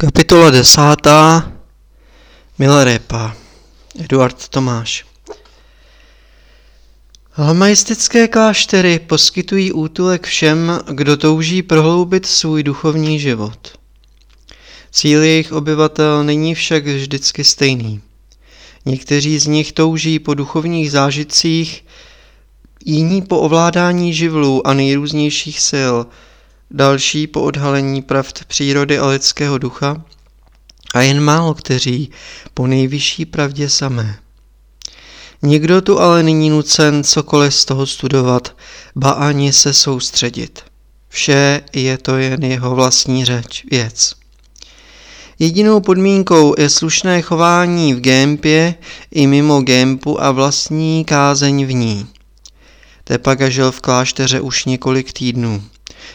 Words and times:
Kapitola 0.00 0.50
desátá 0.50 1.52
Milarepa 2.58 3.36
Eduard 4.00 4.48
Tomáš 4.48 5.04
Lamaistické 7.38 8.28
kláštery 8.28 8.98
poskytují 8.98 9.72
útulek 9.72 10.26
všem, 10.26 10.80
kdo 10.92 11.16
touží 11.16 11.62
prohloubit 11.62 12.26
svůj 12.26 12.62
duchovní 12.62 13.20
život. 13.20 13.78
Cíl 14.90 15.22
jejich 15.22 15.52
obyvatel 15.52 16.24
není 16.24 16.54
však 16.54 16.86
vždycky 16.86 17.44
stejný. 17.44 18.00
Někteří 18.86 19.38
z 19.38 19.46
nich 19.46 19.72
touží 19.72 20.18
po 20.18 20.34
duchovních 20.34 20.90
zážitcích, 20.90 21.84
jiní 22.84 23.22
po 23.22 23.38
ovládání 23.38 24.14
živlů 24.14 24.66
a 24.66 24.74
nejrůznějších 24.74 25.60
sil– 25.70 25.96
další 26.70 27.26
po 27.26 27.42
odhalení 27.42 28.02
pravd 28.02 28.44
přírody 28.44 28.98
a 28.98 29.06
lidského 29.06 29.58
ducha 29.58 30.02
a 30.94 31.00
jen 31.00 31.20
málo 31.20 31.54
kteří 31.54 32.10
po 32.54 32.66
nejvyšší 32.66 33.24
pravdě 33.24 33.68
samé. 33.68 34.18
Nikdo 35.42 35.82
tu 35.82 36.00
ale 36.00 36.22
není 36.22 36.50
nucen 36.50 37.04
cokoliv 37.04 37.54
z 37.54 37.64
toho 37.64 37.86
studovat, 37.86 38.56
ba 38.96 39.10
ani 39.10 39.52
se 39.52 39.72
soustředit. 39.72 40.62
Vše 41.08 41.62
je 41.72 41.98
to 41.98 42.16
jen 42.16 42.44
jeho 42.44 42.74
vlastní 42.74 43.24
řeč, 43.24 43.64
věc. 43.70 44.14
Jedinou 45.38 45.80
podmínkou 45.80 46.54
je 46.58 46.70
slušné 46.70 47.22
chování 47.22 47.94
v 47.94 48.00
Gempě 48.00 48.74
i 49.10 49.26
mimo 49.26 49.60
Gempu 49.60 50.22
a 50.22 50.30
vlastní 50.30 51.04
kázeň 51.04 51.64
v 51.66 51.72
ní. 51.74 52.06
Tepaga 53.04 53.48
žil 53.48 53.72
v 53.72 53.80
klášteře 53.80 54.40
už 54.40 54.64
několik 54.64 55.12
týdnů 55.12 55.62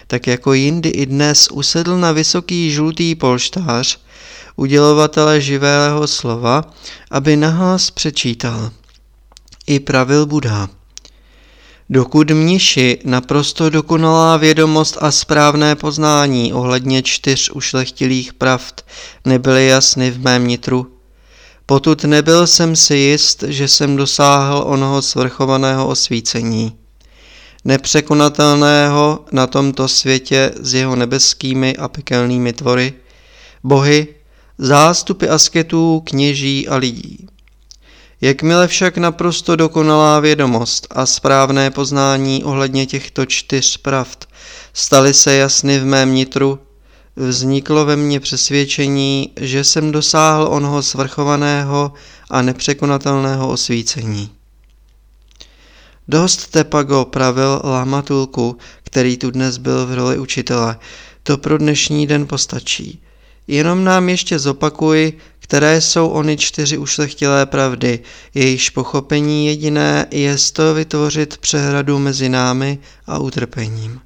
tak 0.08 0.28
jako 0.28 0.54
jindy 0.54 0.90
i 0.90 1.06
dnes 1.06 1.48
usedl 1.52 1.98
na 1.98 2.12
vysoký 2.12 2.72
žlutý 2.72 3.16
polštář 3.16 4.00
udělovatele 4.56 5.42
živého 5.42 6.08
slova, 6.08 6.64
aby 7.12 7.38
nahlas 7.38 7.92
přečítal. 7.92 8.72
I 9.68 9.80
pravil 9.80 10.26
Buddha. 10.26 10.70
Dokud 11.90 12.32
mniši 12.32 13.00
naprosto 13.04 13.70
dokonalá 13.70 14.38
vědomost 14.38 14.98
a 15.02 15.12
správné 15.12 15.76
poznání 15.76 16.54
ohledně 16.54 17.04
čtyř 17.04 17.50
ušlechtilých 17.50 18.34
pravd 18.34 18.86
nebyly 19.26 19.68
jasny 19.68 20.12
v 20.12 20.20
mém 20.20 20.48
nitru, 20.48 20.88
potud 21.66 22.04
nebyl 22.04 22.48
jsem 22.48 22.76
si 22.76 22.96
jist, 22.96 23.44
že 23.48 23.68
jsem 23.68 23.96
dosáhl 23.96 24.64
onoho 24.68 25.02
svrchovaného 25.02 25.88
osvícení 25.88 26.85
nepřekonatelného 27.66 29.26
na 29.32 29.48
tomto 29.48 29.88
světě 29.88 30.52
s 30.60 30.74
jeho 30.74 30.96
nebeskými 30.96 31.76
a 31.78 31.88
pekelnými 31.88 32.54
tvory, 32.54 32.94
bohy, 33.64 34.08
zástupy 34.58 35.28
asketů, 35.28 36.04
kněží 36.06 36.68
a 36.68 36.76
lidí. 36.76 37.28
Jakmile 38.22 38.68
však 38.68 38.98
naprosto 38.98 39.56
dokonalá 39.56 40.20
vědomost 40.20 40.88
a 40.90 41.06
správné 41.06 41.72
poznání 41.72 42.44
ohledně 42.44 42.86
těchto 42.86 43.26
čtyř 43.26 43.78
pravd 43.78 44.28
staly 44.74 45.14
se 45.14 45.36
jasny 45.36 45.80
v 45.80 45.86
mém 45.86 46.14
nitru, 46.14 46.60
vzniklo 47.16 47.86
ve 47.86 47.96
mně 47.96 48.20
přesvědčení, 48.20 49.32
že 49.40 49.64
jsem 49.64 49.92
dosáhl 49.92 50.48
onoho 50.52 50.84
svrchovaného 50.84 51.94
a 52.30 52.42
nepřekonatelného 52.42 53.50
osvícení. 53.50 54.35
Dost 56.08 56.52
Tepago 56.52 57.06
pravil 57.06 57.62
Lamatulku, 57.64 58.58
který 58.84 59.18
tu 59.18 59.32
dnes 59.32 59.58
byl 59.58 59.86
v 59.86 59.94
roli 59.94 60.20
učitele. 60.20 60.78
To 61.24 61.38
pro 61.38 61.58
dnešní 61.58 62.08
den 62.08 62.28
postačí. 62.28 63.02
Jenom 63.48 63.84
nám 63.84 64.10
ještě 64.10 64.40
zopakuj, 64.40 65.14
které 65.40 65.82
jsou 65.82 66.08
ony 66.08 66.38
čtyři 66.38 66.78
ušlechtilé 66.78 67.46
pravdy. 67.46 68.00
Jejíž 68.34 68.70
pochopení 68.70 69.48
jediné 69.48 70.06
je 70.12 70.36
toho 70.54 70.74
vytvořit 70.74 71.38
přehradu 71.38 72.00
mezi 72.00 72.30
námi 72.30 72.80
a 73.08 73.18
utrpením. 73.20 74.02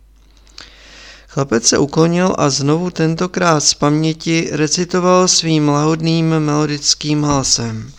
Chlapec 1.28 1.68
se 1.68 1.78
uklonil 1.78 2.36
a 2.38 2.50
znovu 2.50 2.90
tentokrát 2.90 3.60
z 3.60 3.74
paměti 3.74 4.50
recitoval 4.52 5.28
svým 5.28 5.70
lahodným 5.70 6.40
melodickým 6.40 7.22
hlasem. 7.22 7.92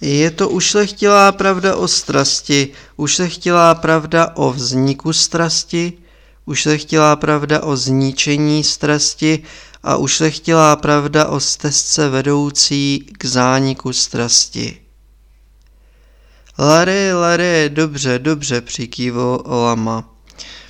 Je 0.00 0.30
to 0.30 0.48
ušlechtilá 0.48 1.32
pravda 1.32 1.76
o 1.76 1.88
strasti, 1.88 2.68
ušlechtilá 2.96 3.74
pravda 3.74 4.32
o 4.36 4.52
vzniku 4.52 5.12
strasti, 5.12 5.92
ušlechtilá 6.46 7.16
pravda 7.16 7.62
o 7.62 7.76
zničení 7.76 8.64
strasti 8.64 9.42
a 9.82 9.96
ušlechtilá 9.96 10.76
pravda 10.76 11.28
o 11.28 11.40
stezce 11.40 12.08
vedoucí 12.08 13.06
k 13.12 13.24
zániku 13.24 13.92
strasti. 13.92 14.80
Lare, 16.58 17.14
lare, 17.14 17.68
dobře, 17.68 18.18
dobře, 18.18 18.60
přikývil 18.60 19.42
Lama. 19.46 20.04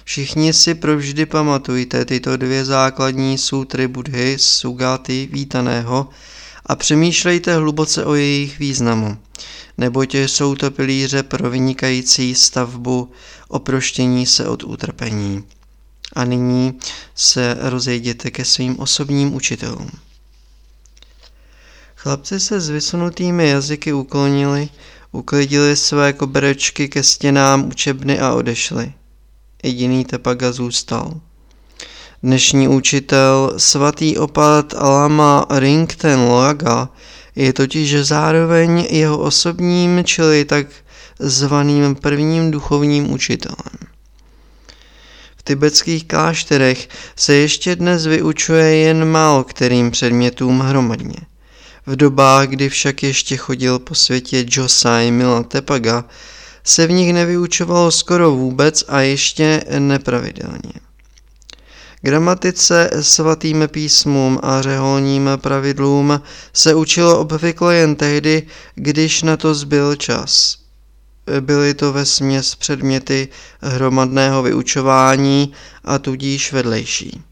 Všichni 0.05 0.53
si 0.53 0.75
provždy 0.75 1.27
pamatujte 1.27 2.05
tyto 2.05 2.37
dvě 2.37 2.65
základní 2.65 3.39
sutry 3.39 3.89
Budhy, 3.89 4.37
Sugaty, 4.39 5.29
vítaného, 5.33 6.09
a 6.71 6.77
přemýšlejte 6.77 7.57
hluboce 7.57 8.05
o 8.05 8.15
jejich 8.15 8.59
významu, 8.59 9.19
neboť 9.79 10.15
jsou 10.15 10.55
to 10.55 10.71
pilíře 10.71 11.23
pro 11.23 11.51
vynikající 11.51 12.35
stavbu 12.35 13.13
oproštění 13.49 14.27
se 14.27 14.49
od 14.49 14.65
utrpení. 14.65 15.45
A 16.13 16.25
nyní 16.25 16.79
se 17.15 17.57
rozejděte 17.61 18.31
ke 18.31 18.45
svým 18.45 18.81
osobním 18.81 19.35
učitelům. 19.35 19.91
Chlapci 21.97 22.41
se 22.41 22.61
s 22.61 22.69
vysunutými 22.69 23.49
jazyky 23.49 23.93
uklonili, 23.93 24.69
uklidili 25.13 25.77
své 25.77 26.13
koberečky 26.13 26.89
ke 26.89 27.03
stěnám 27.03 27.69
učebny 27.69 28.21
a 28.21 28.35
odešli. 28.35 28.93
Jediný 29.63 30.05
Tepaga 30.05 30.53
zůstal. 30.53 31.21
Dnešní 32.23 32.69
učitel 32.69 33.55
svatý 33.57 34.19
opat 34.19 34.73
Lama 34.73 35.47
Ringten 35.51 36.21
Laga 36.21 36.89
je 37.37 37.53
totiž 37.53 37.97
zároveň 37.97 38.87
jeho 38.91 39.19
osobním, 39.19 40.05
čili 40.05 40.45
tak 40.45 40.67
zvaným 41.19 41.95
prvním 41.95 42.51
duchovním 42.51 43.13
učitelem. 43.13 43.79
V 45.37 45.43
tibetských 45.43 46.05
klášterech 46.05 46.89
se 47.17 47.35
ještě 47.35 47.77
dnes 47.77 48.07
vyučuje 48.07 48.77
jen 48.77 49.05
málo 49.05 49.45
kterým 49.45 49.91
předmětům 49.91 50.61
hromadně. 50.61 51.21
V 51.87 51.97
dobách, 51.97 52.49
kdy 52.49 52.69
však 52.69 53.03
ještě 53.03 53.37
chodil 53.37 53.79
po 53.79 53.95
světě 53.95 54.47
Josai 54.49 55.11
Mila 55.11 55.43
Tepaga, 55.43 56.05
se 56.65 56.87
v 56.87 56.91
nich 56.91 57.13
nevyučovalo 57.13 57.91
skoro 57.91 58.31
vůbec 58.31 58.85
a 58.89 59.01
ještě 59.01 59.65
nepravidelně. 59.79 60.90
Gramatice, 62.03 62.91
svatým 63.01 63.69
písmům 63.73 64.41
a 64.43 64.63
řeholním 64.63 65.31
pravidlům 65.37 66.23
se 66.53 66.75
učilo 66.75 67.21
obvykle 67.21 67.77
jen 67.77 67.97
tehdy, 67.97 68.43
když 68.75 69.23
na 69.23 69.37
to 69.37 69.55
zbyl 69.55 69.97
čas. 69.97 70.59
Byly 71.41 71.75
to 71.75 71.93
ve 71.93 72.07
směs 72.07 72.55
předměty 72.55 73.29
hromadného 73.61 74.43
vyučování 74.43 75.53
a 75.85 75.99
tudíž 75.99 76.53
vedlejší. 76.53 77.23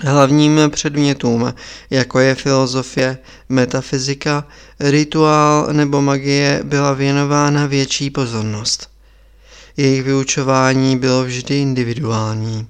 Hlavním 0.00 0.60
předmětům, 0.68 1.54
jako 1.90 2.18
je 2.18 2.34
filozofie, 2.34 3.18
metafyzika, 3.48 4.44
rituál 4.80 5.68
nebo 5.72 6.02
magie, 6.02 6.60
byla 6.64 6.92
věnována 6.92 7.66
větší 7.66 8.10
pozornost. 8.10 8.90
Jejich 9.76 10.02
vyučování 10.02 10.98
bylo 10.98 11.24
vždy 11.24 11.60
individuální. 11.60 12.66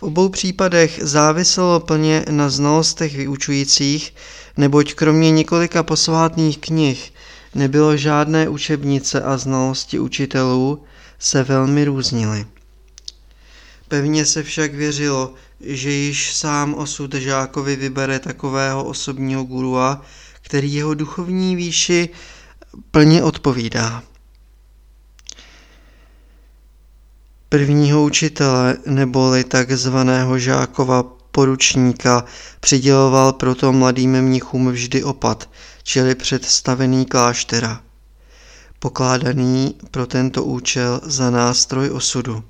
V 0.00 0.02
obou 0.02 0.28
případech 0.28 1.00
záviselo 1.02 1.80
plně 1.80 2.24
na 2.30 2.50
znalostech 2.50 3.16
vyučujících, 3.16 4.14
neboť 4.56 4.94
kromě 4.94 5.30
několika 5.30 5.82
posvátných 5.82 6.58
knih 6.58 7.12
nebylo 7.54 7.96
žádné 7.96 8.48
učebnice 8.48 9.22
a 9.22 9.36
znalosti 9.36 9.98
učitelů 9.98 10.82
se 11.18 11.42
velmi 11.42 11.84
různily. 11.84 12.46
Pevně 13.88 14.26
se 14.26 14.42
však 14.42 14.74
věřilo, 14.74 15.34
že 15.60 15.90
již 15.90 16.34
sám 16.34 16.74
osud 16.74 17.14
žákovi 17.14 17.76
vybere 17.76 18.18
takového 18.18 18.84
osobního 18.84 19.44
gurua, 19.44 20.02
který 20.42 20.74
jeho 20.74 20.94
duchovní 20.94 21.56
výši 21.56 22.08
plně 22.90 23.22
odpovídá. 23.22 24.02
Prvního 27.50 28.04
učitele 28.04 28.76
neboli 28.86 29.44
takzvaného 29.44 30.38
žákova 30.38 31.02
poručníka 31.32 32.24
přiděloval 32.60 33.32
proto 33.32 33.72
mladým 33.72 34.22
mnichům 34.22 34.70
vždy 34.70 35.04
opat, 35.04 35.50
čili 35.82 36.14
představený 36.14 37.06
kláštera, 37.06 37.80
pokládaný 38.78 39.74
pro 39.90 40.06
tento 40.06 40.44
účel 40.44 41.00
za 41.04 41.30
nástroj 41.30 41.90
osudu. 41.90 42.44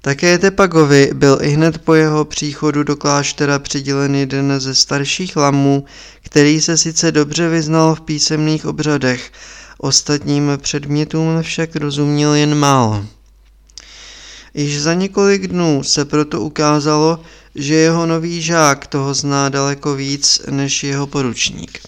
Také 0.00 0.38
Tepagovi 0.38 1.10
byl 1.14 1.38
i 1.42 1.48
hned 1.48 1.78
po 1.78 1.94
jeho 1.94 2.24
příchodu 2.24 2.82
do 2.82 2.96
kláštera 2.96 3.58
přidělen 3.58 4.14
jeden 4.14 4.60
ze 4.60 4.74
starších 4.74 5.36
lamů, 5.36 5.84
který 6.22 6.60
se 6.60 6.76
sice 6.76 7.12
dobře 7.12 7.48
vyznal 7.48 7.94
v 7.94 8.00
písemných 8.00 8.66
obřadech, 8.66 9.32
ostatním 9.78 10.50
předmětům 10.56 11.42
však 11.42 11.76
rozuměl 11.76 12.34
jen 12.34 12.54
málo. 12.54 13.04
Již 14.56 14.82
za 14.82 14.94
několik 14.94 15.46
dnů 15.46 15.82
se 15.82 16.04
proto 16.04 16.40
ukázalo, 16.40 17.20
že 17.54 17.74
jeho 17.74 18.06
nový 18.06 18.42
žák 18.42 18.86
toho 18.86 19.14
zná 19.14 19.48
daleko 19.48 19.94
víc 19.94 20.40
než 20.50 20.84
jeho 20.84 21.06
poručník. 21.06 21.80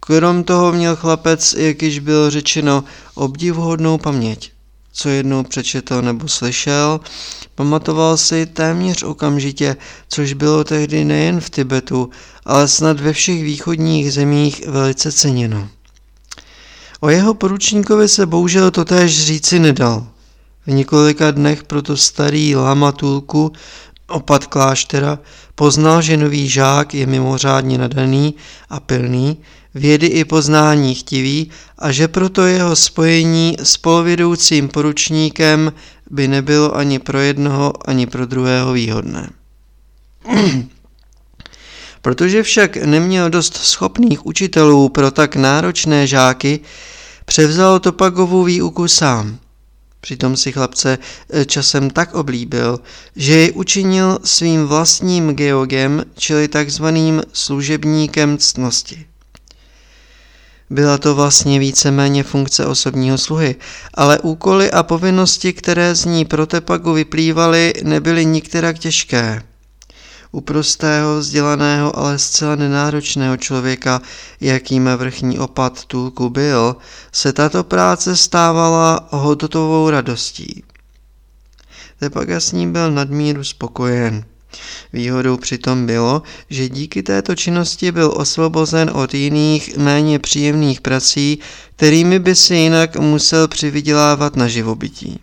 Krom 0.00 0.44
toho 0.44 0.72
měl 0.72 0.96
chlapec, 0.96 1.54
jak 1.58 1.82
již 1.82 1.98
bylo 1.98 2.30
řečeno, 2.30 2.84
obdivuhodnou 3.14 3.98
paměť. 3.98 4.52
Co 4.92 5.08
jednou 5.08 5.42
přečetl 5.42 6.02
nebo 6.02 6.28
slyšel, 6.28 7.00
pamatoval 7.54 8.16
si 8.16 8.46
téměř 8.46 9.02
okamžitě, 9.02 9.76
což 10.08 10.32
bylo 10.32 10.64
tehdy 10.64 11.04
nejen 11.04 11.40
v 11.40 11.50
Tibetu, 11.50 12.10
ale 12.44 12.68
snad 12.68 13.00
ve 13.00 13.12
všech 13.12 13.42
východních 13.42 14.12
zemích 14.12 14.66
velice 14.66 15.12
ceněno. 15.12 15.68
O 17.00 17.08
jeho 17.08 17.34
poručníkovi 17.34 18.08
se 18.08 18.26
bohužel 18.26 18.70
totéž 18.70 19.24
říci 19.24 19.58
nedal. 19.58 20.06
V 20.66 20.72
několika 20.72 21.30
dnech 21.30 21.64
proto 21.64 21.96
starý 21.96 22.56
lama 22.56 22.92
Tulku, 22.92 23.52
opat 24.08 24.46
kláštera, 24.46 25.18
poznal, 25.54 26.02
že 26.02 26.16
nový 26.16 26.48
žák 26.48 26.94
je 26.94 27.06
mimořádně 27.06 27.78
nadaný 27.78 28.34
a 28.70 28.80
pilný, 28.80 29.36
vědy 29.74 30.06
i 30.06 30.24
poznání 30.24 30.94
chtivý 30.94 31.50
a 31.78 31.92
že 31.92 32.08
proto 32.08 32.46
jeho 32.46 32.76
spojení 32.76 33.56
s 33.62 33.76
polovědoucím 33.76 34.68
poručníkem 34.68 35.72
by 36.10 36.28
nebylo 36.28 36.76
ani 36.76 36.98
pro 36.98 37.20
jednoho, 37.20 37.72
ani 37.88 38.06
pro 38.06 38.26
druhého 38.26 38.72
výhodné. 38.72 39.30
Protože 42.02 42.42
však 42.42 42.76
neměl 42.76 43.30
dost 43.30 43.56
schopných 43.56 44.26
učitelů 44.26 44.88
pro 44.88 45.10
tak 45.10 45.36
náročné 45.36 46.06
žáky, 46.06 46.60
převzal 47.24 47.80
Topagovu 47.80 48.44
výuku 48.44 48.88
sám. 48.88 49.38
Přitom 50.06 50.36
si 50.36 50.52
chlapce 50.52 50.98
eh, 51.30 51.44
časem 51.44 51.90
tak 51.90 52.14
oblíbil, 52.14 52.80
že 53.16 53.32
jej 53.34 53.52
učinil 53.54 54.18
svým 54.24 54.66
vlastním 54.66 55.34
geogem, 55.34 56.04
čili 56.14 56.48
takzvaným 56.48 57.22
služebníkem 57.32 58.38
ctnosti. 58.38 59.06
Byla 60.70 60.98
to 60.98 61.14
vlastně 61.14 61.58
víceméně 61.58 62.22
funkce 62.22 62.66
osobního 62.66 63.18
sluhy, 63.18 63.56
ale 63.94 64.18
úkoly 64.18 64.70
a 64.70 64.82
povinnosti, 64.82 65.52
které 65.52 65.94
z 65.94 66.04
ní 66.04 66.24
pro 66.24 66.46
Tepagu 66.46 66.92
vyplývaly, 66.92 67.72
nebyly 67.82 68.24
nikterak 68.24 68.78
těžké. 68.78 69.42
U 70.36 70.40
prostého, 70.40 71.18
vzdělaného, 71.18 71.98
ale 71.98 72.18
zcela 72.18 72.56
nenáročného 72.56 73.36
člověka, 73.36 74.02
jakým 74.40 74.84
vrchní 74.96 75.38
opat 75.38 75.84
Tulku 75.84 76.30
byl, 76.30 76.76
se 77.12 77.32
tato 77.32 77.64
práce 77.64 78.16
stávala 78.16 79.08
hodnotovou 79.10 79.90
radostí. 79.90 80.62
Tepaga 82.00 82.40
s 82.40 82.52
ním 82.52 82.72
byl 82.72 82.92
nadmíru 82.92 83.44
spokojen. 83.44 84.24
Výhodou 84.92 85.36
přitom 85.36 85.86
bylo, 85.86 86.22
že 86.50 86.68
díky 86.68 87.02
této 87.02 87.34
činnosti 87.34 87.92
byl 87.92 88.12
osvobozen 88.16 88.90
od 88.94 89.14
jiných 89.14 89.76
méně 89.76 90.18
příjemných 90.18 90.80
prací, 90.80 91.38
kterými 91.76 92.18
by 92.18 92.34
si 92.34 92.54
jinak 92.54 92.96
musel 92.96 93.48
přivydělávat 93.48 94.36
na 94.36 94.48
živobytí. 94.48 95.20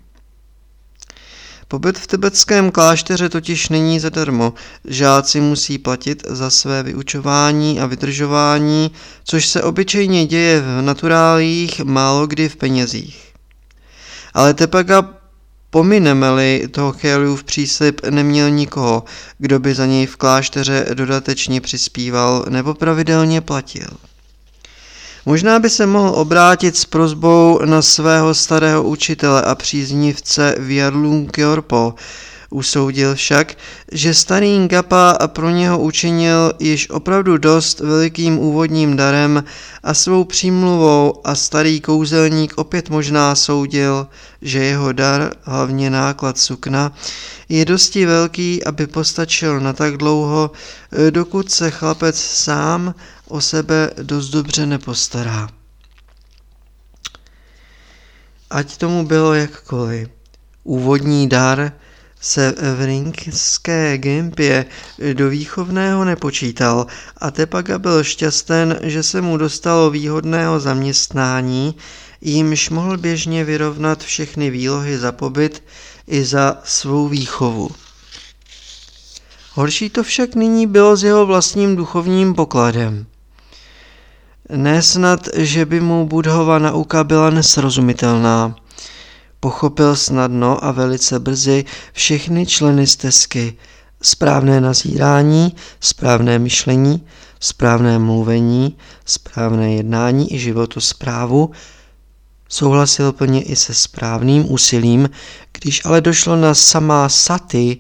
Pobyt 1.74 2.00
v 2.00 2.08
tibetském 2.08 2.72
klášteře 2.72 3.30
totiž 3.30 3.70
není 3.70 4.00
zadarmo. 4.00 4.54
Žáci 4.86 5.42
musí 5.42 5.78
platit 5.78 6.24
za 6.28 6.50
své 6.50 6.84
vyučování 6.84 7.80
a 7.80 7.86
vydržování, 7.86 8.92
což 9.24 9.48
se 9.48 9.64
obyčejně 9.64 10.25
děje 10.25 10.62
v 10.62 10.81
naturálích, 10.81 11.80
málo 11.80 12.28
kdy 12.28 12.50
v 12.50 12.56
penězích. 12.56 13.34
Ale 14.34 14.54
Tepaga 14.54 15.10
Pomineme-li 15.70 16.68
toho 16.72 16.94
v 17.36 17.44
příslip, 17.44 18.02
neměl 18.10 18.50
nikoho, 18.50 19.04
kdo 19.38 19.60
by 19.60 19.75
za 19.75 19.86
něj 19.86 20.06
v 20.06 20.18
klášteře 20.18 20.86
dodatečně 20.94 21.62
přispíval 21.62 22.46
nebo 22.50 22.74
pravidelně 22.74 23.42
platil. 23.42 23.88
Možná 25.25 25.60
by 25.60 25.70
se 25.70 25.86
mohl 25.86 26.10
obrátit 26.10 26.78
s 26.78 26.86
prozbou 26.86 27.60
na 27.66 27.81
svého 27.81 28.34
starého 28.34 28.84
učitele 28.84 29.42
a 29.42 29.56
příznivce 29.56 30.56
Viarlung 30.60 31.31
Kyorpo, 31.31 31.94
Usoudil 32.53 33.15
však, 33.15 33.57
že 33.91 34.13
starý 34.13 34.59
Ngapa 34.59 35.17
pro 35.27 35.50
něho 35.50 35.79
učinil 35.79 36.53
již 36.59 36.89
opravdu 36.89 37.38
dost 37.38 37.79
velikým 37.79 38.39
úvodním 38.39 38.95
darem 38.95 39.44
a 39.83 39.94
svou 39.94 40.23
přímluvou 40.23 41.21
a 41.23 41.35
starý 41.35 41.81
kouzelník 41.81 42.53
opět 42.57 42.89
možná 42.89 43.35
soudil, 43.35 44.07
že 44.41 44.59
jeho 44.59 44.91
dar, 44.91 45.33
hlavně 45.44 45.89
náklad 45.89 46.38
sukna, 46.38 46.91
je 47.50 47.65
dosti 47.65 48.05
velký, 48.05 48.63
aby 48.63 48.88
postačil 48.88 49.59
na 49.59 49.73
tak 49.73 49.97
dlouho, 49.97 50.51
dokud 51.09 51.51
se 51.51 51.71
chlapec 51.71 52.21
sám 52.21 52.95
o 53.27 53.41
sebe 53.41 53.91
dost 54.01 54.29
dobře 54.29 54.65
nepostará. 54.65 55.50
Ať 58.50 58.77
tomu 58.77 59.05
bylo 59.05 59.33
jakkoliv. 59.33 60.09
Úvodní 60.63 61.29
dar 61.29 61.71
se 62.24 62.54
v 62.75 62.86
ringské 62.86 63.98
gimpě 63.98 64.66
do 65.14 65.30
výchovného 65.30 66.06
nepočítal 66.06 66.88
a 67.18 67.31
Tepaga 67.31 67.80
byl 67.80 68.04
šťasten, 68.04 68.80
že 68.84 69.04
se 69.04 69.22
mu 69.22 69.38
dostalo 69.38 69.90
výhodného 69.90 70.60
zaměstnání, 70.60 71.75
jímž 72.22 72.70
mohl 72.70 72.98
běžně 72.98 73.44
vyrovnat 73.44 74.04
všechny 74.04 74.50
výlohy 74.50 74.98
za 74.98 75.12
pobyt 75.12 75.64
i 76.08 76.25
za 76.25 76.58
svou 76.64 77.08
výchovu. 77.08 77.70
Horší 79.54 79.90
to 79.90 80.04
však 80.04 80.36
nyní 80.36 80.68
bylo 80.68 80.96
s 80.96 81.04
jeho 81.04 81.25
vlastním 81.25 81.75
duchovním 81.75 82.34
pokladem. 82.34 83.06
Nesnad, 84.50 85.28
že 85.36 85.66
by 85.66 85.80
mu 85.80 86.06
Budhova 86.06 86.60
nauka 86.60 87.04
byla 87.04 87.30
nesrozumitelná. 87.30 88.56
Pochopil 89.44 89.95
snadno 89.95 90.66
a 90.66 90.72
velice 90.72 91.19
brzy 91.19 91.66
všechny 91.94 92.45
členy 92.45 92.88
stezky. 92.88 93.58
Správné 94.01 94.62
nazírání, 94.62 95.56
správné 95.79 96.39
myšlení, 96.39 97.03
správné 97.39 98.00
mluvení, 98.00 98.77
správné 99.06 99.74
jednání 99.74 100.34
i 100.34 100.39
životosprávu, 100.39 101.51
souhlasil 102.50 103.12
plně 103.12 103.44
i 103.44 103.56
se 103.56 103.74
správným 103.74 104.51
úsilím, 104.51 105.10
když 105.51 105.86
ale 105.86 106.01
došlo 106.01 106.36
na 106.36 106.53
samá 106.53 107.10
saty, 107.10 107.77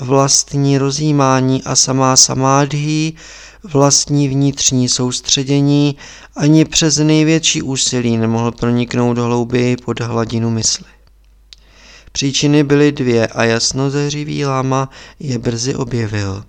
vlastní 0.00 0.78
rozjímání 0.78 1.62
a 1.62 1.76
samá 1.76 2.16
samádhí, 2.16 3.16
vlastní 3.64 4.28
vnitřní 4.28 4.88
soustředění, 4.88 5.96
ani 6.36 6.64
přes 6.64 6.98
největší 6.98 7.62
úsilí 7.62 8.16
nemohl 8.16 8.52
proniknout 8.52 9.16
do 9.16 9.24
hlouběji 9.24 9.76
pod 9.76 10.00
hladinu 10.00 10.50
mysli. 10.50 10.91
Příčiny 12.12 12.64
byly 12.64 12.92
dvě 12.92 13.26
a 13.26 13.44
jasnozeřivý 13.44 14.44
láma 14.44 14.90
je 15.20 15.38
brzy 15.38 15.74
objevil. 15.74 16.44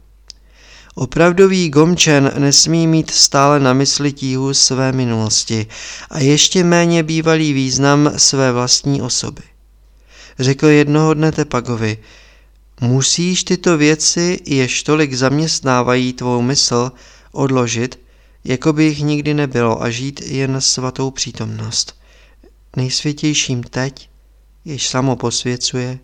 Opravdový 0.95 1.69
gomčen 1.69 2.31
nesmí 2.37 2.87
mít 2.87 3.11
stále 3.11 3.59
na 3.59 3.73
mysli 3.73 4.11
tíhu 4.11 4.53
své 4.53 4.91
minulosti 4.91 5.67
a 6.09 6.19
ještě 6.19 6.63
méně 6.63 7.03
bývalý 7.03 7.53
význam 7.53 8.11
své 8.17 8.51
vlastní 8.51 9.01
osoby. 9.01 9.41
Řekl 10.39 10.67
jednoho 10.67 11.13
dne 11.13 11.31
Tepagovi, 11.31 11.97
musíš 12.81 13.43
tyto 13.43 13.77
věci, 13.77 14.39
jež 14.45 14.83
tolik 14.83 15.13
zaměstnávají 15.13 16.13
tvou 16.13 16.41
mysl, 16.41 16.91
odložit, 17.31 17.99
jako 18.43 18.73
by 18.73 18.83
jich 18.83 18.99
nikdy 18.99 19.33
nebylo 19.33 19.83
a 19.83 19.89
žít 19.89 20.21
jen 20.21 20.61
svatou 20.61 21.11
přítomnost. 21.11 21.95
Nejsvětějším 22.75 23.63
teď 23.63 24.09
jež 24.65 24.87
samo 24.87 25.15
posvěcuje, 25.15 25.99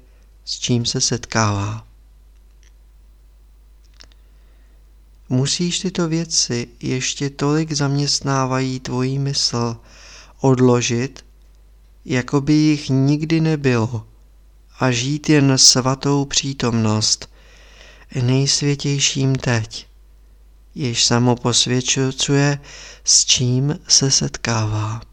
s 0.45 0.59
čím 0.59 0.85
se 0.85 1.01
setkává. 1.01 1.87
Musíš 5.29 5.79
tyto 5.79 6.07
věci 6.07 6.67
ještě 6.81 7.29
tolik 7.29 7.71
zaměstnávají 7.71 8.79
tvojí 8.79 9.19
mysl 9.19 9.77
odložit, 10.39 11.25
jako 12.05 12.41
by 12.41 12.53
jich 12.53 12.89
nikdy 12.89 13.41
nebylo 13.41 14.07
a 14.79 14.91
žít 14.91 15.29
jen 15.29 15.57
svatou 15.57 16.25
přítomnost, 16.25 17.29
nejsvětějším 18.21 19.35
teď, 19.35 19.87
jež 20.75 21.05
samo 21.05 21.35
posvědčuje, 21.35 22.59
s 23.03 23.25
čím 23.25 23.79
se 23.87 24.11
setkává. 24.11 25.08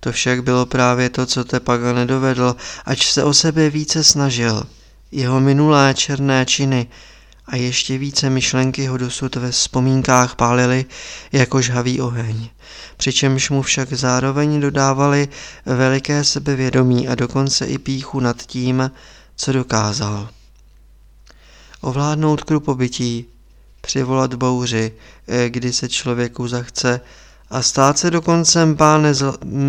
To 0.00 0.12
však 0.12 0.44
bylo 0.44 0.66
právě 0.66 1.10
to, 1.10 1.26
co 1.26 1.44
Tepaga 1.44 1.92
nedovedl, 1.92 2.56
ač 2.84 3.12
se 3.12 3.24
o 3.24 3.34
sebe 3.34 3.70
více 3.70 4.04
snažil. 4.04 4.62
Jeho 5.12 5.40
minulé 5.40 5.94
černé 5.94 6.46
činy 6.46 6.86
a 7.46 7.56
ještě 7.56 7.98
více 7.98 8.30
myšlenky 8.30 8.86
ho 8.86 8.96
dosud 8.96 9.36
ve 9.36 9.50
vzpomínkách 9.50 10.36
pálily 10.36 10.84
jako 11.32 11.62
žhavý 11.62 12.00
oheň. 12.00 12.48
Přičemž 12.96 13.50
mu 13.50 13.62
však 13.62 13.92
zároveň 13.92 14.60
dodávali 14.60 15.28
veliké 15.66 16.24
sebevědomí 16.24 17.08
a 17.08 17.14
dokonce 17.14 17.66
i 17.66 17.78
píchu 17.78 18.20
nad 18.20 18.42
tím, 18.42 18.90
co 19.36 19.52
dokázal. 19.52 20.28
Ovládnout 21.80 22.44
krupobytí, 22.44 23.26
přivolat 23.80 24.34
bouři, 24.34 24.92
eh, 25.28 25.50
kdy 25.50 25.72
se 25.72 25.88
člověku 25.88 26.48
zachce, 26.48 27.00
a 27.50 27.62
stát 27.62 27.98
se 27.98 28.10
dokonce 28.10 28.74
pánem 28.76 29.14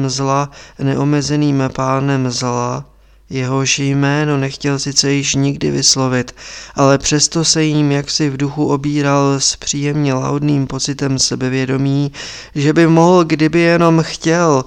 zla, 0.08 0.50
neomezeným 0.80 1.64
pánem 1.76 2.32
zla, 2.32 2.86
jehož 3.30 3.80
jméno 3.80 4.38
nechtěl 4.38 4.80
sice 4.80 5.12
již 5.12 5.36
nikdy 5.36 5.72
vyslovit, 5.72 6.36
ale 6.76 6.98
přesto 6.98 7.46
se 7.46 7.64
jim 7.64 7.92
jaksi 7.92 8.30
v 8.30 8.38
duchu 8.38 8.68
obíral 8.68 9.40
s 9.40 9.56
příjemně 9.56 10.14
laudným 10.14 10.68
pocitem 10.68 11.20
sebevědomí, 11.20 12.12
že 12.56 12.74
by 12.74 12.88
mohl, 12.88 13.24
kdyby 13.24 13.60
jenom 13.60 14.04
chtěl. 14.04 14.66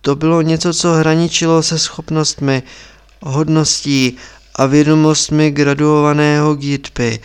To 0.00 0.16
bylo 0.16 0.42
něco, 0.42 0.74
co 0.74 0.92
hraničilo 0.92 1.62
se 1.62 1.78
schopnostmi, 1.78 2.62
hodností 3.22 4.16
a 4.56 4.66
vědomostmi 4.66 5.50
graduovaného 5.50 6.54
gitpy, 6.54 7.20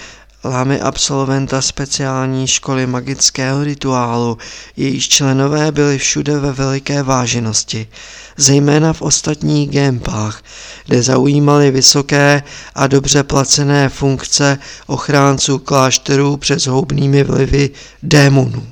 lámy 0.48 0.82
absolventa 0.82 1.62
speciální 1.62 2.48
školy 2.48 2.88
magického 2.88 3.64
rituálu, 3.64 4.38
jejíž 4.78 5.10
členové 5.10 5.72
byli 5.72 5.98
všude 5.98 6.40
ve 6.40 6.52
veliké 6.52 7.04
váženosti, 7.04 7.88
zejména 8.38 8.94
v 8.94 9.02
ostatních 9.02 9.70
gempách, 9.70 10.44
kde 10.86 11.04
zaujímali 11.04 11.72
vysoké 11.72 12.44
a 12.76 12.88
dobře 12.88 13.24
placené 13.24 13.90
funkce 13.90 14.58
ochránců 14.88 15.60
klášterů 15.60 16.38
před 16.38 16.60
zhoubnými 16.60 17.24
vlivy 17.24 17.70
démonů, 18.04 18.68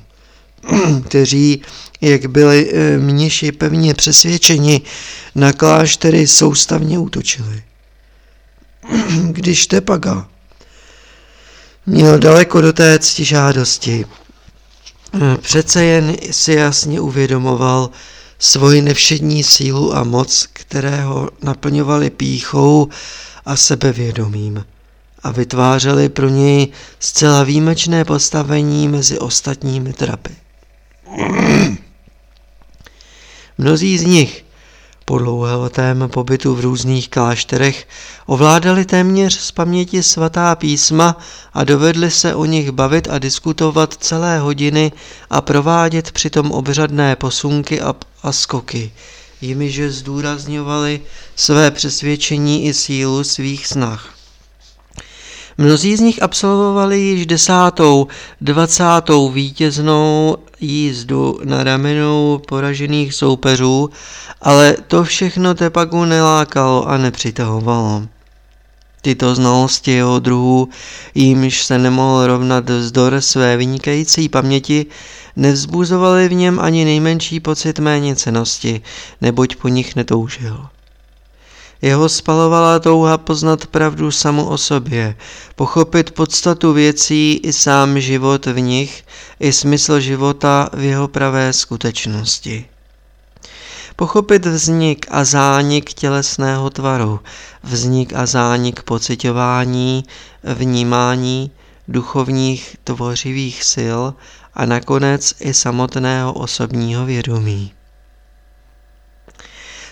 kteří, 1.08 1.62
jak 2.00 2.26
byli 2.26 2.70
eh, 2.72 2.98
mniši 2.98 3.52
pevně 3.52 3.94
přesvědčeni, 3.94 4.80
na 5.34 5.52
kláštery 5.52 6.26
soustavně 6.26 6.98
útočili. 6.98 7.62
Když 9.32 9.66
Tepaga 9.66 10.26
měl 11.86 12.18
daleko 12.18 12.60
do 12.60 12.72
té 12.72 12.98
ctižádosti. 12.98 14.04
Eh, 15.14 15.36
přece 15.40 15.84
jen 15.84 16.16
si 16.30 16.52
jasně 16.52 17.00
uvědomoval 17.00 17.90
svoji 18.38 18.82
nevšední 18.82 19.44
sílu 19.44 19.96
a 19.96 20.04
moc, 20.04 20.48
kterého 20.52 21.30
naplňovali 21.42 22.10
píchou 22.10 22.88
a 23.44 23.56
sebevědomím 23.56 24.64
a 25.22 25.30
vytvářeli 25.30 26.08
pro 26.08 26.28
něj 26.28 26.68
zcela 27.00 27.42
výjimečné 27.42 28.04
postavení 28.04 28.88
mezi 28.88 29.18
ostatními 29.18 29.92
trapy. 29.92 30.36
Mnozí 33.58 33.98
z 33.98 34.02
nich 34.02 34.45
po 35.08 35.18
dlouholetém 35.18 36.08
pobytu 36.08 36.54
v 36.54 36.60
různých 36.60 37.08
klášterech 37.08 37.88
ovládali 38.26 38.84
téměř 38.84 39.38
z 39.38 39.50
paměti 39.50 40.02
svatá 40.02 40.54
písma 40.54 41.18
a 41.54 41.64
dovedli 41.64 42.10
se 42.10 42.34
o 42.34 42.44
nich 42.44 42.70
bavit 42.70 43.08
a 43.10 43.18
diskutovat 43.18 43.94
celé 43.94 44.38
hodiny 44.38 44.92
a 45.30 45.40
provádět 45.40 46.12
přitom 46.12 46.50
obřadné 46.50 47.16
posunky 47.16 47.80
a, 47.80 47.94
a 48.22 48.32
skoky, 48.32 48.92
jimiž 49.40 49.80
zdůrazňovali 49.80 51.00
své 51.36 51.70
přesvědčení 51.70 52.64
i 52.64 52.74
sílu 52.74 53.24
svých 53.24 53.66
snah. 53.66 54.14
Mnozí 55.58 55.96
z 55.96 56.00
nich 56.00 56.22
absolvovali 56.22 57.00
již 57.00 57.26
desátou, 57.26 58.06
dvacátou 58.40 59.30
vítěznou 59.30 60.36
jízdu 60.60 61.40
na 61.44 61.64
ramenou 61.64 62.40
poražených 62.48 63.14
soupeřů, 63.14 63.90
ale 64.40 64.76
to 64.86 65.04
všechno 65.04 65.54
Tepagu 65.54 66.04
nelákalo 66.04 66.88
a 66.88 66.96
nepřitahovalo. 66.96 68.02
Tyto 69.02 69.34
znalosti 69.34 69.90
jeho 69.90 70.18
druhů, 70.18 70.68
jímž 71.14 71.62
se 71.64 71.78
nemohl 71.78 72.26
rovnat 72.26 72.70
vzdor 72.70 73.20
své 73.20 73.56
vynikající 73.56 74.28
paměti, 74.28 74.86
nevzbuzovaly 75.36 76.28
v 76.28 76.32
něm 76.32 76.60
ani 76.60 76.84
nejmenší 76.84 77.40
pocit 77.40 77.78
méněcenosti, 77.78 78.80
neboť 79.20 79.56
po 79.56 79.68
nich 79.68 79.96
netoužil. 79.96 80.66
Jeho 81.86 82.08
spalovala 82.08 82.78
touha 82.78 83.18
poznat 83.18 83.66
pravdu 83.66 84.10
samu 84.10 84.48
o 84.48 84.58
sobě, 84.58 85.16
pochopit 85.56 86.10
podstatu 86.10 86.72
věcí 86.72 87.40
i 87.42 87.52
sám 87.52 88.00
život 88.00 88.46
v 88.46 88.60
nich, 88.60 89.04
i 89.40 89.52
smysl 89.52 90.00
života 90.00 90.68
v 90.72 90.82
jeho 90.82 91.08
pravé 91.08 91.52
skutečnosti. 91.52 92.66
Pochopit 93.96 94.46
vznik 94.46 95.06
a 95.10 95.24
zánik 95.24 95.92
tělesného 95.94 96.70
tvaru, 96.70 97.20
vznik 97.62 98.12
a 98.14 98.26
zánik 98.26 98.82
pocitování, 98.82 100.04
vnímání, 100.44 101.50
duchovních 101.88 102.76
tvořivých 102.84 103.64
sil 103.72 104.00
a 104.54 104.66
nakonec 104.66 105.34
i 105.40 105.54
samotného 105.54 106.32
osobního 106.32 107.06
vědomí. 107.06 107.75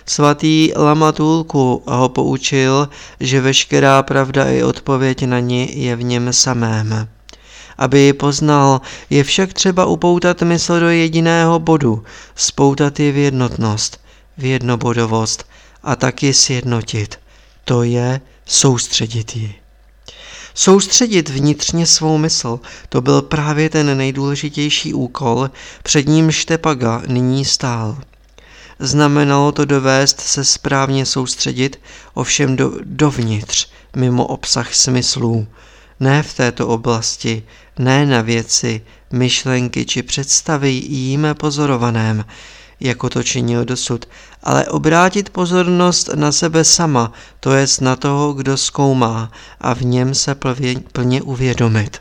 Svatý 0.06 0.72
Lamatulku 0.76 1.82
ho 1.86 2.08
poučil, 2.08 2.88
že 3.20 3.40
veškerá 3.40 4.02
pravda 4.02 4.44
i 4.44 4.62
odpověď 4.62 5.26
na 5.26 5.40
ní 5.40 5.84
je 5.84 5.96
v 5.96 6.02
něm 6.02 6.32
samém. 6.32 7.08
Aby 7.78 8.00
ji 8.00 8.12
poznal, 8.12 8.80
je 9.10 9.24
však 9.24 9.52
třeba 9.52 9.86
upoutat 9.86 10.42
mysl 10.42 10.80
do 10.80 10.88
jediného 10.88 11.58
bodu, 11.58 12.04
spoutat 12.34 13.00
ji 13.00 13.12
v 13.12 13.16
jednotnost, 13.16 14.00
v 14.38 14.44
jednobodovost 14.44 15.44
a 15.82 15.96
taky 15.96 16.34
sjednotit. 16.34 17.18
To 17.64 17.82
je 17.82 18.20
soustředit 18.46 19.36
ji. 19.36 19.54
Soustředit 20.54 21.28
vnitřně 21.28 21.86
svou 21.86 22.18
mysl, 22.18 22.60
to 22.88 23.00
byl 23.00 23.22
právě 23.22 23.70
ten 23.70 23.98
nejdůležitější 23.98 24.94
úkol, 24.94 25.50
před 25.82 26.08
ním 26.08 26.30
Štepaga 26.30 27.02
nyní 27.06 27.44
stál. 27.44 27.98
Znamenalo 28.78 29.52
to 29.52 29.64
dovést 29.64 30.20
se 30.20 30.44
správně 30.44 31.06
soustředit, 31.06 31.80
ovšem 32.14 32.56
do, 32.56 32.72
dovnitř, 32.84 33.68
mimo 33.96 34.26
obsah 34.26 34.74
smyslů. 34.74 35.46
Ne 36.00 36.22
v 36.22 36.34
této 36.34 36.68
oblasti, 36.68 37.42
ne 37.78 38.06
na 38.06 38.20
věci, 38.20 38.82
myšlenky 39.12 39.84
či 39.84 40.02
představy 40.02 40.70
jím 40.70 41.26
pozorovaném, 41.34 42.24
jako 42.80 43.10
to 43.10 43.22
činil 43.22 43.64
dosud, 43.64 44.08
ale 44.42 44.66
obrátit 44.66 45.30
pozornost 45.30 46.10
na 46.14 46.32
sebe 46.32 46.64
sama, 46.64 47.12
to 47.40 47.52
jest 47.52 47.80
na 47.80 47.96
toho, 47.96 48.32
kdo 48.32 48.56
zkoumá 48.56 49.32
a 49.60 49.74
v 49.74 49.82
něm 49.82 50.14
se 50.14 50.34
plně, 50.34 50.74
plně 50.92 51.22
uvědomit. 51.22 51.98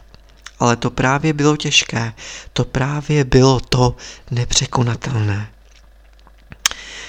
Ale 0.60 0.75
to 0.75 0.89
právě 0.89 1.34
bylo 1.34 1.58
těžké, 1.58 2.13
to 2.53 2.65
právě 2.65 3.24
bylo 3.24 3.60
to 3.60 3.96
nepřekonatelné. 4.32 5.52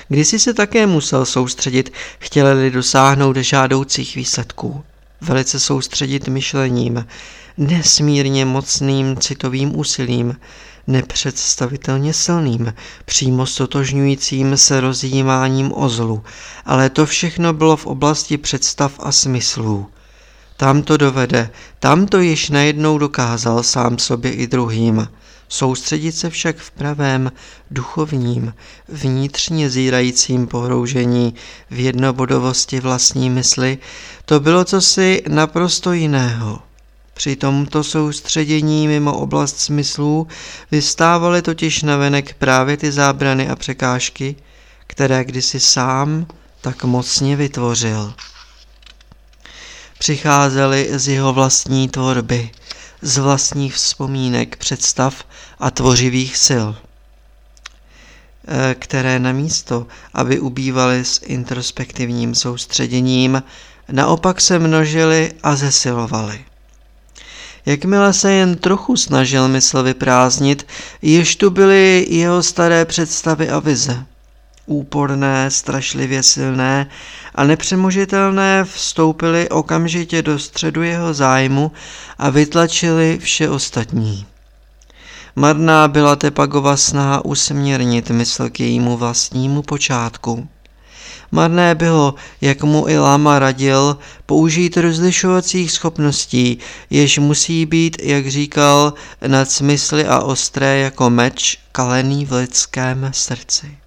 Kdysi 0.08 0.38
se 0.38 0.54
také 0.54 0.86
musel 0.86 1.26
soustředit, 1.26 1.92
chtěli 2.18 2.70
dosáhnout 2.70 3.36
žádoucích 3.36 4.16
výsledků. 4.16 4.84
Velice 5.20 5.60
soustředit 5.60 6.28
myšlením, 6.28 7.06
nesmírně 7.58 8.44
mocným 8.44 9.16
citovým 9.16 9.78
úsilím, 9.78 10.36
nepředstavitelně 10.86 12.14
silným, 12.14 12.74
přímo 13.04 13.46
stotožňujícím 13.46 14.56
se 14.56 14.80
rozjímáním 14.80 15.72
o 15.74 15.88
zlu, 15.88 16.22
ale 16.64 16.90
to 16.90 17.06
všechno 17.06 17.52
bylo 17.52 17.76
v 17.76 17.86
oblasti 17.86 18.38
představ 18.38 18.92
a 18.98 19.12
smyslů. 19.12 19.86
Tam 20.56 20.82
to 20.82 20.96
dovede, 20.96 21.50
tam 21.80 22.06
to 22.06 22.20
již 22.20 22.50
najednou 22.50 22.98
dokázal 22.98 23.62
sám 23.62 23.98
sobě 23.98 24.32
i 24.32 24.46
druhým. 24.46 25.08
Soustředit 25.54 26.12
se 26.12 26.30
však 26.30 26.56
v 26.56 26.70
pravém, 26.70 27.32
duchovním, 27.70 28.54
vnitřně 28.88 29.70
zírajícím 29.70 30.46
pohroužení 30.46 31.34
v 31.70 31.78
jednobodovosti 31.78 32.80
vlastní 32.80 33.30
mysli, 33.30 33.78
to 34.24 34.40
bylo 34.40 34.64
cosi 34.64 35.22
naprosto 35.28 35.92
jiného. 35.92 36.62
Při 37.14 37.36
tomto 37.36 37.84
soustředění 37.84 38.88
mimo 38.88 39.18
oblast 39.18 39.60
smyslů 39.60 40.26
vystávaly 40.70 41.42
totiž 41.42 41.82
navenek 41.82 42.34
právě 42.34 42.76
ty 42.76 42.92
zábrany 42.92 43.48
a 43.48 43.56
překážky, 43.56 44.36
které 44.86 45.24
kdysi 45.24 45.60
sám 45.60 46.26
tak 46.60 46.84
mocně 46.84 47.36
vytvořil. 47.36 48.14
Přicházely 49.98 50.88
z 50.92 51.08
jeho 51.08 51.32
vlastní 51.32 51.88
tvorby– 51.88 52.50
z 53.04 53.18
vlastních 53.18 53.74
vzpomínek, 53.74 54.56
představ 54.56 55.24
a 55.58 55.70
tvořivých 55.70 56.36
sil. 56.46 56.66
eh, 58.48 58.74
které 58.78 59.18
na 59.18 59.32
místo, 59.32 59.86
aby 60.14 60.40
ubývaly 60.40 61.04
s 61.04 61.20
introspektivním 61.24 62.34
soustředěním, 62.34 63.42
naopak 63.92 64.40
se 64.40 64.58
množily 64.58 65.32
a 65.42 65.56
zesilovaly. 65.56 66.44
Jakmile 67.66 68.12
se 68.12 68.32
jen 68.32 68.56
trochu 68.56 68.96
snažil 68.96 69.48
mysl 69.48 69.82
vyprázdnit, 69.82 70.66
již 71.02 71.36
tu 71.36 71.50
byly 71.50 72.06
jeho 72.08 72.42
staré 72.42 72.84
představy 72.84 73.50
a 73.50 73.58
vize. 73.58 74.06
Úporné, 74.66 75.50
strašlivě 75.50 76.22
silné 76.22 76.86
a 77.34 77.44
nepřemožitelné 77.44 78.64
vstoupily 78.64 79.48
okamžitě 79.48 80.22
do 80.22 80.38
středu 80.38 80.82
jeho 80.82 81.14
zájmu 81.14 81.72
a 82.18 82.30
vytlačili 82.30 83.18
vše 83.22 83.48
ostatní. 83.48 84.26
Marná 85.36 85.88
byla 85.88 86.16
Tepagova 86.16 86.76
snaha 86.76 87.24
usměrnit 87.24 88.10
mysl 88.10 88.50
k 88.50 88.60
jejímu 88.60 88.96
vlastnímu 88.96 89.62
počátku. 89.62 90.48
Marné 91.32 91.74
bylo, 91.74 92.14
jak 92.40 92.62
mu 92.62 92.88
i 92.88 92.98
Lama 92.98 93.38
radil, 93.38 93.98
použít 94.26 94.76
rozlišovacích 94.76 95.72
schopností, 95.72 96.58
jež 96.90 97.18
musí 97.18 97.66
být, 97.66 97.96
jak 98.02 98.28
říkal, 98.28 98.94
nad 99.26 99.50
smysly 99.50 100.06
a 100.06 100.20
ostré 100.20 100.78
jako 100.78 101.10
meč 101.10 101.58
kalený 101.72 102.26
v 102.26 102.32
lidském 102.32 103.10
srdci. 103.14 103.83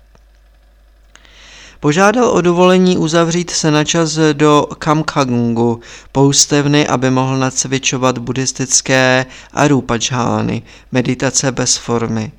Požádal 1.80 2.30
o 2.30 2.42
dovolení 2.42 2.98
uzavřít 2.98 3.50
se 3.50 3.72
na 3.72 3.84
čas 3.84 4.20
do 4.34 4.68
Kamkagungu, 4.80 5.80
poustevny, 6.12 6.88
aby 6.88 7.12
mohl 7.12 7.38
nacvičovat 7.38 8.18
buddhistické 8.18 9.26
arupajhány, 9.54 10.62
meditace 10.92 11.52
bez 11.52 11.78
formy. 11.78 12.32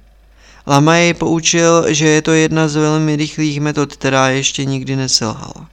Lama 0.66 0.96
jej 0.96 1.14
poučil, 1.14 1.84
že 1.88 2.08
je 2.08 2.22
to 2.22 2.32
jedna 2.32 2.68
z 2.68 2.76
velmi 2.76 3.16
rychlých 3.16 3.60
metod, 3.60 3.92
která 3.92 4.28
ještě 4.28 4.64
nikdy 4.64 4.96
neselhala. 4.96 5.66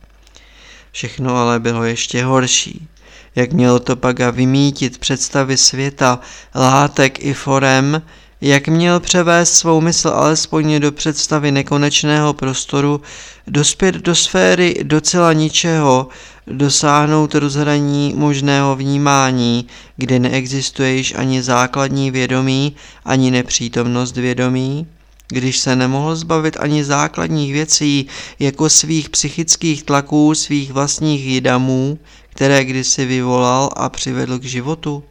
Všechno 0.92 1.38
ale 1.38 1.60
bylo 1.60 1.84
ještě 1.84 2.24
horší. 2.24 2.88
Jak 3.36 3.54
měl 3.54 3.80
to 3.80 3.96
Paga 3.96 4.30
vymítit 4.30 4.98
představy 4.98 5.58
světa, 5.58 6.20
látek 6.56 7.26
i 7.26 7.34
forem, 7.34 8.02
jak 8.46 8.68
měl 8.68 9.00
převést 9.00 9.54
svou 9.54 9.82
mysl 9.82 10.10
alespoň 10.10 10.80
do 10.80 10.92
představy 10.92 11.52
nekonečného 11.52 12.34
prostoru, 12.34 13.02
dospět 13.48 13.96
do 13.96 14.16
sféry 14.16 14.75
docela 14.84 15.34
ničeho, 15.34 16.08
dosáhnout 16.48 17.36
rozhraní 17.36 18.14
možného 18.18 18.75
vnímání, 18.75 19.68
kde 19.98 20.20
neexistuje 20.20 20.92
již 20.96 21.14
ani 21.18 21.44
základní 21.44 22.12
vědomí, 22.12 22.75
ani 23.06 23.32
nepřítomnost 23.32 24.18
vědomí, 24.18 24.88
když 25.28 25.58
se 25.58 25.75
nemohl 25.75 26.16
zbavit 26.16 26.58
ani 26.60 26.84
základních 26.84 27.54
věcí, 27.54 28.08
jako 28.40 28.70
svých 28.70 29.10
psychických 29.10 29.84
tlaků, 29.84 30.36
svých 30.36 30.72
vlastních 30.72 31.25
jidamů, 31.25 32.00
které 32.30 32.66
kdysi 32.66 33.06
vyvolal 33.06 33.70
a 33.75 33.90
přivedl 33.90 34.40
k 34.40 34.44
životu? 34.44 35.04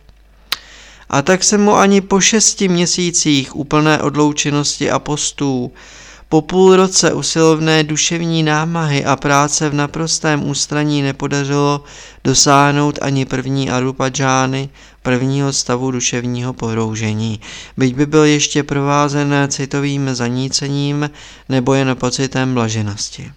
A 1.14 1.22
tak 1.22 1.44
se 1.44 1.58
mu 1.58 1.76
ani 1.76 2.00
po 2.00 2.20
šesti 2.20 2.68
měsících 2.68 3.56
úplné 3.56 4.02
odloučenosti 4.02 4.90
a 4.90 4.98
postů, 4.98 5.72
po 6.28 6.42
půl 6.42 6.76
roce 6.76 7.12
usilovné 7.12 7.84
duševní 7.84 8.42
námahy 8.42 9.04
a 9.04 9.16
práce 9.16 9.70
v 9.70 9.74
naprostém 9.74 10.48
ústraní 10.48 11.02
nepodařilo 11.02 11.84
dosáhnout 12.24 12.98
ani 13.02 13.24
první 13.24 13.70
arupadžány, 13.70 14.68
prvního 15.02 15.52
stavu 15.52 15.90
duševního 15.90 16.52
pohroužení, 16.52 17.40
byť 17.76 17.94
by 17.94 18.06
byl 18.06 18.24
ještě 18.24 18.62
provázen 18.62 19.34
citovým 19.48 20.14
zanícením 20.14 21.10
nebo 21.48 21.74
jen 21.74 21.96
pocitem 21.96 22.54
blaženosti. 22.54 23.32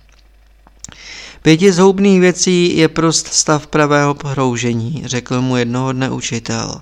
Pěti 1.42 1.72
zhoubných 1.72 2.20
věcí 2.20 2.78
je 2.78 2.88
prost 2.88 3.28
stav 3.28 3.68
pravého 3.68 4.14
pohroužení, 4.14 5.04
řekl 5.06 5.42
mu 5.42 5.58
jednoho 5.58 5.92
dne 5.92 6.10
učitel. 6.10 6.82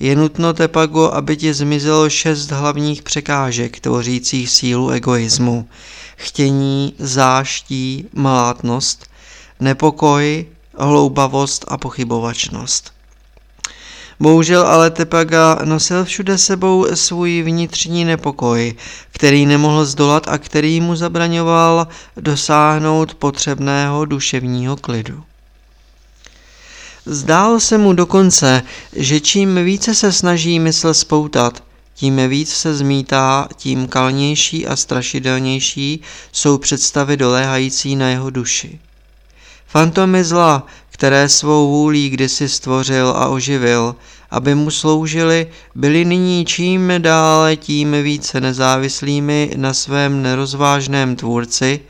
Je 0.00 0.16
nutno, 0.16 0.52
Tepago, 0.52 1.10
aby 1.12 1.36
ti 1.36 1.54
zmizelo 1.54 2.10
šest 2.10 2.50
hlavních 2.50 3.02
překážek 3.02 3.80
tvořících 3.80 4.50
sílu 4.50 4.90
egoismu. 4.90 5.68
Chtění, 6.16 6.94
záští, 6.98 8.08
malátnost, 8.12 9.06
nepokoj, 9.60 10.46
hloubavost 10.78 11.64
a 11.68 11.78
pochybovačnost. 11.78 12.92
Bohužel 14.20 14.66
ale 14.66 14.90
Tepaga 14.90 15.58
nosil 15.64 16.04
všude 16.04 16.38
sebou 16.38 16.86
svůj 16.94 17.42
vnitřní 17.42 18.04
nepokoj, 18.04 18.74
který 19.12 19.46
nemohl 19.46 19.84
zdolat 19.84 20.28
a 20.28 20.38
který 20.38 20.80
mu 20.80 20.96
zabraňoval 20.96 21.88
dosáhnout 22.16 23.14
potřebného 23.14 24.04
duševního 24.04 24.76
klidu. 24.76 25.22
Zdálo 27.12 27.60
se 27.60 27.78
mu 27.78 27.92
dokonce, 27.92 28.62
že 28.92 29.20
čím 29.20 29.64
více 29.64 29.94
se 29.94 30.12
snaží 30.12 30.58
mysl 30.58 30.94
spoutat, 30.94 31.62
tím 31.94 32.28
víc 32.28 32.54
se 32.54 32.74
zmítá, 32.74 33.48
tím 33.56 33.88
kalnější 33.88 34.66
a 34.66 34.76
strašidelnější 34.76 36.00
jsou 36.32 36.58
představy 36.58 37.16
doléhající 37.16 37.96
na 37.96 38.08
jeho 38.08 38.30
duši. 38.30 38.80
Fantomy 39.66 40.24
zla, 40.24 40.66
které 40.90 41.28
svou 41.28 41.68
vůlí 41.68 42.10
kdysi 42.10 42.48
stvořil 42.48 43.08
a 43.08 43.28
oživil, 43.28 43.96
aby 44.30 44.54
mu 44.54 44.70
sloužili, 44.70 45.46
byly 45.74 46.04
nyní 46.04 46.44
čím 46.44 46.92
dále 46.98 47.56
tím 47.56 47.96
více 48.02 48.40
nezávislými 48.40 49.50
na 49.56 49.74
svém 49.74 50.22
nerozvážném 50.22 51.16
tvůrci 51.16 51.80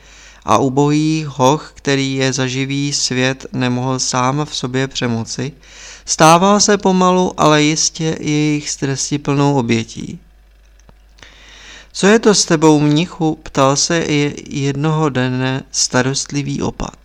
a 0.45 0.57
ubohý 0.57 1.25
hoch, 1.27 1.71
který 1.75 2.15
je 2.15 2.33
za 2.33 2.47
živý 2.47 2.93
svět 2.93 3.45
nemohl 3.53 3.99
sám 3.99 4.45
v 4.45 4.55
sobě 4.55 4.87
přemoci, 4.87 5.51
stával 6.05 6.59
se 6.59 6.77
pomalu, 6.77 7.33
ale 7.37 7.63
jistě 7.63 8.17
jejich 8.19 8.69
plnou 9.23 9.55
obětí. 9.55 10.19
Co 11.93 12.07
je 12.07 12.19
to 12.19 12.35
s 12.35 12.45
tebou, 12.45 12.79
mnichu? 12.79 13.39
ptal 13.43 13.75
se 13.75 14.05
jednoho 14.49 15.09
dne 15.09 15.63
starostlivý 15.71 16.61
opat. 16.61 16.97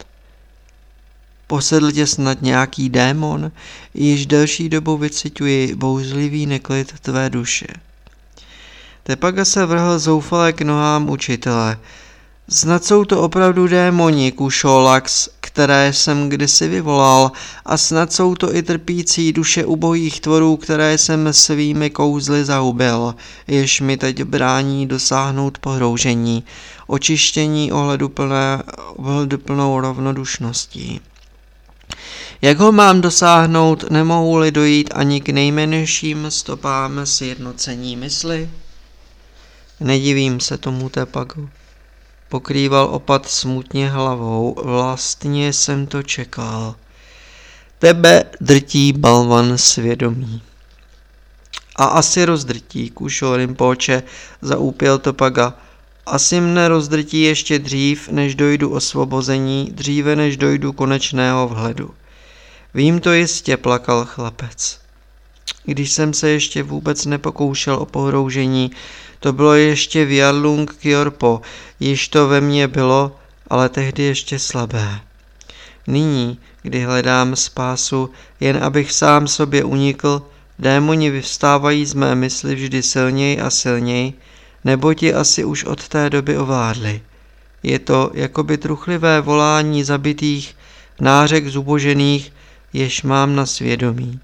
Posedl 1.46 1.92
tě 1.92 2.06
snad 2.06 2.42
nějaký 2.42 2.88
démon, 2.88 3.52
již 3.94 4.26
delší 4.26 4.68
dobu 4.68 4.96
vycituji 4.96 5.74
bouzlivý 5.74 6.46
neklid 6.46 7.00
tvé 7.00 7.30
duše. 7.30 7.66
Tepaga 9.02 9.44
se 9.44 9.66
vrhl 9.66 9.98
zoufale 9.98 10.52
k 10.52 10.62
nohám 10.62 11.10
učitele, 11.10 11.78
Snad 12.48 12.84
jsou 12.84 13.04
to 13.04 13.22
opravdu 13.22 13.68
démoni, 13.68 14.32
Kušolax, 14.32 15.28
které 15.40 15.92
jsem 15.92 16.28
kdysi 16.28 16.68
vyvolal, 16.68 17.32
a 17.64 17.76
snad 17.76 18.12
jsou 18.12 18.34
to 18.34 18.56
i 18.56 18.62
trpící 18.62 19.32
duše 19.32 19.64
ubojích 19.64 20.20
tvorů, 20.20 20.56
které 20.56 20.98
jsem 20.98 21.32
svými 21.32 21.90
kouzly 21.90 22.44
zahubil, 22.44 23.14
jež 23.46 23.80
mi 23.80 23.96
teď 23.96 24.22
brání 24.22 24.86
dosáhnout 24.86 25.58
pohroužení, 25.58 26.44
očištění 26.86 27.72
ohleduplné, 27.72 28.62
ohleduplnou 28.96 29.80
rovnodušností. 29.80 31.00
Jak 32.42 32.58
ho 32.58 32.72
mám 32.72 33.00
dosáhnout, 33.00 33.90
nemohu-li 33.90 34.50
dojít 34.50 34.90
ani 34.94 35.20
k 35.20 35.28
nejmenším 35.28 36.30
stopám 36.30 37.00
sjednocení 37.04 37.96
mysli? 37.96 38.50
Nedivím 39.80 40.40
se 40.40 40.58
tomu 40.58 40.88
tepagu. 40.88 41.48
Pokrýval 42.28 42.88
opat 42.90 43.28
smutně 43.28 43.90
hlavou, 43.90 44.56
vlastně 44.64 45.52
jsem 45.52 45.86
to 45.86 46.02
čekal. 46.02 46.74
Tebe 47.78 48.24
drtí 48.40 48.92
balvan 48.92 49.58
svědomí. 49.58 50.42
A 51.76 51.84
asi 51.84 52.24
rozdrtí, 52.24 52.90
kušo 52.90 53.36
Rimpoče, 53.36 54.02
zaúpěl 54.42 54.98
Topaga. 54.98 55.54
Asi 56.06 56.40
mne 56.40 56.68
rozdrtí 56.68 57.22
ještě 57.22 57.58
dřív, 57.58 58.08
než 58.08 58.34
dojdu 58.34 58.70
osvobození, 58.70 59.70
dříve 59.72 60.16
než 60.16 60.36
dojdu 60.36 60.72
konečného 60.72 61.48
vhledu. 61.48 61.94
Vím 62.74 63.00
to 63.00 63.12
jistě, 63.12 63.56
plakal 63.56 64.04
chlapec. 64.04 64.78
Když 65.64 65.92
jsem 65.92 66.14
se 66.14 66.30
ještě 66.30 66.62
vůbec 66.62 67.04
nepokoušel 67.04 67.74
o 67.74 67.86
pohroužení, 67.86 68.70
to 69.26 69.32
bylo 69.32 69.54
ještě 69.54 70.04
v 70.04 70.16
Jarlung 70.16 70.74
Kjorpo, 70.74 71.40
již 71.80 72.08
to 72.08 72.28
ve 72.28 72.40
mně 72.40 72.68
bylo, 72.68 73.16
ale 73.50 73.68
tehdy 73.68 74.02
ještě 74.02 74.38
slabé. 74.38 75.00
Nyní, 75.86 76.38
kdy 76.62 76.84
hledám 76.84 77.36
spásu, 77.36 78.10
jen 78.40 78.64
abych 78.64 78.92
sám 78.92 79.28
sobě 79.28 79.64
unikl, 79.64 80.22
démoni 80.58 81.10
vyvstávají 81.10 81.86
z 81.86 81.94
mé 81.94 82.14
mysli 82.14 82.54
vždy 82.54 82.82
silněji 82.82 83.40
a 83.40 83.50
silněji, 83.50 84.12
nebo 84.64 84.94
ti 84.94 85.14
asi 85.14 85.44
už 85.44 85.64
od 85.64 85.88
té 85.88 86.10
doby 86.10 86.38
ovládli. 86.38 87.00
Je 87.62 87.78
to 87.78 88.10
jakoby 88.14 88.58
truchlivé 88.58 89.20
volání 89.20 89.84
zabitých, 89.84 90.56
nářek 91.00 91.48
zubožených, 91.48 92.32
jež 92.72 93.02
mám 93.02 93.36
na 93.36 93.46
svědomí. 93.46 94.20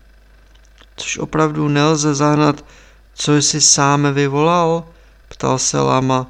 Což 0.96 1.18
opravdu 1.18 1.68
nelze 1.68 2.14
zahnat 2.14 2.64
co 3.14 3.36
jsi 3.36 3.60
sám 3.60 4.14
vyvolal? 4.14 4.84
Ptal 5.32 5.58
se 5.58 5.80
Lama. 5.80 6.26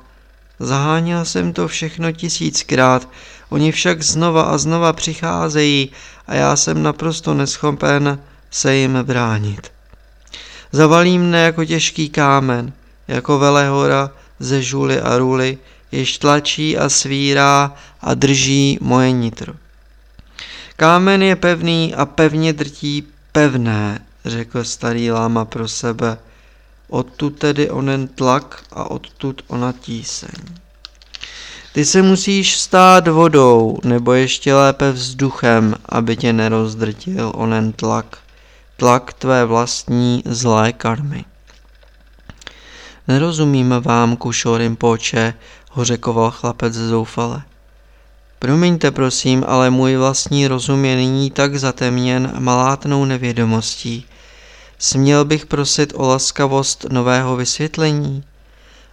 Zaháněl 0.58 1.24
jsem 1.24 1.52
to 1.52 1.68
všechno 1.68 2.12
tisíckrát, 2.12 3.08
oni 3.48 3.72
však 3.72 4.02
znova 4.02 4.42
a 4.42 4.58
znova 4.58 4.92
přicházejí 4.92 5.90
a 6.26 6.34
já 6.34 6.56
jsem 6.56 6.82
naprosto 6.82 7.34
neschopen 7.34 8.18
se 8.50 8.74
jim 8.74 8.98
bránit. 9.02 9.72
Zavalí 10.72 11.18
mne 11.18 11.40
jako 11.42 11.64
těžký 11.64 12.08
kámen, 12.10 12.72
jako 13.08 13.38
velehora 13.38 14.10
ze 14.38 14.62
žuly 14.62 15.00
a 15.00 15.18
ruly, 15.18 15.58
jež 15.92 16.18
tlačí 16.18 16.78
a 16.78 16.88
svírá 16.88 17.74
a 18.00 18.14
drží 18.14 18.78
moje 18.80 19.12
nitro. 19.12 19.54
Kámen 20.76 21.22
je 21.22 21.36
pevný 21.36 21.94
a 21.94 22.06
pevně 22.06 22.52
drtí 22.52 23.04
pevné, 23.32 24.04
řekl 24.24 24.64
starý 24.64 25.10
láma 25.10 25.44
pro 25.44 25.68
sebe. 25.68 26.18
Odtud 26.92 27.38
tedy 27.38 27.70
onen 27.70 28.08
tlak 28.08 28.64
a 28.72 28.90
odtud 28.90 29.42
ona 29.48 29.72
tíseň. 29.72 30.30
Ty 31.72 31.84
se 31.84 32.02
musíš 32.02 32.56
stát 32.58 33.08
vodou, 33.08 33.78
nebo 33.84 34.12
ještě 34.12 34.54
lépe 34.54 34.92
vzduchem, 34.92 35.74
aby 35.86 36.16
tě 36.16 36.32
nerozdrtil 36.32 37.32
onen 37.34 37.72
tlak, 37.72 38.18
tlak 38.76 39.12
tvé 39.12 39.44
vlastní 39.44 40.22
zlé 40.26 40.72
karmy. 40.72 41.24
Nerozumím 43.08 43.74
vám, 43.80 44.16
kušorim 44.16 44.76
poče, 44.76 45.34
ho 45.70 45.84
řekoval 45.84 46.30
chlapec 46.30 46.74
zoufale. 46.74 47.42
Promiňte 48.38 48.90
prosím, 48.90 49.44
ale 49.46 49.70
můj 49.70 49.96
vlastní 49.96 50.48
rozum 50.48 50.84
je 50.84 50.96
nyní 50.96 51.30
tak 51.30 51.56
zatemněn 51.56 52.32
malátnou 52.38 53.04
nevědomostí. 53.04 54.06
Směl 54.82 55.24
bych 55.24 55.46
prosit 55.46 55.92
o 55.96 56.08
laskavost 56.08 56.86
nového 56.90 57.36
vysvětlení? 57.36 58.24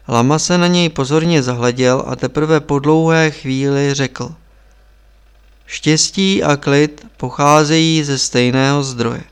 Lama 0.08 0.40
se 0.40 0.58
na 0.58 0.68
něj 0.68 0.90
pozorně 0.90 1.44
zahleděl 1.44 2.04
a 2.08 2.16
teprve 2.16 2.60
po 2.60 2.80
dlouhé 2.80 3.32
chvíli 3.32 3.94
řekl. 3.94 4.36
Štěstí 5.66 6.44
a 6.44 6.56
klid 6.58 7.08
pocházejí 7.18 8.04
ze 8.04 8.18
stejného 8.18 8.84
zdroje. 8.84 9.24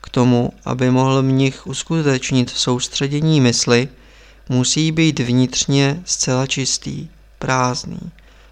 K 0.00 0.08
tomu, 0.08 0.52
aby 0.64 0.90
mohl 0.90 1.22
mnich 1.22 1.66
uskutečnit 1.66 2.50
soustředění 2.50 3.40
mysli, 3.40 3.88
musí 4.48 4.92
být 4.92 5.20
vnitřně 5.20 6.02
zcela 6.04 6.46
čistý, 6.46 7.08
prázdný. 7.38 8.10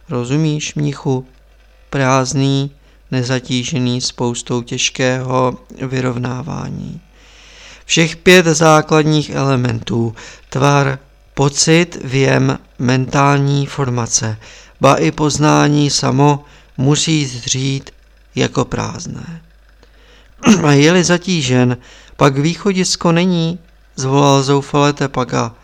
Rozumíš, 0.08 0.74
mnichu? 0.74 1.26
Prázdný, 1.90 2.70
nezatížený 3.10 4.00
spoustou 4.00 4.62
těžkého 4.62 5.58
vyrovnávání. 5.86 7.00
Všech 7.90 8.16
pět 8.16 8.46
základních 8.46 9.30
elementů, 9.30 10.14
tvar, 10.48 10.98
pocit, 11.34 11.98
věm, 12.04 12.58
mentální 12.78 13.66
formace, 13.66 14.38
ba 14.80 14.94
i 14.94 15.10
poznání 15.10 15.90
samo 15.90 16.44
musí 16.76 17.26
zřít 17.26 17.90
jako 18.34 18.64
prázdné. 18.64 19.42
A 20.64 20.72
je-li 20.72 21.04
zatížen, 21.04 21.76
pak 22.16 22.38
východisko 22.38 23.12
není, 23.12 23.58
zvolal 23.96 24.42
zoufale 24.42 24.92
Tepaga. 24.92 25.54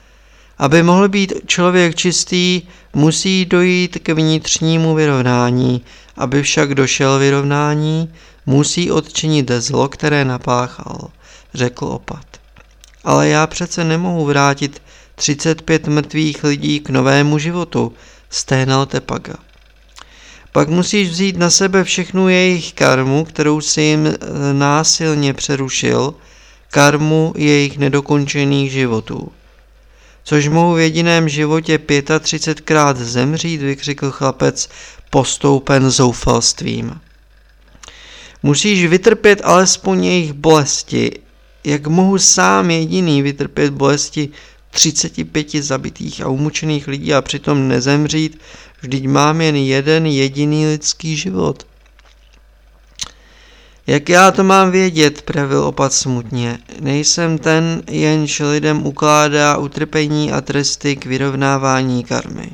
Aby 0.59 0.83
mohl 0.83 1.09
být 1.09 1.33
člověk 1.47 1.95
čistý, 1.95 2.63
musí 2.95 3.45
dojít 3.45 3.99
k 4.03 4.09
vnitřnímu 4.09 4.95
vyrovnání. 4.95 5.83
Aby 6.17 6.43
však 6.43 6.75
došel 6.75 7.19
vyrovnání, 7.19 8.13
musí 8.47 8.91
odčinit 8.91 9.51
zlo, 9.51 9.89
které 9.89 10.25
napáchal, 10.25 11.11
řekl 11.57 11.85
opat. 11.85 12.27
Ale 13.05 13.29
já 13.29 13.47
přece 13.47 13.85
nemohu 13.85 14.25
vrátit 14.25 14.83
35 15.15 15.87
mrtvých 15.87 16.45
lidí 16.45 16.81
k 16.81 16.91
novému 16.91 17.39
životu, 17.39 17.93
sténal 18.31 18.87
Tepaga. 18.87 19.35
Pak 20.53 20.69
musíš 20.69 21.09
vzít 21.09 21.37
na 21.37 21.51
sebe 21.51 21.85
všechnu 21.85 22.29
jejich 22.29 22.73
karmu, 22.73 23.25
kterou 23.25 23.61
si 23.61 23.83
jim 23.83 24.15
násilně 24.53 25.35
přerušil, 25.35 26.15
karmu 26.71 27.33
jejich 27.37 27.79
nedokončených 27.79 28.73
životů 28.73 29.33
což 30.27 30.49
mohu 30.49 30.75
v 30.75 30.81
jediném 30.81 31.29
životě 31.29 31.79
35krát 31.79 32.97
zemřít, 32.97 33.63
vykřikl 33.63 34.11
chlapec 34.11 34.69
postoupen 35.11 35.91
zoufalstvím. 35.91 37.01
Musíš 38.43 38.87
vytrpět 38.87 39.41
alespoň 39.45 40.05
jejich 40.05 40.33
bolesti, 40.33 41.13
jak 41.67 41.87
mohu 41.87 42.19
sám 42.19 42.71
jediný 42.71 43.23
vytrpět 43.23 43.73
bolesti 43.73 44.29
35 44.71 45.51
zabitých 45.51 46.21
a 46.21 46.29
umučených 46.29 46.89
lidí 46.89 47.15
a 47.15 47.23
přitom 47.23 47.69
nezemřít, 47.69 48.41
vždyť 48.81 49.07
mám 49.07 49.41
jen 49.41 49.57
jeden 49.57 50.07
jediný 50.07 50.67
lidský 50.67 51.17
život. 51.17 51.67
Jak 53.87 54.09
já 54.09 54.31
to 54.31 54.45
mám 54.45 54.71
vědět, 54.71 55.23
pravil 55.23 55.65
opat 55.65 55.93
smutně. 55.93 56.59
Nejsem 56.81 57.39
ten, 57.39 57.83
jenž 57.91 58.41
lidem 58.41 58.87
ukládá 58.87 59.57
utrpení 59.57 60.33
a 60.33 60.41
tresty 60.41 60.97
k 60.97 61.07
vyrovnávání 61.07 62.05
karmy. 62.05 62.51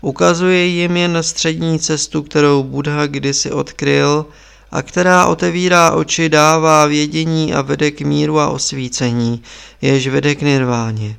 Ukazuje 0.00 0.66
jim 0.66 0.96
jen 0.96 1.18
střední 1.20 1.78
cestu, 1.78 2.22
kterou 2.22 2.62
Buddha 2.62 3.06
kdysi 3.06 3.50
odkryl 3.50 4.26
a 4.72 4.82
která 4.82 5.26
otevírá 5.26 5.90
oči, 5.90 6.28
dává 6.28 6.86
vědění 6.86 7.54
a 7.54 7.62
vede 7.62 7.90
k 7.90 8.00
míru 8.00 8.40
a 8.40 8.50
osvícení, 8.50 9.42
jež 9.82 10.08
vede 10.08 10.34
k 10.34 10.42
nirváně. 10.42 11.16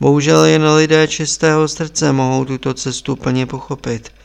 Bohužel 0.00 0.44
jen 0.44 0.66
lidé 0.68 1.08
čistého 1.08 1.68
srdce 1.68 2.12
mohou 2.12 2.44
tuto 2.44 2.74
cestu 2.74 3.16
plně 3.16 3.46
pochopit– 3.46 4.12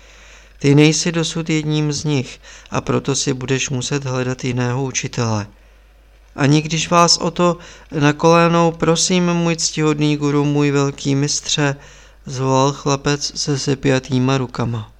ty 0.60 0.76
nejsi 0.76 1.12
dosud 1.12 1.50
jedním 1.50 1.94
z 1.94 2.04
nich 2.04 2.40
a 2.72 2.82
proto 2.82 3.16
si 3.16 3.34
budeš 3.34 3.70
muset 3.70 4.06
hledat 4.06 4.44
jiného 4.44 4.84
učitele. 4.84 5.48
Ani 6.36 6.62
když 6.62 6.90
vás 6.90 7.18
o 7.18 7.32
to 7.32 7.58
na 8.00 8.14
kolénou 8.14 8.72
prosím, 8.72 9.34
můj 9.34 9.56
ctihodný 9.56 10.18
guru, 10.18 10.46
můj 10.46 10.72
velký 10.72 11.16
mistře, 11.16 11.76
zvolal 12.26 12.74
chlapec 12.74 13.32
se 13.36 13.60
sepjatýma 13.60 14.38
rukama. 14.38 14.92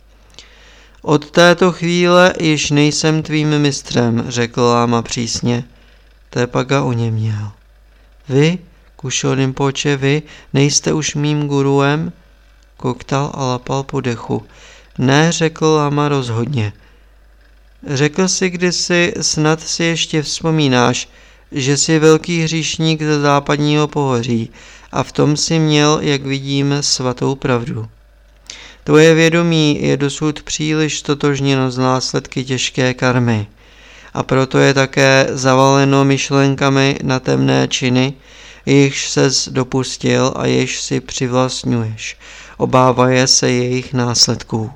Od 1.02 1.32
této 1.32 1.72
chvíle 1.72 2.34
již 2.40 2.72
nejsem 2.72 3.24
tvým 3.24 3.60
mistrem, 3.60 4.26
řekl 4.28 4.62
láma 4.62 5.02
přísně. 5.02 5.64
Tépaga 6.30 6.84
oněměl. 6.84 7.52
Vy, 8.30 8.58
Kušo 8.96 9.36
poče, 9.54 9.98
vy 9.98 10.22
nejste 10.54 10.94
už 10.94 11.16
mým 11.16 11.48
guruem? 11.48 12.14
Koktal 12.78 13.32
a 13.34 13.44
lapal 13.46 13.84
po 13.84 14.02
dechu. 14.02 14.46
Ne, 14.98 15.32
řekl 15.32 15.66
Lama 15.66 16.10
rozhodně. 16.10 16.74
Řekl 17.88 18.28
si 18.28 18.50
kdysi, 18.50 19.14
snad 19.22 19.62
si 19.62 19.84
ještě 19.84 20.22
vzpomínáš, 20.22 21.10
že 21.52 21.78
jsi 21.78 22.00
velký 22.00 22.44
hříšník 22.44 23.02
ze 23.02 23.20
západního 23.20 23.88
pohoří 23.88 24.50
a 24.92 25.04
v 25.04 25.12
tom 25.12 25.38
si 25.38 25.60
měl, 25.60 26.00
jak 26.02 26.22
vidím, 26.22 26.76
svatou 26.82 27.36
pravdu. 27.36 27.88
Tvoje 28.88 29.14
vědomí 29.14 29.80
je 29.82 29.98
dosud 29.98 30.42
příliš 30.42 31.02
totožněno 31.02 31.72
z 31.72 31.78
následky 31.78 32.44
těžké 32.44 32.94
karmy 32.94 33.48
a 34.14 34.24
proto 34.24 34.58
je 34.58 34.74
také 34.74 35.28
zavaleno 35.30 36.06
myšlenkami 36.06 36.98
na 37.04 37.20
temné 37.20 37.68
činy, 37.68 38.14
jichž 38.66 39.10
ses 39.10 39.50
dopustil 39.50 40.34
a 40.36 40.46
jež 40.46 40.82
si 40.82 41.00
přivlastňuješ, 41.02 42.18
obávaje 42.58 43.28
se 43.28 43.52
jejich 43.52 43.94
následků. 43.94 44.72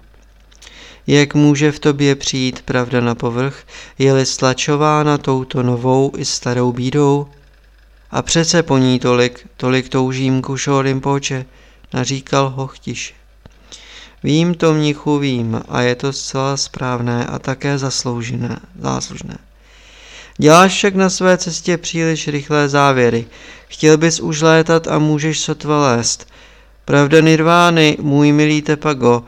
Jak 1.08 1.34
může 1.34 1.72
v 1.72 1.80
tobě 1.80 2.16
přijít 2.16 2.62
pravda 2.62 3.02
na 3.02 3.16
povrch, 3.16 3.64
je-li 4.00 4.26
stlačována 4.26 5.18
touto 5.18 5.64
novou 5.64 6.12
i 6.18 6.26
starou 6.26 6.72
bídou? 6.72 7.28
A 8.12 8.22
přece 8.22 8.64
po 8.64 8.78
ní 8.78 9.00
tolik, 9.00 9.48
tolik 9.58 9.90
toužím 9.90 10.42
Kušo 10.42 10.82
Rimpoče, 10.82 11.46
naříkal 11.94 12.50
hochtiše. 12.50 13.21
Vím 14.24 14.54
to 14.54 14.74
mnichu, 14.74 15.20
vím 15.20 15.62
a 15.70 15.82
je 15.82 15.96
to 15.96 16.14
zcela 16.14 16.58
správné 16.58 17.26
a 17.26 17.40
také 17.40 17.78
zasloužené, 17.78 18.60
záslužné. 18.80 19.38
Děláš 20.38 20.74
však 20.74 20.96
na 20.96 21.10
své 21.10 21.38
cestě 21.38 21.78
příliš 21.78 22.28
rychlé 22.28 22.70
závěry. 22.70 23.26
Chtěl 23.68 23.98
bys 23.98 24.20
už 24.20 24.42
létat 24.42 24.88
a 24.88 25.00
můžeš 25.00 25.40
sotva 25.40 25.82
lézt. 25.82 26.28
Pravda 26.86 27.20
nirvány, 27.20 27.98
můj 28.02 28.32
milý 28.32 28.62
Tepago, 28.62 29.24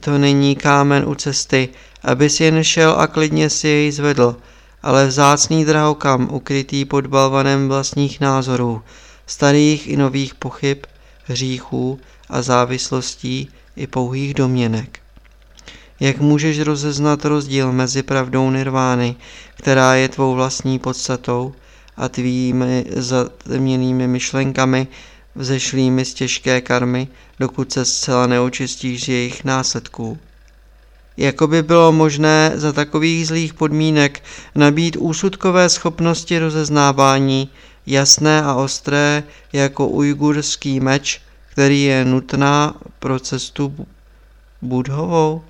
to 0.00 0.18
není 0.18 0.56
kámen 0.56 1.04
u 1.08 1.14
cesty, 1.14 1.68
abys 2.02 2.40
jen 2.40 2.64
šel 2.64 2.94
a 2.98 3.06
klidně 3.06 3.50
si 3.50 3.68
jej 3.68 3.92
zvedl, 3.92 4.36
ale 4.82 5.06
vzácný 5.06 5.64
drahokam 5.64 6.28
ukrytý 6.32 6.84
pod 6.84 7.06
balvanem 7.06 7.68
vlastních 7.68 8.20
názorů, 8.20 8.82
starých 9.26 9.88
i 9.88 9.96
nových 9.96 10.34
pochyb, 10.34 10.78
hříchů 11.24 12.00
a 12.30 12.42
závislostí 12.42 13.50
i 13.78 13.86
pouhých 13.86 14.34
domněnek. 14.34 14.98
Jak 16.00 16.18
můžeš 16.18 16.60
rozeznat 16.60 17.24
rozdíl 17.24 17.72
mezi 17.72 18.02
pravdou 18.02 18.50
nirvány, 18.50 19.16
která 19.54 19.94
je 19.94 20.08
tvou 20.08 20.34
vlastní 20.34 20.78
podstatou, 20.78 21.54
a 21.98 22.08
tvými 22.08 22.84
zatemněnými 22.96 24.06
myšlenkami, 24.08 24.86
vzešlými 25.34 26.04
z 26.04 26.14
těžké 26.14 26.60
karmy, 26.60 27.08
dokud 27.40 27.72
se 27.72 27.84
zcela 27.84 28.26
neočistíš 28.26 29.04
z 29.04 29.08
jejich 29.08 29.44
následků. 29.44 30.18
Jako 31.16 31.46
by 31.46 31.62
bylo 31.62 31.92
možné 31.92 32.52
za 32.54 32.72
takových 32.72 33.26
zlých 33.26 33.54
podmínek 33.54 34.22
nabít 34.54 34.96
úsudkové 34.96 35.68
schopnosti 35.68 36.38
rozeznávání, 36.38 37.50
jasné 37.86 38.42
a 38.42 38.54
ostré 38.54 39.22
jako 39.52 39.88
ujgurský 39.88 40.80
meč, 40.80 41.20
který 41.58 41.82
je 41.82 42.04
nutná 42.04 42.74
pro 42.98 43.20
cestu 43.20 43.86
budhovou? 44.62 45.42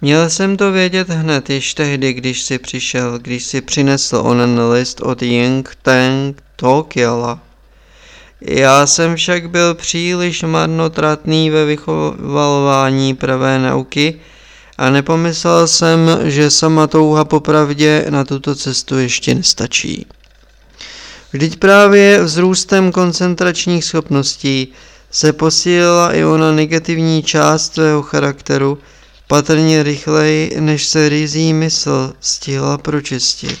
Měl 0.00 0.30
jsem 0.30 0.56
to 0.56 0.72
vědět 0.72 1.08
hned, 1.08 1.50
již 1.50 1.74
tehdy, 1.74 2.12
když 2.12 2.42
si 2.42 2.58
přišel, 2.58 3.18
když 3.18 3.44
si 3.44 3.60
přinesl 3.60 4.16
onen 4.16 4.60
list 4.60 5.00
od 5.00 5.22
Ying 5.22 5.76
Teng 5.82 6.42
Tokiela. 6.56 7.40
Já 8.40 8.86
jsem 8.86 9.16
však 9.16 9.50
byl 9.50 9.74
příliš 9.74 10.42
marnotratný 10.42 11.50
ve 11.50 11.64
vychovalování 11.64 13.14
pravé 13.14 13.58
nauky 13.58 14.20
a 14.78 14.90
nepomyslel 14.90 15.68
jsem, 15.68 16.18
že 16.24 16.50
sama 16.50 16.86
touha 16.86 17.24
popravdě 17.24 18.06
na 18.08 18.24
tuto 18.24 18.54
cestu 18.54 18.98
ještě 18.98 19.34
nestačí. 19.34 20.06
Vždyť 21.32 21.58
právě 21.58 22.22
vzrůstem 22.22 22.92
koncentračních 22.92 23.84
schopností 23.84 24.72
se 25.10 25.32
posílila 25.32 26.12
i 26.12 26.24
ona 26.24 26.52
negativní 26.52 27.22
část 27.22 27.68
tvého 27.68 28.02
charakteru, 28.02 28.78
patrně 29.26 29.82
rychleji, 29.82 30.60
než 30.60 30.86
se 30.86 31.08
rizí 31.08 31.54
mysl 31.54 32.12
stihla 32.20 32.78
pročistit. 32.78 33.58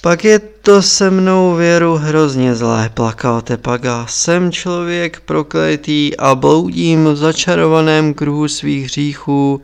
Pak 0.00 0.24
je 0.24 0.38
to 0.38 0.82
se 0.82 1.10
mnou 1.10 1.54
věru 1.54 1.94
hrozně 1.94 2.54
zlé, 2.54 2.90
plakal 2.94 3.40
Tepaga. 3.40 4.06
Jsem 4.08 4.52
člověk 4.52 5.20
prokletý 5.20 6.16
a 6.16 6.34
bloudím 6.34 7.04
v 7.04 7.16
začarovaném 7.16 8.14
kruhu 8.14 8.48
svých 8.48 8.84
hříchů, 8.84 9.60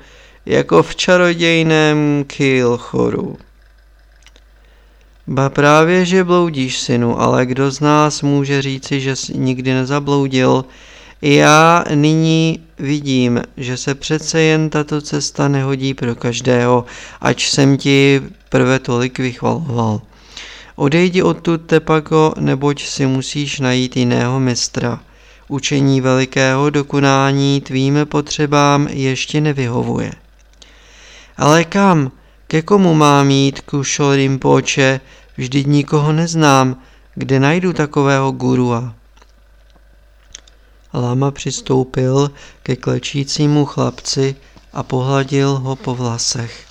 jako 0.46 0.82
v 0.82 0.96
čarodějném 0.96 2.24
Kilchoru. 2.26 3.36
Ba 5.26 5.50
právě, 5.50 6.04
že 6.04 6.24
bloudíš, 6.24 6.78
synu, 6.78 7.20
ale 7.20 7.46
kdo 7.46 7.70
z 7.70 7.80
nás 7.80 8.22
může 8.22 8.62
říci, 8.62 9.00
že 9.00 9.16
jsi 9.16 9.38
nikdy 9.38 9.74
nezabloudil? 9.74 10.64
Já 11.22 11.84
nyní 11.94 12.60
vidím, 12.78 13.42
že 13.56 13.76
se 13.76 13.94
přece 13.94 14.40
jen 14.40 14.70
tato 14.70 15.00
cesta 15.00 15.48
nehodí 15.48 15.94
pro 15.94 16.14
každého, 16.14 16.84
ač 17.20 17.48
jsem 17.50 17.76
ti 17.76 18.22
prve 18.48 18.78
tolik 18.78 19.18
vychvaloval. 19.18 20.00
Odejdi 20.76 21.22
odtud, 21.22 21.60
Tepako, 21.66 22.34
neboť 22.40 22.82
si 22.82 23.06
musíš 23.06 23.60
najít 23.60 23.96
jiného 23.96 24.40
mistra. 24.40 25.00
Učení 25.48 26.00
velikého 26.00 26.70
dokonání 26.70 27.60
tvým 27.60 27.98
potřebám 28.04 28.88
ještě 28.90 29.40
nevyhovuje. 29.40 30.12
Ale 31.36 31.64
kam? 31.64 32.10
Ke 32.46 32.62
komu 32.62 32.94
mám 32.94 33.30
jít, 33.30 33.60
Kušo 33.60 34.12
Rimpoče? 34.14 35.00
Vždyť 35.36 35.66
nikoho 35.66 36.12
neznám. 36.12 36.76
Kde 37.14 37.40
najdu 37.40 37.72
takového 37.72 38.32
gurua? 38.32 38.94
Lama 40.94 41.30
přistoupil 41.30 42.30
ke 42.62 42.76
klečícímu 42.76 43.64
chlapci 43.64 44.36
a 44.72 44.82
pohladil 44.82 45.56
ho 45.56 45.76
po 45.76 45.94
vlasech. 45.94 46.66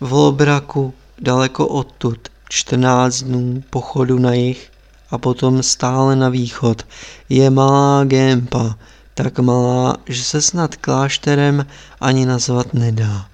V 0.00 0.12
Lobraku, 0.12 0.94
daleko 1.18 1.66
odtud, 1.66 2.18
14 2.48 3.22
dnů 3.22 3.62
pochodu 3.70 4.18
na 4.18 4.32
jih 4.32 4.70
a 5.10 5.18
potom 5.18 5.62
stále 5.62 6.16
na 6.16 6.28
východ, 6.28 6.86
je 7.28 7.50
malá 7.50 8.04
Gempa, 8.04 8.76
tak 9.14 9.38
malá, 9.38 9.96
že 10.06 10.24
se 10.24 10.42
snad 10.42 10.76
klášterem 10.76 11.66
ani 12.00 12.26
nazvat 12.26 12.74
nedá. 12.74 13.29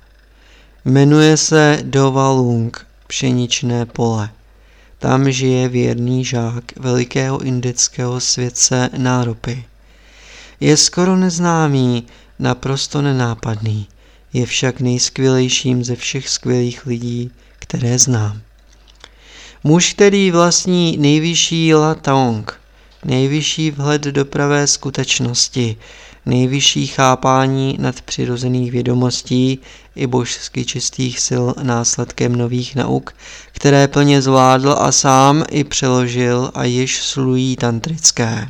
Jmenuje 0.86 1.36
se 1.36 1.78
Dovalung, 1.82 2.86
pšeničné 3.06 3.86
pole. 3.86 4.30
Tam 4.98 5.30
žije 5.30 5.68
věrný 5.68 6.24
žák 6.24 6.64
velikého 6.76 7.42
indického 7.42 8.20
světce 8.20 8.90
náropy. 8.96 9.64
Je 10.60 10.76
skoro 10.76 11.16
neznámý, 11.16 12.06
naprosto 12.38 13.02
nenápadný, 13.02 13.86
je 14.32 14.46
však 14.46 14.80
nejskvělejším 14.80 15.84
ze 15.84 15.96
všech 15.96 16.28
skvělých 16.28 16.86
lidí, 16.86 17.30
které 17.58 17.98
znám. 17.98 18.40
Muž, 19.64 19.92
který 19.92 20.30
vlastní 20.30 20.96
nejvyšší 20.96 21.74
latong, 21.74 22.60
nejvyšší 23.04 23.70
vhled 23.70 24.02
do 24.02 24.24
pravé 24.24 24.66
skutečnosti, 24.66 25.76
nejvyšší 26.26 26.86
chápání 26.86 27.76
nadpřirozených 27.80 28.72
vědomostí 28.72 29.58
i 29.96 30.06
božsky 30.06 30.64
čistých 30.64 31.20
sil 31.26 31.44
následkem 31.62 32.36
nových 32.36 32.76
nauk, 32.76 33.14
které 33.52 33.88
plně 33.88 34.22
zvládl 34.22 34.76
a 34.78 34.92
sám 34.92 35.44
i 35.50 35.64
přeložil 35.64 36.50
a 36.54 36.64
již 36.64 37.02
slují 37.02 37.56
tantrické. 37.56 38.48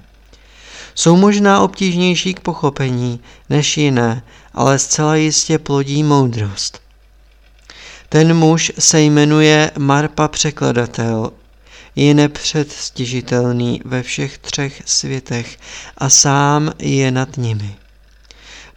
Jsou 0.95 1.17
možná 1.17 1.61
obtížnější 1.61 2.35
k 2.35 2.41
pochopení 2.41 3.21
než 3.51 3.77
jiné, 3.77 4.23
ale 4.55 4.79
zcela 4.79 5.17
jistě 5.17 5.59
plodí 5.59 6.03
moudrost. 6.03 6.81
Ten 8.09 8.37
muž 8.37 8.73
se 8.79 9.01
jmenuje 9.01 9.71
Marpa 9.79 10.29
Překladatel, 10.29 11.31
je 11.97 12.15
nepředstižitelný 12.15 13.83
ve 13.85 14.03
všech 14.03 14.39
třech 14.39 14.83
světech 14.85 15.59
a 15.99 16.09
sám 16.09 16.73
je 16.79 17.11
nad 17.11 17.37
nimi. 17.37 17.77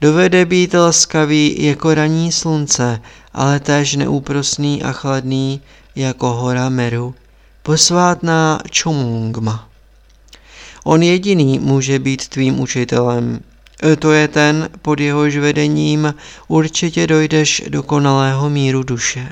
Dovede 0.02 0.46
být 0.46 0.74
laskavý 0.74 1.64
jako 1.64 1.94
raní 1.94 2.32
slunce, 2.32 3.02
ale 3.34 3.60
též 3.60 3.96
neúprosný 3.96 4.84
a 4.84 4.92
chladný 4.92 5.62
jako 5.96 6.34
hora 6.34 6.70
Meru, 6.70 7.16
posvátná 7.64 8.60
Čomungma. 8.70 9.70
On 10.84 11.04
jediný 11.04 11.60
může 11.60 12.00
být 12.00 12.28
tvým 12.28 12.60
učitelem. 12.60 13.40
To 14.00 14.12
je 14.12 14.28
ten, 14.28 14.70
pod 14.82 15.00
jehož 15.00 15.38
vedením 15.38 16.14
určitě 16.48 17.08
dojdeš 17.08 17.64
dokonalého 17.68 18.50
míru 18.50 18.84
duše. 18.84 19.32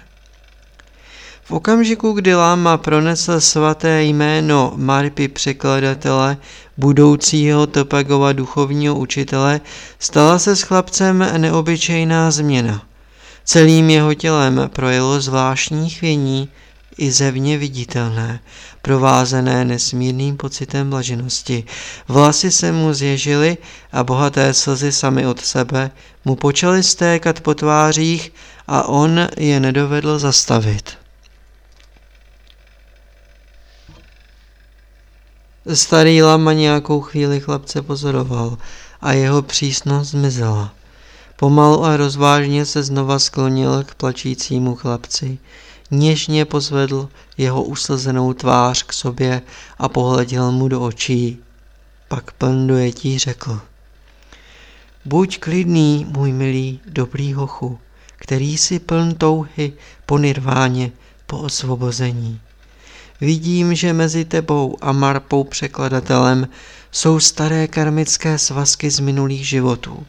V 1.47 1.51
okamžiku, 1.51 2.11
kdy 2.11 2.35
Láma 2.35 2.77
pronesl 2.77 3.41
svaté 3.41 4.03
jméno 4.03 4.73
Marpy 4.75 5.27
překladatele, 5.27 6.37
budoucího 6.77 7.67
Topagova 7.67 8.33
duchovního 8.33 8.95
učitele, 8.95 9.61
stala 9.99 10.39
se 10.39 10.55
s 10.55 10.61
chlapcem 10.61 11.27
neobyčejná 11.37 12.31
změna. 12.31 12.83
Celým 13.45 13.89
jeho 13.89 14.13
tělem 14.13 14.69
projelo 14.73 15.21
zvláštní 15.21 15.89
chvění, 15.89 16.49
i 16.97 17.11
zevně 17.11 17.57
viditelné, 17.57 18.39
provázené 18.81 19.65
nesmírným 19.65 20.37
pocitem 20.37 20.89
blaženosti. 20.89 21.63
Vlasy 22.07 22.51
se 22.51 22.71
mu 22.71 22.93
zježily 22.93 23.57
a 23.91 24.03
bohaté 24.03 24.53
slzy 24.53 24.91
sami 24.91 25.27
od 25.27 25.45
sebe 25.45 25.91
mu 26.25 26.35
počaly 26.35 26.83
stékat 26.83 27.41
po 27.41 27.53
tvářích 27.53 28.33
a 28.67 28.87
on 28.87 29.27
je 29.37 29.59
nedovedl 29.59 30.19
zastavit. 30.19 31.06
Starý 35.73 36.23
lama 36.23 36.53
nějakou 36.53 37.01
chvíli 37.01 37.39
chlapce 37.39 37.81
pozoroval 37.81 38.57
a 39.01 39.11
jeho 39.11 39.41
přísnost 39.41 40.11
zmizela. 40.11 40.73
Pomalu 41.35 41.85
a 41.85 41.97
rozvážně 41.97 42.65
se 42.65 42.83
znova 42.83 43.19
sklonil 43.19 43.83
k 43.83 43.95
plačícímu 43.95 44.75
chlapci. 44.75 45.37
Něžně 45.91 46.45
pozvedl 46.45 47.09
jeho 47.37 47.63
uslzenou 47.63 48.33
tvář 48.33 48.83
k 48.83 48.93
sobě 48.93 49.41
a 49.77 49.89
pohleděl 49.89 50.51
mu 50.51 50.67
do 50.67 50.81
očí. 50.81 51.39
Pak 52.07 52.31
pln 52.31 52.67
dojetí 52.67 53.19
řekl. 53.19 53.59
Buď 55.05 55.39
klidný, 55.39 56.07
můj 56.09 56.33
milý, 56.33 56.79
dobrý 56.85 57.33
hochu, 57.33 57.79
který 58.15 58.57
si 58.57 58.79
pln 58.79 59.15
touhy 59.15 59.73
po 60.05 60.17
nirváně, 60.17 60.91
po 61.25 61.37
osvobození. 61.37 62.39
Vidím, 63.21 63.75
že 63.75 63.93
mezi 63.93 64.25
tebou 64.25 64.77
a 64.81 64.91
Marpou 64.91 65.43
překladatelem 65.43 66.47
jsou 66.91 67.19
staré 67.19 67.67
karmické 67.67 68.37
svazky 68.37 68.91
z 68.91 68.99
minulých 68.99 69.47
životů. 69.47 70.05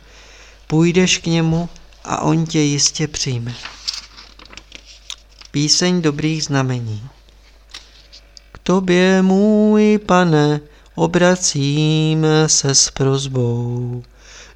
Půjdeš 0.67 1.19
k 1.19 1.27
němu 1.27 1.69
a 2.05 2.23
on 2.23 2.47
tě 2.47 2.61
jistě 2.61 3.09
přijme. 3.09 3.55
Píseň 5.51 6.03
dobrých 6.03 6.45
znamení 6.45 7.03
K 8.53 8.59
tobě, 8.59 9.23
můj 9.23 9.99
pane, 10.07 10.61
obracím 10.95 12.27
se 12.47 12.75
s 12.75 12.91
prozbou. 12.91 14.03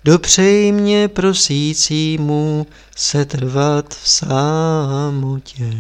Dopřej 0.05 0.73
mě 0.73 1.09
prosícímu 1.09 2.67
se 2.97 3.25
trvat 3.25 3.95
v 4.03 4.09
samotě. 4.09 5.73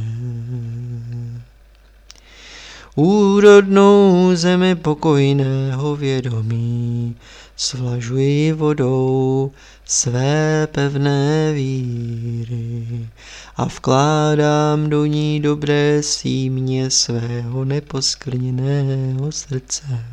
Úrodnou 2.96 4.30
zemi 4.34 4.74
pokojného 4.74 5.96
vědomí 5.96 7.16
svlažuji 7.56 8.52
vodou 8.52 9.50
své 9.84 10.66
pevné 10.66 11.52
víry 11.52 13.08
a 13.56 13.64
vkládám 13.64 14.90
do 14.90 15.04
ní 15.04 15.40
dobré 15.40 16.02
símě 16.02 16.90
svého 16.90 17.64
neposkrněného 17.64 19.32
srdce. 19.32 20.04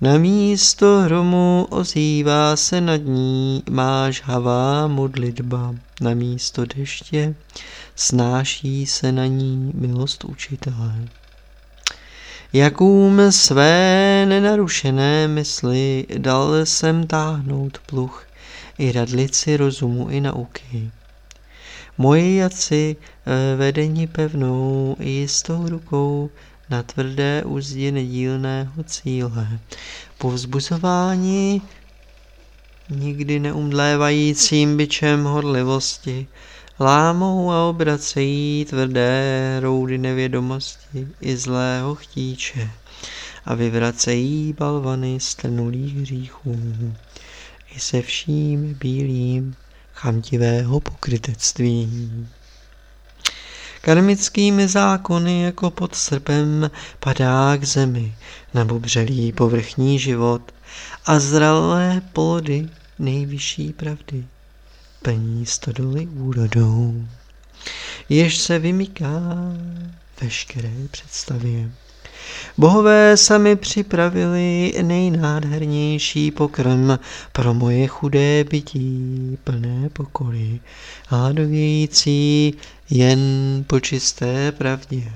Na 0.00 0.18
místo 0.18 1.00
hromu 1.00 1.66
ozývá 1.70 2.56
se 2.56 2.80
nad 2.80 3.00
ní 3.04 3.62
máš 3.70 4.22
havá 4.22 4.86
modlitba, 4.86 5.74
na 6.00 6.14
místo 6.14 6.64
deště 6.64 7.34
snáší 7.96 8.86
se 8.86 9.12
na 9.12 9.26
ní 9.26 9.72
milost 9.74 10.24
učitele. 10.24 10.94
Jakům 12.52 13.32
své 13.32 14.26
nenarušené 14.28 15.28
mysli 15.28 16.06
dal 16.18 16.66
jsem 16.66 17.06
táhnout 17.06 17.78
pluch 17.86 18.26
i 18.78 18.92
radlici 18.92 19.56
rozumu 19.56 20.08
i 20.08 20.20
nauky. 20.20 20.90
Moji 21.98 22.36
jaci 22.36 22.96
eh, 22.96 23.56
vedení 23.56 24.06
pevnou 24.06 24.96
i 25.00 25.10
jistou 25.10 25.68
rukou 25.68 26.30
na 26.70 26.82
tvrdé 26.82 27.42
úzdě 27.44 27.92
nedílného 27.92 28.84
cíle. 28.84 29.58
Po 30.18 30.30
vzbuzování 30.30 31.62
nikdy 32.90 33.38
neumdlévajícím 33.38 34.76
byčem 34.76 35.24
horlivosti 35.24 36.26
lámou 36.80 37.50
a 37.52 37.68
obracejí 37.68 38.64
tvrdé 38.64 39.56
roudy 39.60 39.98
nevědomosti 39.98 41.08
i 41.20 41.36
zlého 41.36 41.94
chtíče 41.94 42.70
a 43.44 43.54
vyvracejí 43.54 44.52
balvany 44.52 45.20
strnulých 45.20 45.96
hříchů 45.96 46.56
i 47.76 47.80
se 47.80 48.02
vším 48.02 48.74
bílým 48.74 49.54
chamtivého 49.94 50.80
pokrytectví. 50.80 52.10
Karmickými 53.80 54.68
zákony 54.68 55.42
jako 55.42 55.70
pod 55.70 55.94
srpem 55.94 56.70
padá 57.00 57.56
k 57.56 57.64
zemi 57.64 58.14
na 58.54 58.64
bubřelý 58.64 59.32
povrchní 59.32 59.98
život 59.98 60.42
a 61.06 61.18
zralé 61.18 62.02
plody 62.12 62.68
nejvyšší 62.98 63.72
pravdy 63.72 64.24
plní 65.02 65.46
stodoly 65.46 66.06
úrodou, 66.06 67.04
jež 68.08 68.38
se 68.38 68.58
vymyká 68.58 69.22
veškeré 70.20 70.72
představě. 70.90 71.70
Bohové 72.58 73.16
sami 73.16 73.56
připravili 73.56 74.74
nejnádhernější 74.82 76.30
pokrm 76.30 76.98
pro 77.32 77.54
moje 77.54 77.86
chudé 77.86 78.44
bytí, 78.44 79.38
plné 79.44 79.88
pokory, 79.92 80.60
hladovějící 81.06 82.54
jen 82.90 83.20
po 83.66 83.80
čisté 83.80 84.52
pravdě. 84.52 85.12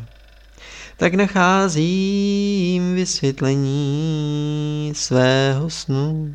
Tak 0.97 1.14
nacházím 1.14 2.95
vysvětlení 2.95 4.92
svého 4.97 5.71
snu. 5.71 6.35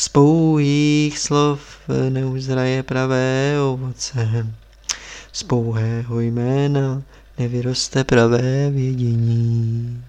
Z 0.00 0.08
pouhých 0.08 1.18
slov 1.18 1.60
neuzraje 2.08 2.82
pravé 2.82 3.54
ovoce. 3.60 4.46
Z 5.32 5.42
pouhého 5.42 6.20
jména 6.20 7.02
nevyroste 7.38 8.04
pravé 8.04 8.70
vědění. 8.70 10.04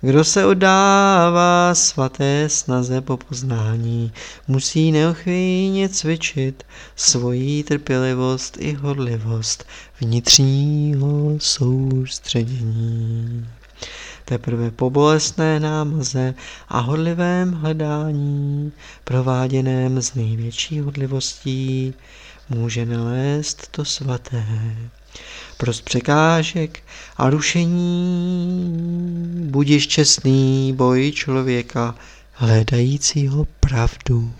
Kdo 0.00 0.24
se 0.24 0.46
oddává 0.46 1.74
svaté 1.74 2.48
snaze 2.48 3.00
po 3.00 3.16
poznání, 3.16 4.12
musí 4.48 4.92
neochvějně 4.92 5.88
cvičit 5.88 6.62
svoji 6.96 7.64
trpělivost 7.64 8.56
i 8.60 8.72
horlivost 8.72 9.64
vnitřního 10.00 11.36
soustředění. 11.38 13.46
Teprve 14.24 14.70
po 14.70 14.90
bolestné 14.90 15.60
námaze 15.60 16.34
a 16.68 16.80
hodlivém 16.80 17.52
hledání, 17.52 18.72
prováděném 19.04 20.02
s 20.02 20.14
největší 20.14 20.80
hodlivostí, 20.80 21.94
může 22.48 22.86
nalézt 22.86 23.68
to 23.70 23.84
svaté 23.84 24.46
prost 25.56 25.80
překážek 25.84 26.82
a 27.16 27.30
rušení 27.30 28.64
budiš 29.50 29.88
čestný 29.88 30.72
boj 30.76 31.12
člověka 31.12 31.94
hledajícího 32.32 33.46
pravdu. 33.60 34.32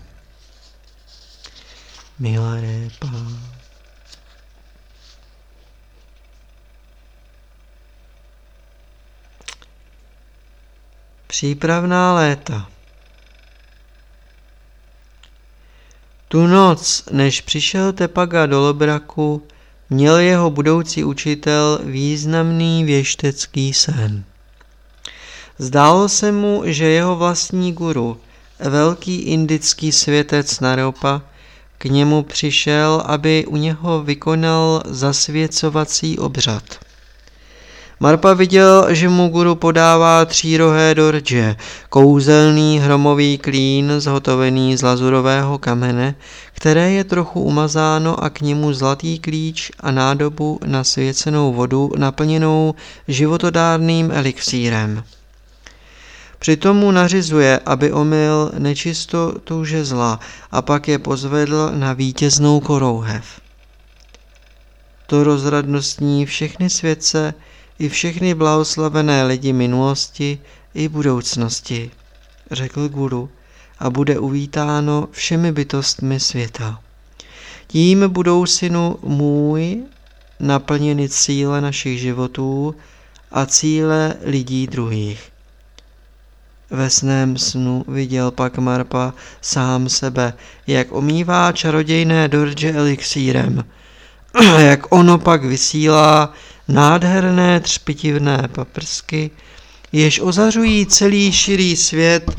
Milá 2.19 2.55
répa. 2.55 3.11
Přípravná 11.35 12.13
léta. 12.13 12.69
Tu 16.27 16.47
noc, 16.47 17.03
než 17.11 17.41
přišel 17.41 17.93
Tepaga 17.93 18.45
do 18.45 18.61
Lobraku, 18.61 19.43
měl 19.89 20.17
jeho 20.17 20.49
budoucí 20.49 21.03
učitel 21.03 21.79
významný 21.83 22.83
věštecký 22.83 23.73
sen. 23.73 24.23
Zdálo 25.57 26.09
se 26.09 26.31
mu, 26.31 26.61
že 26.65 26.85
jeho 26.85 27.15
vlastní 27.15 27.73
guru, 27.73 28.17
velký 28.59 29.21
indický 29.21 29.91
světec 29.91 30.59
Naropa, 30.59 31.21
k 31.77 31.85
němu 31.85 32.23
přišel, 32.23 33.03
aby 33.05 33.45
u 33.47 33.55
něho 33.55 34.03
vykonal 34.03 34.83
zasvěcovací 34.85 36.19
obřad. 36.19 36.84
Marpa 37.99 38.33
viděl, 38.33 38.87
že 38.89 39.09
mu 39.09 39.27
guru 39.27 39.55
podává 39.55 40.25
třírohé 40.25 40.95
dorže, 40.95 41.55
kouzelný 41.89 42.79
hromový 42.79 43.37
klín 43.37 43.93
zhotovený 43.97 44.77
z 44.77 44.81
lazurového 44.81 45.57
kamene, 45.57 46.15
které 46.53 46.91
je 46.91 47.03
trochu 47.03 47.41
umazáno 47.41 48.23
a 48.23 48.29
k 48.29 48.41
němu 48.41 48.73
zlatý 48.73 49.19
klíč 49.19 49.71
a 49.79 49.91
nádobu 49.91 50.59
na 50.65 50.83
svěcenou 50.83 51.53
vodu 51.53 51.91
naplněnou 51.97 52.75
životodárným 53.07 54.11
elixírem. 54.11 55.03
Přitom 56.39 56.77
mu 56.77 56.91
nařizuje, 56.91 57.59
aby 57.65 57.91
omyl 57.91 58.51
nečistotu 58.57 59.65
žezla 59.65 60.19
a 60.51 60.61
pak 60.61 60.87
je 60.87 60.99
pozvedl 60.99 61.71
na 61.75 61.93
vítěznou 61.93 62.59
korouhev. 62.59 63.25
To 65.07 65.23
rozradnostní 65.23 66.25
všechny 66.25 66.69
světce, 66.69 67.33
i 67.79 67.89
všechny 67.89 68.33
blahoslavené 68.33 69.23
lidi 69.23 69.53
minulosti 69.53 70.39
i 70.73 70.87
budoucnosti, 70.87 71.91
řekl 72.51 72.89
guru, 72.89 73.29
a 73.79 73.89
bude 73.89 74.19
uvítáno 74.19 75.07
všemi 75.11 75.51
bytostmi 75.51 76.19
světa. 76.19 76.79
Tím 77.67 78.09
budou 78.09 78.45
synu 78.45 78.97
můj 79.03 79.83
naplněny 80.39 81.09
cíle 81.09 81.61
našich 81.61 81.99
životů 81.99 82.75
a 83.31 83.45
cíle 83.45 84.15
lidí 84.21 84.67
druhých. 84.67 85.31
Ve 86.69 86.89
sném 86.89 87.37
snu 87.37 87.85
viděl 87.87 88.31
pak 88.31 88.57
Marpa 88.57 89.13
sám 89.41 89.89
sebe, 89.89 90.33
jak 90.67 90.91
omývá 90.91 91.51
čarodějné 91.51 92.27
dorže 92.27 92.73
elixírem, 92.73 93.63
jak 94.57 94.93
ono 94.93 95.17
pak 95.17 95.43
vysílá 95.43 96.33
nádherné 96.67 97.59
třpitivné 97.59 98.49
paprsky, 98.51 99.31
jež 99.91 100.19
ozařují 100.19 100.85
celý 100.85 101.31
širý 101.31 101.75
svět, 101.75 102.31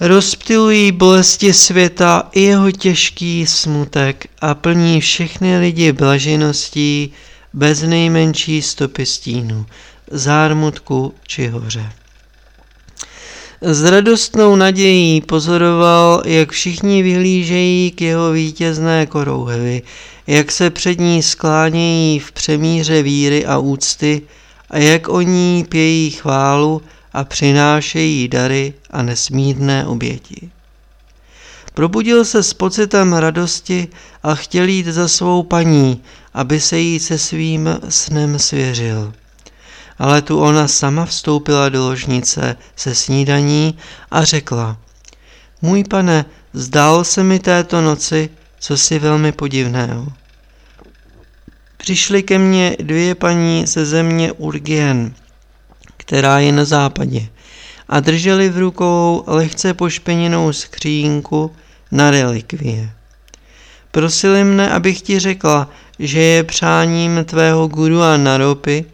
rozptilují 0.00 0.92
bolesti 0.92 1.52
světa 1.52 2.28
i 2.32 2.42
jeho 2.42 2.70
těžký 2.70 3.46
smutek 3.46 4.26
a 4.40 4.54
plní 4.54 5.00
všechny 5.00 5.58
lidi 5.58 5.92
blažeností 5.92 7.12
bez 7.52 7.82
nejmenší 7.82 8.62
stopy 8.62 9.06
stínu, 9.06 9.66
zármutku 10.10 11.14
či 11.26 11.48
hoře. 11.48 11.92
S 13.64 13.84
radostnou 13.84 14.56
nadějí 14.56 15.20
pozoroval, 15.20 16.22
jak 16.26 16.50
všichni 16.50 17.02
vyhlížejí 17.02 17.90
k 17.90 18.00
jeho 18.00 18.32
vítězné 18.32 19.06
korouhevi, 19.06 19.82
jak 20.26 20.52
se 20.52 20.70
před 20.70 21.00
ní 21.00 21.22
sklánějí 21.22 22.18
v 22.18 22.32
přemíře 22.32 23.02
víry 23.02 23.46
a 23.46 23.58
úcty 23.58 24.22
a 24.70 24.78
jak 24.78 25.08
o 25.08 25.20
ní 25.20 25.66
pějí 25.68 26.10
chválu 26.10 26.82
a 27.12 27.24
přinášejí 27.24 28.28
dary 28.28 28.74
a 28.90 29.02
nesmírné 29.02 29.86
oběti. 29.86 30.50
Probudil 31.74 32.24
se 32.24 32.42
s 32.42 32.54
pocitem 32.54 33.12
radosti 33.12 33.88
a 34.22 34.34
chtěl 34.34 34.68
jít 34.68 34.86
za 34.86 35.08
svou 35.08 35.42
paní 35.42 36.00
aby 36.34 36.60
se 36.60 36.78
jí 36.78 37.00
se 37.00 37.18
svým 37.18 37.78
snem 37.88 38.38
svěřil. 38.38 39.12
Ale 39.98 40.22
tu 40.22 40.40
ona 40.40 40.68
sama 40.68 41.06
vstoupila 41.06 41.68
do 41.68 41.84
ložnice 41.84 42.56
se 42.76 42.94
snídaní 42.94 43.78
a 44.10 44.24
řekla, 44.24 44.76
můj 45.62 45.84
pane, 45.84 46.24
zdálo 46.52 47.04
se 47.04 47.22
mi 47.22 47.38
této 47.38 47.80
noci, 47.80 48.30
co 48.58 48.76
si 48.76 48.98
velmi 48.98 49.32
podivného. 49.32 50.06
Přišly 51.76 52.22
ke 52.22 52.38
mně 52.38 52.76
dvě 52.80 53.14
paní 53.14 53.66
ze 53.66 53.86
země 53.86 54.32
Urgien, 54.32 55.14
která 55.96 56.38
je 56.38 56.52
na 56.52 56.64
západě, 56.64 57.28
a 57.88 58.00
drželi 58.00 58.48
v 58.48 58.58
rukou 58.58 59.24
lehce 59.26 59.74
pošpeněnou 59.74 60.52
skřínku 60.52 61.56
na 61.90 62.10
relikvie. 62.10 62.90
Prosili 63.90 64.44
mne, 64.44 64.70
abych 64.70 65.02
ti 65.02 65.18
řekla, 65.18 65.70
že 65.98 66.20
je 66.20 66.44
přáním 66.44 67.24
tvého 67.24 67.68
guru 67.68 68.02
a 68.02 68.16
naropy, 68.16 68.84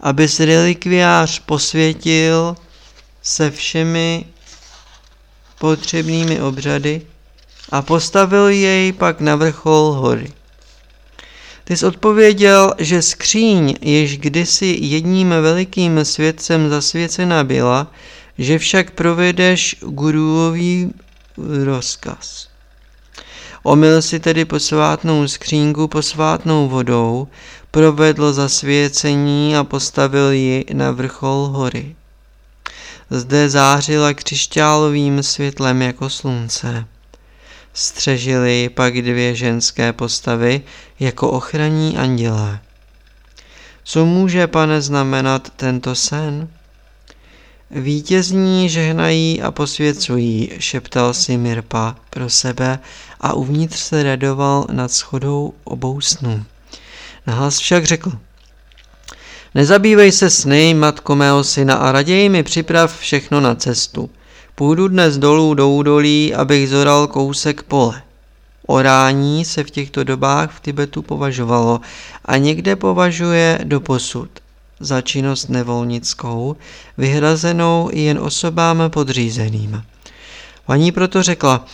abys 0.00 0.40
relikviář 0.40 1.38
posvětil 1.38 2.56
se 3.22 3.50
všemi 3.50 4.24
potřebnými 5.58 6.40
obřady 6.40 7.02
a 7.70 7.82
postavil 7.82 8.48
jej 8.48 8.92
pak 8.92 9.20
na 9.20 9.36
vrchol 9.36 9.92
hory. 9.92 10.32
Ty 11.64 11.76
jsi 11.76 11.86
odpověděl, 11.86 12.74
že 12.78 13.02
skříň, 13.02 13.74
jež 13.80 14.18
kdysi 14.18 14.78
jedním 14.80 15.28
velikým 15.28 16.04
světcem 16.04 16.68
zasvěcena 16.68 17.44
byla, 17.44 17.92
že 18.38 18.58
však 18.58 18.90
provedeš 18.90 19.76
guruový 19.80 20.92
rozkaz. 21.64 22.48
Omyl 23.62 24.02
si 24.02 24.20
tedy 24.20 24.44
posvátnou 24.44 25.28
skřínku 25.28 25.88
posvátnou 25.88 26.68
vodou, 26.68 27.28
provedl 27.78 28.32
zasvěcení 28.32 29.56
a 29.56 29.64
postavil 29.64 30.30
ji 30.30 30.64
na 30.72 30.90
vrchol 30.90 31.46
hory. 31.46 31.96
Zde 33.10 33.48
zářila 33.48 34.14
křišťálovým 34.14 35.22
světlem 35.22 35.82
jako 35.82 36.10
slunce. 36.10 36.84
Střežili 37.74 38.68
pak 38.68 38.94
dvě 39.02 39.34
ženské 39.34 39.92
postavy 39.92 40.62
jako 41.00 41.30
ochranní 41.30 41.96
andělé. 41.96 42.60
Co 43.84 44.06
může, 44.06 44.46
pane, 44.46 44.82
znamenat 44.82 45.52
tento 45.56 45.94
sen? 45.94 46.48
Vítězní 47.70 48.68
žehnají 48.68 49.42
a 49.42 49.50
posvěcují, 49.50 50.50
šeptal 50.58 51.14
si 51.14 51.36
Mirpa 51.36 51.96
pro 52.10 52.30
sebe 52.30 52.78
a 53.20 53.32
uvnitř 53.32 53.78
se 53.78 54.02
radoval 54.02 54.66
nad 54.72 54.92
schodou 54.92 55.54
obou 55.64 56.00
snů. 56.00 56.44
Nahlas 57.28 57.58
však 57.58 57.84
řekl, 57.84 58.12
Nezabývej 59.54 60.12
se 60.12 60.30
sny, 60.30 60.74
matko 60.74 61.16
mého 61.16 61.44
syna, 61.44 61.74
a 61.74 61.92
raději 61.92 62.28
mi 62.28 62.42
připrav 62.42 62.98
všechno 62.98 63.40
na 63.40 63.54
cestu. 63.54 64.10
Půjdu 64.54 64.88
dnes 64.88 65.18
dolů 65.18 65.54
do 65.54 65.68
údolí, 65.68 66.34
abych 66.34 66.68
zoral 66.68 67.06
kousek 67.06 67.62
pole. 67.62 68.02
Orání 68.66 69.44
se 69.44 69.64
v 69.64 69.70
těchto 69.70 70.04
dobách 70.04 70.50
v 70.52 70.60
Tibetu 70.60 71.02
považovalo 71.02 71.80
a 72.24 72.36
někde 72.36 72.76
považuje 72.76 73.58
do 73.64 73.80
posud 73.80 74.30
za 74.80 75.00
činnost 75.00 75.48
nevolnickou, 75.48 76.56
vyhrazenou 76.98 77.90
jen 77.92 78.18
osobám 78.18 78.82
podřízeným. 78.88 79.84
Paní 80.66 80.92
proto 80.92 81.22
řekla, 81.22 81.64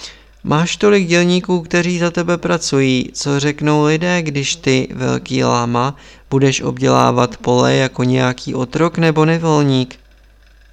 máš 0.45 0.77
tolik 0.77 1.07
dělníků, 1.07 1.61
kteří 1.61 1.99
za 1.99 2.11
tebe 2.11 2.39
pracují, 2.39 3.11
co 3.13 3.41
řeknou 3.41 3.85
lidé, 3.85 4.23
když 4.23 4.57
ty, 4.57 4.89
velký 4.95 5.45
láma, 5.45 5.97
budeš 6.31 6.61
obdělávat 6.61 7.37
pole 7.37 7.75
jako 7.75 8.05
nějaký 8.05 8.55
otrok 8.55 8.99
nebo 8.99 9.25
nevolník? 9.25 9.99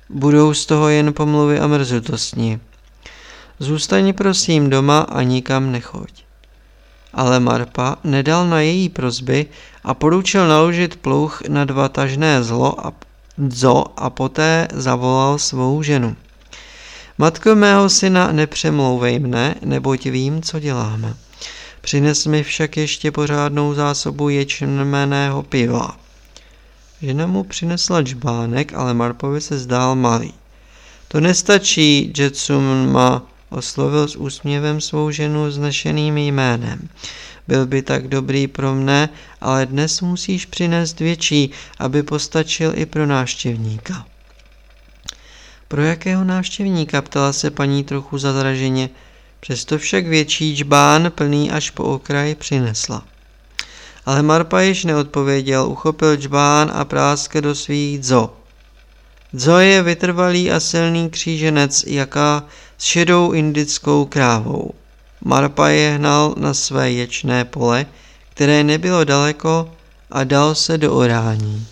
Budou 0.10 0.54
z 0.54 0.66
toho 0.66 0.90
jen 0.90 1.14
pomluvy 1.14 1.60
a 1.60 1.68
mrzutostní. 1.68 2.60
Zůstaň 3.60 4.14
prosím 4.14 4.70
doma 4.70 5.00
a 5.00 5.22
nikam 5.22 5.72
nechoď. 5.72 6.24
Ale 7.14 7.40
Marpa 7.40 7.96
nedal 8.04 8.48
na 8.48 8.62
její 8.62 8.90
prozby 8.90 9.46
a 9.84 9.94
poručil 9.94 10.48
naložit 10.48 10.96
pluch 10.96 11.42
na 11.48 11.66
dva 11.66 11.90
tažné 11.90 12.44
zlo 12.44 12.88
a 12.88 12.94
dzo 13.38 13.86
a 13.98 14.10
poté 14.10 14.68
zavolal 14.74 15.40
svou 15.40 15.84
ženu. 15.84 16.16
Matko 17.18 17.56
mého 17.56 17.90
syna, 17.90 18.32
nepřemlouvej 18.32 19.20
mne, 19.20 19.56
neboť 19.66 20.06
vím, 20.06 20.42
co 20.42 20.60
děláme. 20.60 21.14
Přines 21.82 22.26
mi 22.26 22.44
však 22.44 22.78
ještě 22.78 23.12
pořádnou 23.12 23.74
zásobu 23.74 24.30
ječmeného 24.30 25.44
piva. 25.44 25.98
Žena 27.02 27.28
mu 27.28 27.44
přinesla 27.44 28.04
čbánek, 28.04 28.74
ale 28.74 28.94
Marpovi 28.94 29.42
se 29.42 29.60
zdál 29.60 29.96
malý. 29.96 30.34
To 31.08 31.20
nestačí, 31.20 32.14
Jetsuma 32.18 33.24
oslovil 33.50 34.08
s 34.08 34.16
úsměvem 34.16 34.82
svou 34.82 35.12
ženu 35.12 35.52
znešeným 35.52 36.18
jménem. 36.18 36.90
Byl 37.48 37.66
by 37.66 37.82
tak 37.82 38.08
dobrý 38.08 38.48
pro 38.48 38.76
mne, 38.76 39.10
ale 39.42 39.66
dnes 39.66 40.02
musíš 40.02 40.46
přinést 40.46 41.00
větší, 41.00 41.52
aby 41.80 42.04
postačil 42.04 42.74
i 42.76 42.86
pro 42.86 43.06
návštěvníka. 43.06 44.06
Pro 45.72 45.82
jakého 45.82 46.24
návštěvníka, 46.24 47.02
ptala 47.02 47.34
se 47.34 47.52
paní 47.52 47.84
trochu 47.84 48.18
zazraženě, 48.18 48.90
přesto 49.40 49.78
však 49.78 50.08
větší 50.08 50.58
čbán 50.58 51.12
plný 51.16 51.52
až 51.52 51.70
po 51.70 51.84
okraj 51.84 52.36
přinesla. 52.36 53.04
Ale 54.06 54.22
Marpa 54.22 54.62
již 54.62 54.86
neodpověděl, 54.86 55.66
uchopil 55.70 56.18
čbán 56.18 56.72
a 56.74 56.86
práskl 56.86 57.42
do 57.42 57.56
svých 57.56 58.00
dzo. 58.00 58.34
Dzo 59.34 59.58
je 59.58 59.84
vytrvalý 59.84 60.52
a 60.52 60.60
silný 60.60 61.10
kříženec, 61.10 61.84
jaká 61.88 62.44
s 62.78 62.84
šedou 62.84 63.32
indickou 63.32 64.06
krávou. 64.06 64.72
Marpa 65.22 65.68
je 65.68 65.92
hnal 65.92 66.36
na 66.38 66.54
své 66.54 66.92
ječné 66.92 67.46
pole, 67.46 67.86
které 68.30 68.64
nebylo 68.64 69.04
daleko 69.04 69.72
a 70.12 70.24
dal 70.24 70.56
se 70.56 70.78
do 70.78 70.94
orání. 70.94 71.68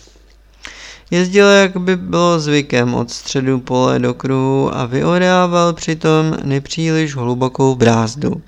Jezdil, 1.11 1.47
jak 1.47 1.77
by 1.77 1.95
bylo 1.95 2.39
zvykem, 2.39 2.93
od 2.93 3.11
středu 3.11 3.59
pole 3.59 3.99
do 3.99 4.13
kruhu 4.13 4.75
a 4.75 4.85
vyorával 4.85 5.73
přitom 5.73 6.37
nepříliš 6.43 7.15
hlubokou 7.15 7.75
brázdu. 7.75 8.41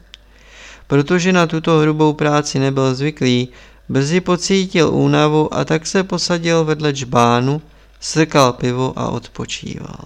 Protože 0.88 1.34
na 1.34 1.47
tuto 1.47 1.80
hrubou 1.80 2.14
práci 2.14 2.59
nebyl 2.59 2.95
zvyklý, 2.95 3.49
brzy 3.89 4.22
pocítil 4.22 4.89
únavu 4.89 5.53
a 5.53 5.66
tak 5.66 5.88
se 5.88 6.03
posadil 6.03 6.66
vedle 6.66 6.93
čbánu, 6.93 7.62
srkal 7.99 8.53
pivo 8.53 8.93
a 8.95 9.09
odpočíval. 9.09 9.99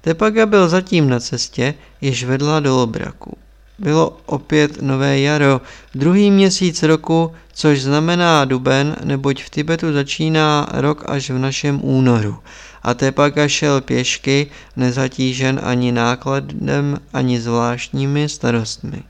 Tepaga 0.00 0.46
byl 0.46 0.68
zatím 0.68 1.08
na 1.08 1.20
cestě, 1.20 1.74
jež 2.00 2.24
vedla 2.24 2.60
do 2.60 2.76
Lobraku. 2.76 3.36
Bylo 3.78 4.18
opět 4.26 4.82
nové 4.82 5.20
jaro, 5.20 5.60
druhý 5.94 6.30
měsíc 6.30 6.82
roku, 6.82 7.32
což 7.52 7.82
znamená 7.82 8.44
duben, 8.44 8.96
neboť 9.04 9.42
v 9.42 9.50
Tibetu 9.50 9.92
začíná 9.92 10.68
rok 10.72 11.04
až 11.06 11.30
v 11.30 11.38
našem 11.38 11.80
únoru. 11.82 12.36
A 12.82 12.94
Tepaga 12.94 13.48
šel 13.48 13.80
pěšky, 13.80 14.46
nezatížen 14.76 15.60
ani 15.62 15.92
nákladem, 15.92 16.98
ani 17.12 17.40
zvláštními 17.40 18.28
starostmi. 18.28 19.02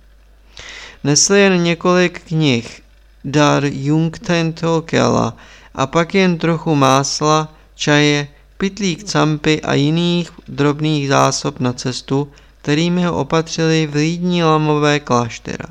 Nesl 1.04 1.34
jen 1.34 1.62
několik 1.62 2.22
knih, 2.28 2.82
dar 3.24 3.64
Jungten 3.64 4.52
Tolkela 4.52 5.36
a 5.74 5.86
pak 5.86 6.14
jen 6.14 6.38
trochu 6.38 6.74
másla, 6.74 7.54
čaje, 7.74 8.28
pytlík 8.58 9.04
campy 9.04 9.62
a 9.62 9.74
jiných 9.74 10.30
drobných 10.48 11.08
zásob 11.08 11.60
na 11.60 11.72
cestu, 11.72 12.28
kterými 12.68 13.04
ho 13.04 13.16
opatřili 13.16 13.86
v 13.86 13.94
lídní 13.94 14.44
lamové 14.44 15.00
kláštera. 15.00 15.64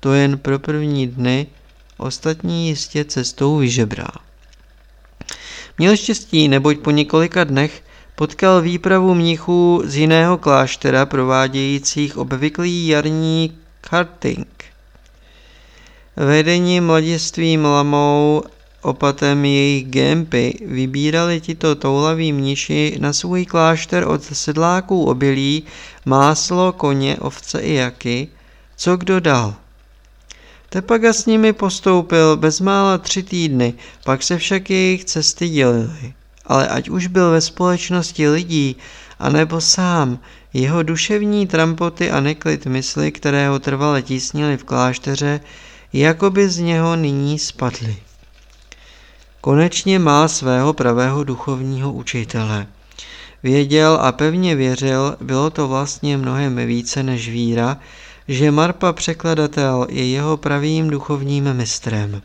To 0.00 0.12
jen 0.12 0.38
pro 0.38 0.58
první 0.58 1.06
dny, 1.06 1.46
ostatní 1.96 2.68
jistě 2.68 3.04
cestou 3.04 3.56
vyžebrá. 3.56 4.08
Měl 5.78 5.96
štěstí, 5.96 6.48
neboť 6.48 6.78
po 6.78 6.90
několika 6.90 7.44
dnech 7.44 7.82
potkal 8.14 8.62
výpravu 8.62 9.14
mnichů 9.14 9.82
z 9.84 9.96
jiného 9.96 10.38
kláštera 10.38 11.06
provádějících 11.06 12.16
obvyklý 12.16 12.88
jarní 12.88 13.58
karting. 13.80 14.64
Vedení 16.16 16.80
mladistvím 16.80 17.64
lamou 17.64 18.42
opatem 18.82 19.44
jejich 19.44 19.86
gempy 19.86 20.58
vybírali 20.66 21.40
tito 21.40 21.74
toulaví 21.74 22.32
mniši 22.32 22.96
na 23.00 23.12
svůj 23.12 23.46
klášter 23.46 24.08
od 24.08 24.24
sedláků 24.24 25.04
obilí, 25.04 25.62
máslo, 26.04 26.72
koně, 26.72 27.16
ovce 27.16 27.60
i 27.60 27.74
jaky, 27.74 28.28
co 28.76 28.96
kdo 28.96 29.20
dal. 29.20 29.54
Tepaga 30.68 31.12
s 31.12 31.26
nimi 31.26 31.52
postoupil 31.52 32.36
bezmála 32.36 32.98
tři 32.98 33.22
týdny, 33.22 33.74
pak 34.04 34.22
se 34.22 34.38
však 34.38 34.70
jejich 34.70 35.04
cesty 35.04 35.48
dělily. 35.48 36.14
Ale 36.46 36.68
ať 36.68 36.88
už 36.88 37.06
byl 37.06 37.30
ve 37.30 37.40
společnosti 37.40 38.28
lidí, 38.28 38.76
anebo 39.18 39.60
sám, 39.60 40.18
jeho 40.52 40.82
duševní 40.82 41.46
trampoty 41.46 42.10
a 42.10 42.20
neklid 42.20 42.66
mysli, 42.66 43.12
které 43.12 43.48
ho 43.48 43.58
trvale 43.58 44.02
tísnily 44.02 44.56
v 44.56 44.64
klášteře, 44.64 45.40
jako 45.92 46.30
by 46.30 46.48
z 46.48 46.58
něho 46.58 46.96
nyní 46.96 47.38
spadly. 47.38 47.96
Konečně 49.40 49.98
má 49.98 50.28
svého 50.28 50.72
pravého 50.72 51.24
duchovního 51.24 51.92
učitele. 51.92 52.66
Věděl 53.42 53.98
a 54.02 54.12
pevně 54.12 54.56
věřil, 54.56 55.16
bylo 55.20 55.50
to 55.50 55.68
vlastně 55.68 56.16
mnohem 56.16 56.56
více 56.56 57.02
než 57.02 57.28
víra, 57.28 57.76
že 58.28 58.50
Marpa 58.50 58.92
překladatel 58.92 59.86
je 59.90 60.10
jeho 60.10 60.36
pravým 60.36 60.90
duchovním 60.90 61.54
mistrem. 61.54 62.22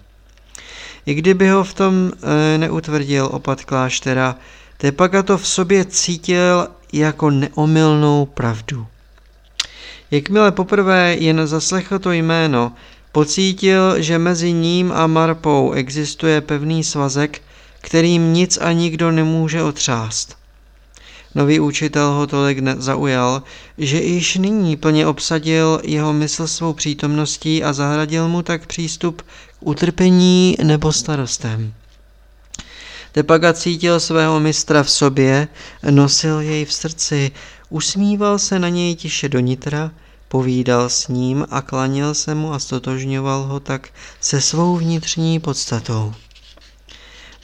I 1.06 1.14
kdyby 1.14 1.50
ho 1.50 1.64
v 1.64 1.74
tom 1.74 2.12
e, 2.24 2.58
neutvrdil 2.58 3.30
opat 3.32 3.66
kláštera, 3.66 4.36
Tepaka 4.78 5.24
to 5.24 5.38
v 5.38 5.48
sobě 5.48 5.86
cítil 5.86 6.68
jako 6.94 7.30
neomylnou 7.30 8.26
pravdu. 8.26 8.88
Jakmile 10.12 10.52
poprvé 10.52 11.16
jen 11.16 11.48
zaslechl 11.48 12.00
to 12.00 12.12
jméno, 12.12 12.72
pocítil, 13.16 14.02
že 14.02 14.18
mezi 14.18 14.54
ním 14.54 14.92
a 14.92 15.08
Marpou 15.08 15.72
existuje 15.72 16.42
pevný 16.42 16.84
svazek, 16.84 17.42
kterým 17.82 18.34
nic 18.34 18.58
a 18.62 18.72
nikdo 18.72 19.12
nemůže 19.12 19.64
otřást. 19.64 20.36
Nový 21.36 21.60
učitel 21.60 22.12
ho 22.12 22.28
tolik 22.28 22.58
zaujal, 22.78 23.44
že 23.78 24.02
již 24.02 24.36
nyní 24.36 24.76
plně 24.76 25.08
obsadil 25.08 25.82
jeho 25.84 26.14
mysl 26.14 26.48
svou 26.48 26.74
přítomností 26.74 27.64
a 27.64 27.74
zahradil 27.74 28.28
mu 28.28 28.42
tak 28.42 28.68
přístup 28.68 29.22
k 29.22 29.26
utrpení 29.60 30.56
nebo 30.64 30.92
starostem. 30.92 31.74
Tepaga 33.12 33.54
cítil 33.54 34.00
svého 34.00 34.40
mistra 34.40 34.84
v 34.84 34.92
sobě, 34.92 35.48
nosil 35.90 36.40
jej 36.40 36.66
v 36.66 36.74
srdci, 36.74 37.32
usmíval 37.70 38.40
se 38.40 38.60
na 38.60 38.70
něj 38.70 38.96
tiše 38.96 39.30
do 39.30 39.40
nitra, 39.40 39.92
povídal 40.28 40.90
s 40.90 41.08
ním 41.08 41.46
a 41.50 41.62
klanil 41.62 42.14
se 42.14 42.36
mu 42.36 42.54
a 42.54 42.60
stotožňoval 42.60 43.44
ho 43.44 43.60
tak 43.60 43.90
se 44.22 44.42
svou 44.42 44.78
vnitřní 44.78 45.40
podstatou. 45.40 46.14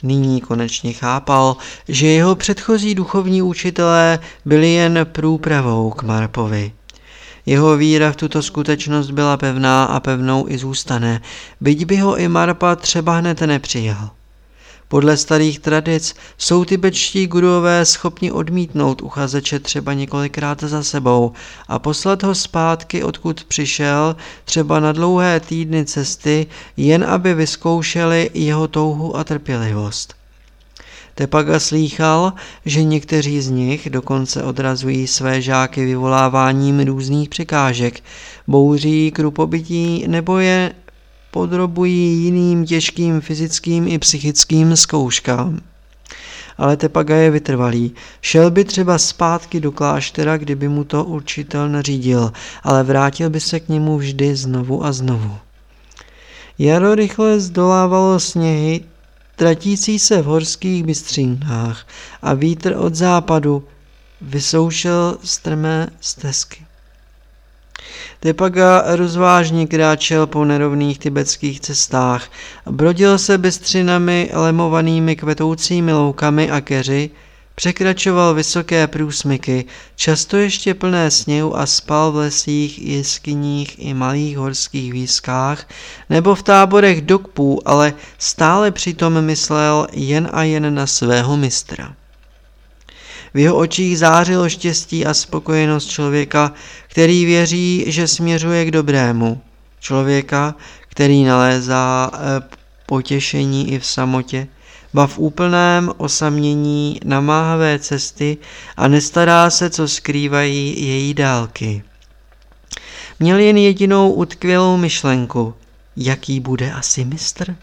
Nyní 0.02 0.40
konečně 0.40 0.92
chápal, 0.92 1.56
že 1.88 2.06
jeho 2.06 2.34
předchozí 2.34 2.94
duchovní 2.94 3.42
učitelé 3.42 4.18
byli 4.44 4.72
jen 4.72 5.06
průpravou 5.12 5.90
k 5.90 6.02
Marpovi. 6.02 6.72
Jeho 7.46 7.76
víra 7.76 8.12
v 8.12 8.16
tuto 8.16 8.42
skutečnost 8.42 9.10
byla 9.10 9.36
pevná 9.36 9.84
a 9.84 10.00
pevnou 10.00 10.48
i 10.48 10.58
zůstane, 10.58 11.20
byť 11.60 11.84
by 11.84 11.96
ho 11.96 12.16
i 12.16 12.28
Marpa 12.28 12.76
třeba 12.76 13.16
hned 13.16 13.40
nepřijal. 13.40 14.10
Podle 14.92 15.16
starých 15.16 15.58
tradic 15.58 16.14
jsou 16.38 16.64
tibetští 16.64 17.26
guruové 17.26 17.84
schopni 17.84 18.32
odmítnout 18.32 19.02
uchazeče 19.02 19.58
třeba 19.58 19.92
několikrát 19.92 20.62
za 20.62 20.82
sebou 20.82 21.32
a 21.68 21.78
poslat 21.78 22.22
ho 22.22 22.34
zpátky, 22.34 23.04
odkud 23.04 23.44
přišel, 23.44 24.16
třeba 24.44 24.80
na 24.80 24.92
dlouhé 24.92 25.40
týdny 25.40 25.84
cesty, 25.84 26.46
jen 26.76 27.04
aby 27.04 27.34
vyzkoušeli 27.34 28.30
jeho 28.34 28.68
touhu 28.68 29.16
a 29.16 29.24
trpělivost. 29.24 30.14
Tepaga 31.14 31.60
slýchal, 31.60 32.32
že 32.66 32.82
někteří 32.82 33.40
z 33.40 33.50
nich 33.50 33.90
dokonce 33.90 34.42
odrazují 34.42 35.06
své 35.06 35.42
žáky 35.42 35.84
vyvoláváním 35.84 36.80
různých 36.80 37.28
překážek, 37.28 38.00
bouří 38.48 39.10
krupobytí 39.10 40.04
nebo 40.08 40.38
je 40.38 40.72
podrobují 41.32 42.24
jiným 42.24 42.64
těžkým 42.64 43.20
fyzickým 43.20 43.88
i 43.88 43.98
psychickým 43.98 44.76
zkouškám. 44.76 45.60
Ale 46.58 46.76
Tepaga 46.76 47.16
je 47.16 47.30
vytrvalý. 47.30 47.94
Šel 48.20 48.50
by 48.50 48.64
třeba 48.64 48.98
zpátky 48.98 49.60
do 49.60 49.72
kláštera, 49.72 50.36
kdyby 50.36 50.68
mu 50.68 50.84
to 50.84 51.04
učitel 51.04 51.68
nařídil, 51.68 52.32
ale 52.62 52.82
vrátil 52.82 53.30
by 53.30 53.40
se 53.40 53.60
k 53.60 53.68
němu 53.68 53.98
vždy 53.98 54.36
znovu 54.36 54.84
a 54.84 54.92
znovu. 54.92 55.36
Jaro 56.58 56.94
rychle 56.94 57.40
zdolávalo 57.40 58.20
sněhy, 58.20 58.80
tratící 59.36 59.98
se 59.98 60.22
v 60.22 60.24
horských 60.24 60.84
bystřínkách 60.84 61.86
a 62.22 62.34
vítr 62.34 62.74
od 62.78 62.94
západu 62.94 63.64
vysoušel 64.20 65.18
strmé 65.24 65.88
stezky. 66.00 66.64
Tepaga 68.22 68.84
rozvážně 68.86 69.66
kráčel 69.66 70.26
po 70.26 70.44
nerovných 70.44 70.98
tibetských 70.98 71.60
cestách, 71.60 72.30
brodil 72.70 73.18
se 73.18 73.38
bystřinami 73.38 74.30
lemovanými 74.32 75.16
kvetoucími 75.16 75.92
loukami 75.92 76.50
a 76.50 76.60
keři, 76.60 77.10
překračoval 77.54 78.34
vysoké 78.34 78.86
průsmyky, 78.86 79.64
často 79.96 80.36
ještě 80.36 80.74
plné 80.74 81.10
sněhu 81.10 81.56
a 81.56 81.66
spal 81.66 82.12
v 82.12 82.16
lesích, 82.16 82.86
jeskyních 82.86 83.74
i 83.78 83.94
malých 83.94 84.38
horských 84.38 84.92
výskách, 84.92 85.68
nebo 86.10 86.34
v 86.34 86.42
táborech 86.42 87.02
dokpů, 87.02 87.60
ale 87.64 87.94
stále 88.18 88.70
přitom 88.70 89.20
myslel 89.20 89.86
jen 89.92 90.30
a 90.32 90.42
jen 90.42 90.74
na 90.74 90.86
svého 90.86 91.36
mistra. 91.36 91.94
V 93.34 93.38
jeho 93.38 93.56
očích 93.56 93.98
zářilo 93.98 94.48
štěstí 94.48 95.06
a 95.06 95.14
spokojenost 95.14 95.90
člověka, 95.90 96.52
který 96.88 97.24
věří, 97.24 97.84
že 97.86 98.08
směřuje 98.08 98.64
k 98.64 98.70
dobrému. 98.70 99.40
Člověka, 99.80 100.54
který 100.88 101.24
nalézá 101.24 102.10
eh, 102.14 102.18
potěšení 102.86 103.72
i 103.72 103.78
v 103.78 103.86
samotě, 103.86 104.46
ba 104.94 105.06
v 105.06 105.18
úplném 105.18 105.92
osamění 105.96 107.00
namáhavé 107.04 107.78
cesty 107.78 108.36
a 108.76 108.88
nestará 108.88 109.50
se, 109.50 109.70
co 109.70 109.88
skrývají 109.88 110.86
její 110.86 111.14
dálky. 111.14 111.82
Měl 113.20 113.38
jen 113.38 113.56
jedinou 113.56 114.12
utkvělou 114.12 114.76
myšlenku, 114.76 115.54
jaký 115.96 116.40
bude 116.40 116.72
asi 116.72 117.04
mistr? 117.04 117.56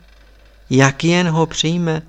Jak 0.70 1.04
jen 1.04 1.30
ho 1.30 1.46
přijme? 1.46 2.02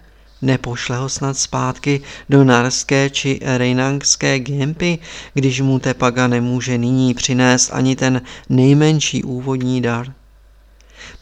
Nepošle 0.42 0.96
ho 0.96 1.08
snad 1.08 1.36
zpátky 1.36 2.00
do 2.28 2.44
narské 2.44 3.10
či 3.10 3.40
rejnangské 3.42 4.38
gempy, 4.38 4.98
když 5.34 5.60
mu 5.60 5.78
Tepaga 5.78 6.26
nemůže 6.26 6.78
nyní 6.78 7.14
přinést 7.14 7.70
ani 7.72 7.96
ten 7.96 8.22
nejmenší 8.48 9.24
úvodní 9.24 9.80
dar. 9.80 10.12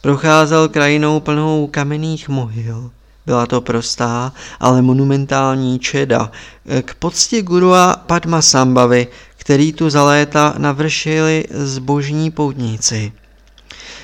Procházel 0.01 0.69
krajinou 0.69 1.19
plnou 1.19 1.67
kamenných 1.67 2.29
mohyl. 2.29 2.91
Byla 3.25 3.45
to 3.45 3.61
prostá, 3.61 4.33
ale 4.59 4.81
monumentální 4.81 5.79
čeda 5.79 6.31
k 6.81 6.95
poctě 6.95 7.41
gurua 7.41 7.95
Padma 8.05 8.41
Sambavy, 8.41 9.07
který 9.37 9.73
tu 9.73 9.89
za 9.89 10.03
léta 10.03 10.55
navršili 10.57 11.45
zbožní 11.49 12.31
poutníci. 12.31 13.11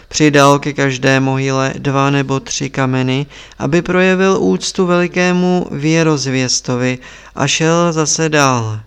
Přidal 0.07 0.59
ke 0.59 0.73
každé 0.73 1.19
mohyle 1.19 1.73
dva 1.77 2.09
nebo 2.09 2.39
tři 2.39 2.69
kameny, 2.69 3.25
aby 3.59 3.81
projevil 3.81 4.37
úctu 4.39 4.85
velikému 4.85 5.67
věrozvěstovi 5.71 6.99
a 7.35 7.47
šel 7.47 7.93
zase 7.93 8.29
dál. 8.29 8.79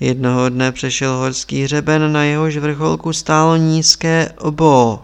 Jednoho 0.00 0.48
dne 0.48 0.72
přešel 0.72 1.16
horský 1.16 1.62
hřeben, 1.64 2.12
na 2.12 2.24
jehož 2.24 2.56
vrcholku 2.56 3.12
stálo 3.12 3.56
nízké 3.56 4.28
obo. 4.38 5.02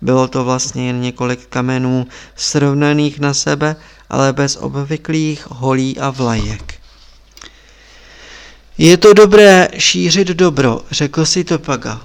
Bylo 0.00 0.28
to 0.28 0.44
vlastně 0.44 0.86
jen 0.86 1.00
několik 1.00 1.46
kamenů 1.46 2.06
srovnaných 2.36 3.20
na 3.20 3.34
sebe, 3.34 3.76
ale 4.10 4.32
bez 4.32 4.56
obvyklých 4.56 5.46
holí 5.50 5.98
a 5.98 6.10
vlajek. 6.10 6.74
Je 8.78 8.96
to 8.96 9.12
dobré 9.12 9.68
šířit 9.78 10.28
dobro, 10.28 10.80
řekl 10.90 11.24
si 11.24 11.44
Topaga. 11.44 12.00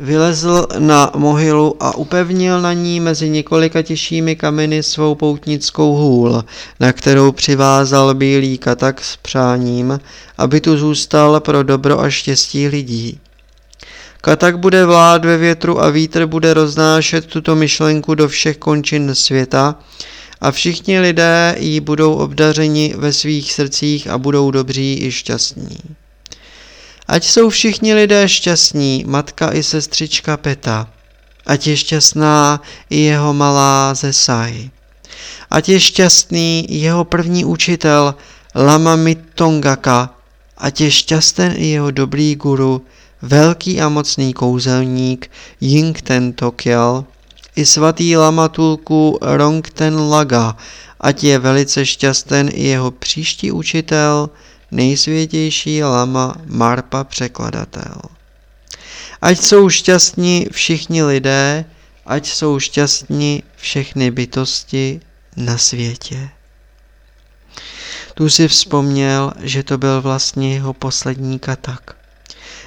Vylezl 0.00 0.66
na 0.78 1.12
mohylu 1.16 1.76
a 1.80 1.96
upevnil 1.96 2.60
na 2.60 2.72
ní 2.72 3.00
mezi 3.00 3.28
několika 3.28 3.82
těžšími 3.82 4.36
kameny 4.36 4.82
svou 4.82 5.14
poutnickou 5.14 5.94
hůl, 5.94 6.44
na 6.80 6.92
kterou 6.92 7.32
přivázal 7.32 8.14
bílý 8.14 8.58
katak 8.58 9.04
s 9.04 9.16
přáním, 9.16 10.00
aby 10.38 10.60
tu 10.60 10.76
zůstal 10.76 11.40
pro 11.40 11.62
dobro 11.62 12.00
a 12.00 12.10
štěstí 12.10 12.68
lidí. 12.68 13.18
Katak 14.20 14.58
bude 14.58 14.86
vlád 14.86 15.24
ve 15.24 15.36
větru 15.36 15.82
a 15.82 15.90
vítr 15.90 16.26
bude 16.26 16.54
roznášet 16.54 17.26
tuto 17.26 17.56
myšlenku 17.56 18.14
do 18.14 18.28
všech 18.28 18.56
končin 18.58 19.14
světa 19.14 19.74
a 20.40 20.50
všichni 20.50 21.00
lidé 21.00 21.56
jí 21.58 21.80
budou 21.80 22.14
obdařeni 22.14 22.94
ve 22.96 23.12
svých 23.12 23.52
srdcích 23.52 24.08
a 24.08 24.18
budou 24.18 24.50
dobří 24.50 25.02
i 25.02 25.12
šťastní. 25.12 25.78
Ať 27.10 27.24
jsou 27.26 27.50
všichni 27.50 27.94
lidé 27.94 28.28
šťastní, 28.28 29.04
matka 29.06 29.52
i 29.52 29.62
sestřička 29.62 30.36
Peta. 30.36 30.86
Ať 31.46 31.66
je 31.66 31.76
šťastná 31.76 32.62
i 32.90 32.98
jeho 33.00 33.34
malá 33.34 33.94
Zesai. 33.94 34.70
Ať 35.50 35.68
je 35.68 35.80
šťastný 35.80 36.66
jeho 36.70 37.04
první 37.04 37.44
učitel 37.44 38.14
Lama 38.54 38.96
Mitongaka. 38.96 40.14
Ať 40.54 40.80
je 40.80 40.90
šťasten 40.90 41.58
i 41.58 41.66
jeho 41.74 41.90
dobrý 41.90 42.36
guru, 42.36 42.86
velký 43.22 43.80
a 43.80 43.88
mocný 43.88 44.30
kouzelník 44.30 45.30
Yingten 45.60 46.32
Tokyal, 46.32 47.04
i 47.56 47.66
svatý 47.66 48.16
Lamatulku 48.16 49.18
Rongten 49.18 49.98
Laga, 49.98 50.54
ať 51.00 51.24
je 51.24 51.38
velice 51.38 51.86
šťasten 51.86 52.50
i 52.54 52.70
jeho 52.70 52.90
příští 52.90 53.50
učitel 53.50 54.30
nejsvětější 54.70 55.82
lama 55.82 56.36
Marpa 56.46 57.04
překladatel. 57.04 58.00
Ať 59.22 59.38
jsou 59.38 59.68
šťastní 59.68 60.46
všichni 60.52 61.02
lidé, 61.02 61.64
ať 62.06 62.28
jsou 62.28 62.60
šťastní 62.60 63.42
všechny 63.56 64.10
bytosti 64.10 65.00
na 65.36 65.58
světě. 65.58 66.30
Tu 68.14 68.28
si 68.28 68.48
vzpomněl, 68.48 69.32
že 69.40 69.62
to 69.62 69.78
byl 69.78 70.02
vlastně 70.02 70.54
jeho 70.54 70.74
poslední 70.74 71.38
katak. 71.38 71.96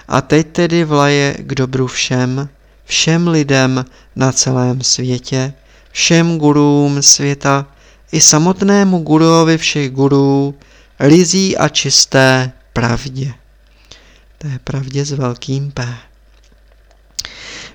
A 0.08 0.22
teď 0.22 0.47
tedy 0.47 0.84
vlaje 0.84 1.36
k 1.39 1.56
dobru 1.56 1.88
všem, 1.88 2.49
všem 2.86 3.28
lidem 3.28 3.86
na 4.16 4.32
celém 4.32 4.82
světě, 4.82 5.54
všem 5.91 6.38
gurům 6.38 7.01
světa, 7.01 7.66
i 8.12 8.22
samotnému 8.22 8.99
guruovi 8.99 9.58
všech 9.58 9.91
gurů, 9.91 10.56
lizí 11.00 11.58
a 11.58 11.70
čisté 11.70 12.52
pravdě. 12.74 13.34
To 14.38 14.48
je 14.48 14.60
pravdě 14.64 15.06
s 15.06 15.12
velkým 15.12 15.72
P. 15.72 15.98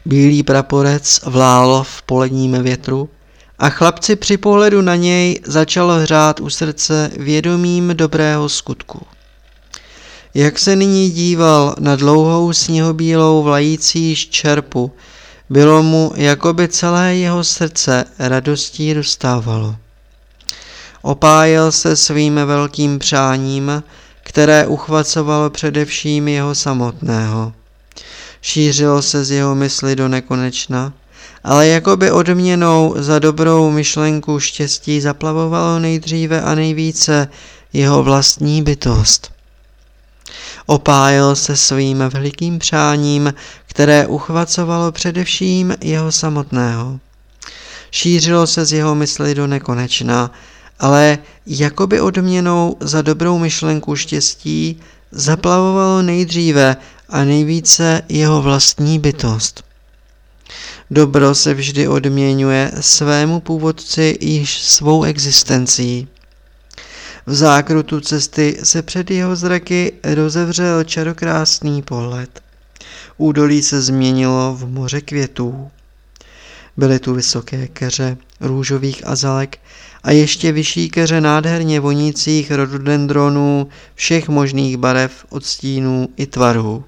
Bílý 0.04 0.42
praporec 0.42 1.20
vlálo 1.26 1.84
v 1.84 2.02
poledním 2.02 2.62
větru 2.62 3.10
a 3.58 3.70
chlapci 3.70 4.16
při 4.16 4.36
pohledu 4.36 4.82
na 4.82 4.96
něj 4.96 5.40
začalo 5.46 5.94
hřát 5.94 6.40
u 6.40 6.50
srdce 6.50 7.10
vědomím 7.16 7.90
dobrého 7.94 8.48
skutku. 8.48 9.06
Jak 10.34 10.58
se 10.58 10.76
nyní 10.76 11.10
díval 11.10 11.74
na 11.78 11.96
dlouhou 11.96 12.52
sněhobílou 12.52 13.42
vlající 13.42 14.16
čerpu, 14.16 14.92
bylo 15.50 15.82
mu, 15.82 16.12
jako 16.16 16.52
by 16.52 16.68
celé 16.68 17.16
jeho 17.16 17.44
srdce 17.44 18.04
radostí 18.18 18.94
dostávalo. 18.94 19.76
Opájel 21.08 21.72
se 21.72 21.96
svým 21.96 22.34
velkým 22.34 22.98
přáním, 22.98 23.82
které 24.22 24.66
uchvacovalo 24.66 25.50
především 25.50 26.28
jeho 26.28 26.54
samotného. 26.54 27.52
Šířilo 28.42 29.02
se 29.02 29.24
z 29.24 29.30
jeho 29.30 29.54
mysli 29.54 29.96
do 29.96 30.08
nekonečna, 30.08 30.92
ale 31.44 31.66
jakoby 31.66 32.10
odměnou 32.10 32.94
za 32.98 33.18
dobrou 33.18 33.70
myšlenku 33.70 34.40
štěstí 34.40 35.00
zaplavovalo 35.00 35.78
nejdříve 35.78 36.42
a 36.42 36.54
nejvíce 36.54 37.28
jeho 37.72 38.02
vlastní 38.02 38.62
bytost. 38.62 39.32
Opájel 40.66 41.36
se 41.36 41.56
svým 41.56 42.04
velikým 42.12 42.58
přáním, 42.58 43.34
které 43.66 44.06
uchvacovalo 44.06 44.92
především 44.92 45.76
jeho 45.80 46.12
samotného. 46.12 47.00
Šířilo 47.90 48.46
se 48.46 48.64
z 48.64 48.72
jeho 48.72 48.94
mysli 48.94 49.34
do 49.34 49.46
nekonečna, 49.46 50.30
ale 50.78 51.18
jakoby 51.46 52.00
odměnou 52.00 52.76
za 52.80 53.02
dobrou 53.02 53.38
myšlenku 53.38 53.96
štěstí 53.96 54.80
zaplavovalo 55.10 56.02
nejdříve 56.02 56.76
a 57.08 57.24
nejvíce 57.24 58.02
jeho 58.08 58.42
vlastní 58.42 58.98
bytost. 58.98 59.64
Dobro 60.90 61.34
se 61.34 61.54
vždy 61.54 61.88
odměňuje 61.88 62.72
svému 62.80 63.40
původci 63.40 64.18
již 64.20 64.58
svou 64.58 65.04
existencí. 65.04 66.08
V 67.26 67.34
zákrutu 67.34 68.00
cesty 68.00 68.58
se 68.62 68.82
před 68.82 69.10
jeho 69.10 69.36
zraky 69.36 69.92
rozevřel 70.04 70.84
čarokrásný 70.84 71.82
pohled. 71.82 72.40
Údolí 73.16 73.62
se 73.62 73.82
změnilo 73.82 74.56
v 74.58 74.68
moře 74.68 75.00
květů. 75.00 75.70
Byly 76.76 76.98
tu 76.98 77.14
vysoké 77.14 77.68
keře 77.68 78.16
růžových 78.40 79.06
azalek 79.06 79.58
a 80.02 80.10
ještě 80.10 80.52
vyšší 80.52 80.90
keře 80.90 81.20
nádherně 81.20 81.80
vonících 81.80 82.50
rododendronů 82.50 83.68
všech 83.94 84.28
možných 84.28 84.76
barev, 84.76 85.24
odstínů 85.28 86.08
i 86.16 86.26
tvarů. 86.26 86.84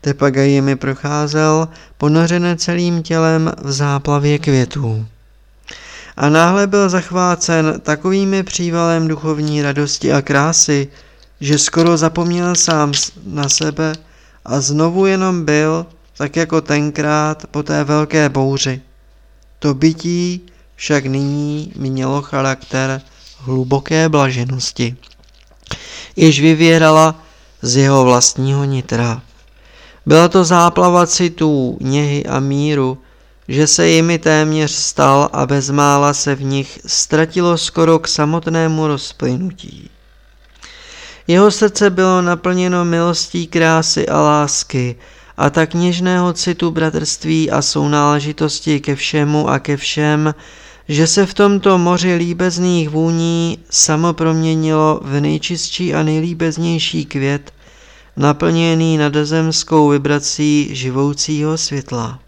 Tepagaj 0.00 0.60
mi 0.60 0.76
procházel, 0.76 1.68
ponořené 1.98 2.56
celým 2.56 3.02
tělem 3.02 3.52
v 3.62 3.72
záplavě 3.72 4.38
květů. 4.38 5.06
A 6.16 6.28
náhle 6.28 6.66
byl 6.66 6.88
zachvácen 6.88 7.80
takovými 7.82 8.42
přívalem 8.42 9.08
duchovní 9.08 9.62
radosti 9.62 10.12
a 10.12 10.22
krásy, 10.22 10.88
že 11.40 11.58
skoro 11.58 11.96
zapomněl 11.96 12.54
sám 12.54 12.92
na 13.26 13.48
sebe 13.48 13.92
a 14.44 14.60
znovu 14.60 15.06
jenom 15.06 15.44
byl, 15.44 15.86
tak 16.16 16.36
jako 16.36 16.60
tenkrát 16.60 17.46
po 17.46 17.62
té 17.62 17.84
velké 17.84 18.28
bouři. 18.28 18.80
To 19.58 19.74
bytí 19.74 20.46
však 20.78 21.06
nyní 21.06 21.72
mělo 21.76 22.22
charakter 22.22 23.02
hluboké 23.38 24.08
blaženosti, 24.08 24.96
jež 26.16 26.40
vyvěrala 26.40 27.22
z 27.62 27.76
jeho 27.76 28.04
vlastního 28.04 28.64
nitra. 28.64 29.22
Byla 30.06 30.28
to 30.28 30.44
záplava 30.44 31.06
citů, 31.06 31.78
něhy 31.80 32.26
a 32.26 32.40
míru, 32.40 32.98
že 33.48 33.66
se 33.66 33.88
jimi 33.88 34.18
téměř 34.18 34.70
stal 34.70 35.30
a 35.32 35.46
bezmála 35.46 36.14
se 36.14 36.34
v 36.34 36.42
nich 36.42 36.78
ztratilo 36.86 37.58
skoro 37.58 37.98
k 37.98 38.08
samotnému 38.08 38.86
rozplynutí. 38.86 39.90
Jeho 41.26 41.50
srdce 41.50 41.90
bylo 41.90 42.22
naplněno 42.22 42.84
milostí 42.84 43.46
krásy 43.46 44.08
a 44.08 44.20
lásky 44.20 44.96
a 45.36 45.50
tak 45.50 45.74
něžného 45.74 46.32
citu 46.32 46.70
bratrství 46.70 47.50
a 47.50 47.62
sounáležitosti 47.62 48.80
ke 48.80 48.94
všemu 48.94 49.48
a 49.48 49.58
ke 49.58 49.76
všem, 49.76 50.34
že 50.88 51.06
se 51.06 51.26
v 51.26 51.34
tomto 51.34 51.78
moři 51.78 52.14
líbezných 52.14 52.88
vůní 52.88 53.58
samo 53.70 54.12
proměnilo 54.12 55.00
v 55.02 55.20
nejčistší 55.20 55.94
a 55.94 56.02
nejlíbeznější 56.02 57.04
květ, 57.04 57.52
naplněný 58.16 58.98
nadezemskou 58.98 59.88
vibrací 59.88 60.76
živoucího 60.76 61.58
světla. 61.58 62.18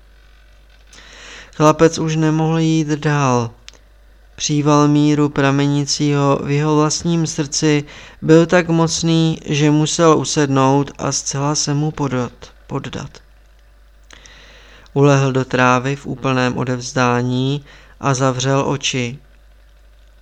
Chlapec 1.57 1.99
už 1.99 2.17
nemohl 2.17 2.59
jít 2.59 2.89
dál. 2.89 3.51
Příval 4.37 4.89
míru 4.89 5.29
pramenícího 5.29 6.41
v 6.45 6.51
jeho 6.51 6.77
vlastním 6.77 7.27
srdci 7.27 7.85
byl 8.23 8.47
tak 8.47 8.69
mocný, 8.69 9.39
že 9.45 9.71
musel 9.71 10.19
usednout 10.19 10.91
a 10.99 11.13
zcela 11.13 11.55
se 11.55 11.75
mu 11.75 11.91
podat, 11.91 12.33
poddat. 12.67 13.11
Ulehl 14.95 15.33
do 15.33 15.45
trávy 15.45 15.97
v 15.97 16.07
úplném 16.07 16.57
odevzdání 16.57 17.65
a 18.01 18.15
zavřel 18.15 18.65
oči. 18.69 19.19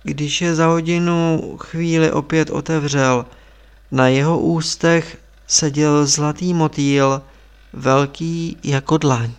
Když 0.03 0.41
je 0.41 0.55
za 0.55 0.65
hodinu 0.65 1.41
chvíli 1.61 2.11
opět 2.11 2.49
otevřel, 2.49 3.25
na 3.91 4.07
jeho 4.07 4.39
ústech 4.39 5.17
seděl 5.47 6.05
zlatý 6.05 6.53
motýl, 6.53 7.21
velký 7.73 8.57
jako 8.63 8.97
dlaň. 8.97 9.31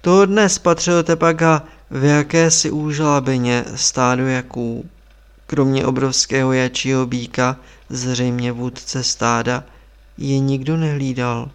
Toho 0.00 0.26
dne 0.26 0.48
spatřil 0.48 1.02
Tepaga 1.02 1.62
v 1.90 2.04
jakési 2.04 2.70
úžlabině 2.70 3.64
stádu 3.74 4.26
jaků. 4.26 4.88
Kromě 5.46 5.86
obrovského 5.86 6.52
jačího 6.52 7.06
býka, 7.06 7.56
zřejmě 7.88 8.52
vůdce 8.52 9.02
stáda, 9.04 9.64
je 10.18 10.38
nikdo 10.38 10.76
nehlídal. 10.76 11.50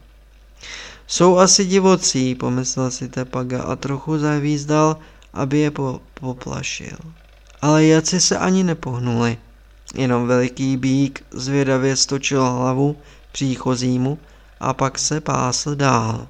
Jsou 1.08 1.38
asi 1.38 1.66
divocí, 1.66 2.36
pomyslel 2.36 2.92
si 2.92 3.10
Tepaga 3.10 3.64
a 3.64 3.76
trochu 3.76 4.18
zavízdal, 4.18 4.98
aby 5.34 5.60
je 5.60 5.72
po- 5.72 6.02
poplašil. 6.14 6.98
Ale 7.62 7.86
jaci 7.86 8.22
se 8.22 8.38
ani 8.38 8.64
nepohnuli. 8.64 9.38
Jenom 9.96 10.28
veliký 10.28 10.78
bík 10.78 11.24
zvědavě 11.32 11.96
stočil 11.96 12.46
hlavu 12.46 12.96
příchozímu 13.32 14.20
a 14.60 14.74
pak 14.74 15.00
se 15.00 15.22
pásl 15.22 15.76
dál. 15.76 16.28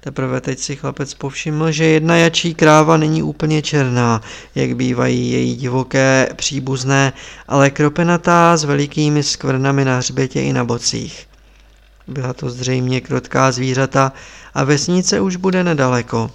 Teprve 0.00 0.40
teď 0.40 0.58
si 0.58 0.76
chlapec 0.76 1.14
povšiml, 1.14 1.72
že 1.72 1.84
jedna 1.84 2.16
jačí 2.16 2.54
kráva 2.54 2.96
není 2.96 3.22
úplně 3.22 3.62
černá, 3.62 4.20
jak 4.54 4.76
bývají 4.76 5.30
její 5.30 5.56
divoké 5.56 6.28
příbuzné, 6.36 7.12
ale 7.48 7.70
kropenatá 7.70 8.56
s 8.56 8.64
velikými 8.64 9.22
skvrnami 9.22 9.84
na 9.84 9.96
hřbětě 9.96 10.42
i 10.42 10.52
na 10.52 10.64
bocích. 10.64 11.28
Byla 12.06 12.32
to 12.32 12.50
zřejmě 12.50 13.00
krotká 13.00 13.52
zvířata 13.52 14.12
a 14.54 14.64
vesnice 14.64 15.20
už 15.20 15.36
bude 15.36 15.64
nedaleko. 15.64 16.30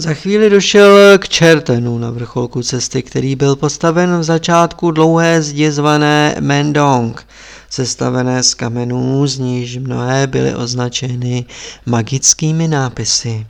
Za 0.00 0.14
chvíli 0.14 0.50
došel 0.50 1.18
k 1.18 1.28
Čertenu 1.28 1.98
na 1.98 2.10
vrcholku 2.10 2.62
cesty, 2.62 3.02
který 3.02 3.36
byl 3.36 3.56
postaven 3.56 4.18
v 4.18 4.22
začátku 4.22 4.90
dlouhé 4.90 5.42
zdi 5.42 5.72
zvané 5.72 6.36
Mendong, 6.40 7.26
sestavené 7.70 8.42
z 8.42 8.54
kamenů, 8.54 9.26
z 9.26 9.38
níž 9.38 9.76
mnohé 9.76 10.26
byly 10.26 10.54
označeny 10.54 11.44
magickými 11.86 12.68
nápisy. 12.68 13.46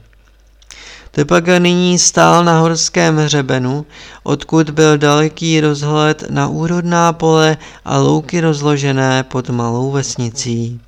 Tepaga 1.11 1.59
nyní 1.59 1.99
stál 1.99 2.43
na 2.43 2.59
horském 2.59 3.17
hřebenu, 3.17 3.85
odkud 4.23 4.69
byl 4.69 4.97
daleký 4.97 5.61
rozhled 5.61 6.23
na 6.29 6.47
úrodná 6.47 7.13
pole 7.13 7.57
a 7.85 7.97
louky 7.97 8.41
rozložené 8.41 9.23
pod 9.23 9.49
malou 9.49 9.91
vesnicí. 9.91 10.79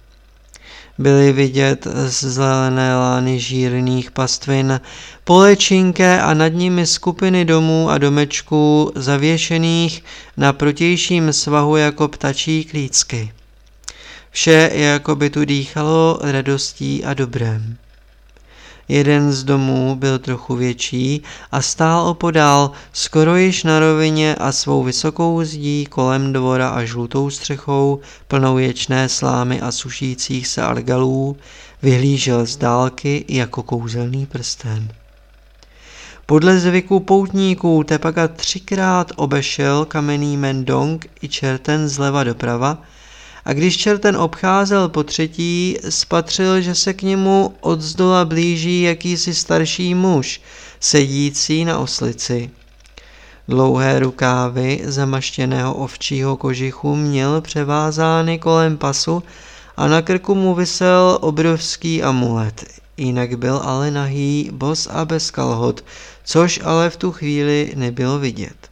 Byly 0.97 1.33
vidět 1.33 1.87
zelené 2.07 2.95
lány 2.97 3.39
žírných 3.39 4.11
pastvin, 4.11 4.81
polečinké 5.23 6.21
a 6.21 6.33
nad 6.33 6.47
nimi 6.47 6.87
skupiny 6.87 7.45
domů 7.45 7.89
a 7.89 7.97
domečků 7.97 8.91
zavěšených 8.95 10.03
na 10.37 10.53
protějším 10.53 11.33
svahu 11.33 11.75
jako 11.75 12.07
ptačí 12.07 12.65
klícky. 12.65 13.31
Vše 14.31 14.71
jako 14.73 15.15
by 15.15 15.29
tu 15.29 15.45
dýchalo 15.45 16.19
radostí 16.21 17.05
a 17.05 17.13
dobrem. 17.13 17.77
Jeden 18.93 19.31
z 19.31 19.43
domů 19.43 19.95
byl 19.95 20.19
trochu 20.19 20.55
větší 20.55 21.23
a 21.51 21.61
stál 21.61 22.07
opodál, 22.07 22.71
skoro 22.91 23.35
již 23.35 23.63
na 23.63 23.79
rovině 23.79 24.35
a 24.35 24.51
svou 24.51 24.83
vysokou 24.83 25.43
zdí 25.43 25.85
kolem 25.85 26.33
dvora 26.33 26.69
a 26.69 26.83
žlutou 26.83 27.29
střechou, 27.29 27.99
plnou 28.27 28.57
ječné 28.57 29.09
slámy 29.09 29.61
a 29.61 29.71
sušících 29.71 30.47
se 30.47 30.61
argalů, 30.61 31.37
vyhlížel 31.81 32.45
z 32.45 32.57
dálky 32.57 33.25
jako 33.27 33.63
kouzelný 33.63 34.25
prsten. 34.25 34.87
Podle 36.25 36.59
zvyku 36.59 36.99
poutníků 36.99 37.83
Tepaka 37.83 38.27
třikrát 38.27 39.11
obešel 39.15 39.85
kamenný 39.85 40.37
Mendong 40.37 41.07
i 41.21 41.29
čerten 41.29 41.89
zleva 41.89 42.23
doprava 42.23 42.77
a 43.45 43.53
když 43.53 43.77
čerten 43.77 44.17
obcházel 44.17 44.89
po 44.89 45.03
třetí, 45.03 45.77
spatřil, 45.89 46.61
že 46.61 46.75
se 46.75 46.93
k 46.93 47.01
němu 47.01 47.55
od 47.61 47.81
zdola 47.81 48.25
blíží 48.25 48.81
jakýsi 48.81 49.33
starší 49.33 49.95
muž, 49.95 50.41
sedící 50.79 51.65
na 51.65 51.79
oslici. 51.79 52.49
Dlouhé 53.47 53.99
rukávy 53.99 54.81
zamaštěného 54.83 55.73
ovčího 55.73 56.37
kožichu 56.37 56.95
měl 56.95 57.41
převázány 57.41 58.39
kolem 58.39 58.77
pasu 58.77 59.23
a 59.77 59.87
na 59.87 60.01
krku 60.01 60.35
mu 60.35 60.55
vysel 60.55 61.17
obrovský 61.21 62.03
amulet. 62.03 62.65
Jinak 62.97 63.37
byl 63.37 63.61
ale 63.63 63.91
nahý, 63.91 64.49
bos 64.53 64.87
a 64.91 65.05
bez 65.05 65.31
kalhot, 65.31 65.85
což 66.23 66.59
ale 66.63 66.89
v 66.89 66.97
tu 66.97 67.11
chvíli 67.11 67.71
nebylo 67.75 68.19
vidět. 68.19 68.62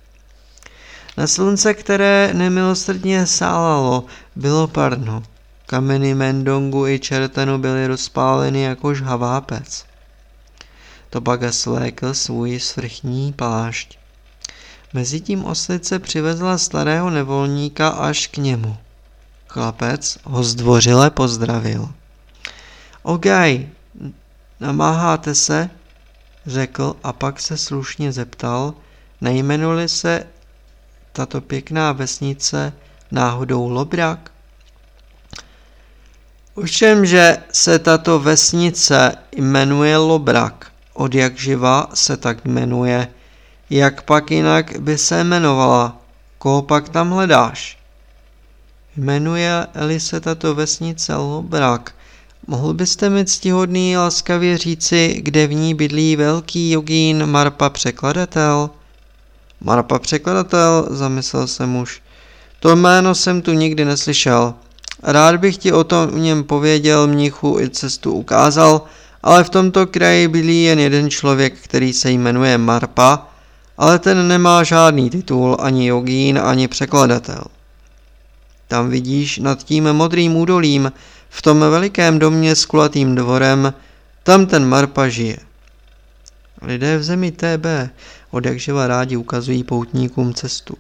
Na 1.18 1.28
slunce, 1.28 1.74
které 1.74 2.34
nemilosrdně 2.34 3.26
sálalo, 3.26 4.06
bylo 4.36 4.68
parno. 4.68 5.24
Kameny 5.66 6.16
Mendongu 6.16 6.88
i 6.88 7.00
Čertenu 7.00 7.58
byly 7.58 7.88
rozpáleny 7.88 8.62
jako 8.62 8.94
žhavá 8.94 9.42
pec. 9.42 9.86
Tobaga 11.10 11.52
slékl 11.52 12.14
svůj 12.14 12.60
svrchní 12.60 13.34
plášť. 13.34 13.98
Mezitím 14.94 15.46
oslice 15.46 16.00
přivezla 16.00 16.58
starého 16.58 17.10
nevolníka 17.10 17.90
až 17.90 18.28
k 18.28 18.38
němu. 18.38 18.78
Chlapec 19.48 20.18
ho 20.24 20.44
zdvořile 20.44 21.10
pozdravil. 21.10 21.90
Ogaj, 23.04 23.70
namáháte 24.60 25.36
se? 25.36 25.70
řekl 26.46 26.96
a 27.04 27.14
pak 27.14 27.40
se 27.40 27.58
slušně 27.58 28.12
zeptal, 28.12 28.74
nejmenuli 29.22 29.90
se 29.90 30.24
tato 31.12 31.42
pěkná 31.42 31.92
vesnice 31.92 32.74
náhodou 33.12 33.70
Lobrak? 33.70 34.32
Ovšem, 36.56 37.06
že 37.06 37.38
se 37.52 37.80
tato 37.80 38.20
vesnice 38.20 39.16
jmenuje 39.38 39.98
Lobrak, 39.98 40.72
od 40.94 41.16
jak 41.16 41.38
živa 41.38 41.90
se 41.94 42.18
tak 42.18 42.46
jmenuje, 42.46 43.08
jak 43.70 44.02
pak 44.02 44.32
jinak 44.32 44.80
by 44.80 44.98
se 44.98 45.20
jmenovala, 45.20 45.98
koho 46.38 46.62
pak 46.62 46.90
tam 46.90 47.12
hledáš? 47.12 47.78
Jmenuje-li 48.98 50.00
se 50.00 50.20
tato 50.20 50.56
vesnice 50.56 51.16
Lobrak, 51.16 51.96
mohl 52.48 52.74
byste 52.74 53.10
mi 53.10 53.26
ctihodný 53.26 53.98
laskavě 53.98 54.58
říci, 54.58 55.20
kde 55.22 55.48
v 55.48 55.54
ní 55.54 55.76
bydlí 55.76 56.16
velký 56.16 56.72
jogín 56.72 57.26
Marpa 57.26 57.70
překladatel? 57.70 58.70
Marpa 59.64 60.00
překladatel, 60.00 60.88
zamyslel 60.90 61.48
se 61.48 61.66
muž. 61.66 62.02
To 62.60 62.76
jméno 62.76 63.16
jsem 63.16 63.42
tu 63.42 63.54
nikdy 63.54 63.86
neslyšel. 63.86 64.54
Rád 65.04 65.36
bych 65.36 65.58
ti 65.58 65.72
o 65.72 65.84
tom 65.84 66.24
něm 66.24 66.44
pověděl, 66.44 67.08
mnichu 67.08 67.60
i 67.60 67.70
cestu 67.70 68.12
ukázal, 68.12 68.82
ale 69.24 69.44
v 69.44 69.50
tomto 69.50 69.88
kraji 69.88 70.28
bydlí 70.28 70.64
jen 70.64 70.80
jeden 70.80 71.10
člověk, 71.10 71.54
který 71.64 71.94
se 71.94 72.12
jmenuje 72.12 72.58
Marpa, 72.58 73.28
ale 73.78 74.00
ten 74.00 74.28
nemá 74.28 74.64
žádný 74.64 75.10
titul, 75.10 75.58
ani 75.60 75.88
jogín, 75.88 76.40
ani 76.40 76.68
překladatel. 76.68 77.44
Tam 78.68 78.90
vidíš 78.90 79.38
nad 79.38 79.64
tím 79.64 79.94
modrým 79.94 80.36
údolím, 80.36 80.92
v 81.30 81.42
tom 81.42 81.60
velikém 81.60 82.20
domě 82.20 82.56
s 82.56 82.66
kulatým 82.66 83.16
dvorem, 83.16 83.74
tam 84.24 84.46
ten 84.46 84.70
Marpa 84.70 85.08
žije. 85.08 85.38
Lidé 86.62 86.98
v 86.98 87.04
zemi 87.04 87.32
TB 87.32 87.66
od 88.32 88.46
jakživa 88.46 88.88
rádi 88.88 89.18
ukazují 89.18 89.64
poutníkům 89.64 90.34
cestu. 90.34 90.78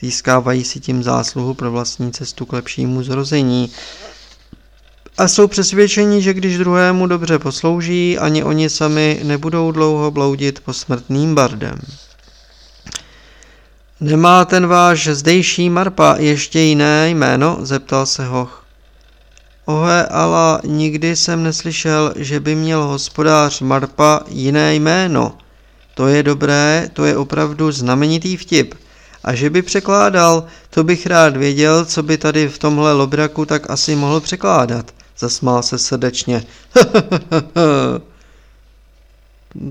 Získávají 0.00 0.64
si 0.64 0.80
tím 0.80 1.02
zásluhu 1.02 1.54
pro 1.54 1.70
vlastní 1.70 2.12
cestu 2.12 2.46
k 2.46 2.52
lepšímu 2.52 3.02
zrození 3.02 3.70
a 5.18 5.28
jsou 5.28 5.48
přesvědčeni, 5.48 6.22
že 6.22 6.34
když 6.34 6.58
druhému 6.58 7.06
dobře 7.06 7.38
poslouží, 7.38 8.18
ani 8.18 8.44
oni 8.44 8.70
sami 8.70 9.20
nebudou 9.24 9.72
dlouho 9.72 10.10
bloudit 10.10 10.60
posmrtným 10.60 11.34
bardem. 11.34 11.78
Nemá 14.00 14.44
ten 14.44 14.66
váš 14.66 15.08
zdejší 15.08 15.70
Marpa 15.70 16.16
ještě 16.18 16.60
jiné 16.60 17.10
jméno? 17.10 17.58
zeptal 17.60 18.06
se 18.06 18.26
Hoch. 18.26 18.65
Ohe, 19.68 20.06
ale 20.06 20.60
nikdy 20.64 21.16
jsem 21.16 21.42
neslyšel, 21.42 22.14
že 22.16 22.40
by 22.40 22.54
měl 22.54 22.84
hospodář 22.84 23.60
Marpa 23.60 24.20
jiné 24.28 24.74
jméno. 24.74 25.38
To 25.94 26.06
je 26.06 26.22
dobré, 26.22 26.90
to 26.92 27.04
je 27.04 27.16
opravdu 27.16 27.72
znamenitý 27.72 28.36
vtip. 28.36 28.74
A 29.24 29.34
že 29.34 29.50
by 29.50 29.62
překládal, 29.62 30.44
to 30.70 30.84
bych 30.84 31.06
rád 31.06 31.36
věděl, 31.36 31.84
co 31.84 32.02
by 32.02 32.18
tady 32.18 32.48
v 32.48 32.58
tomhle 32.58 32.92
lobraku 32.92 33.44
tak 33.44 33.70
asi 33.70 33.96
mohl 33.96 34.20
překládat. 34.20 34.94
Zasmál 35.18 35.62
se 35.62 35.78
srdečně. 35.78 36.44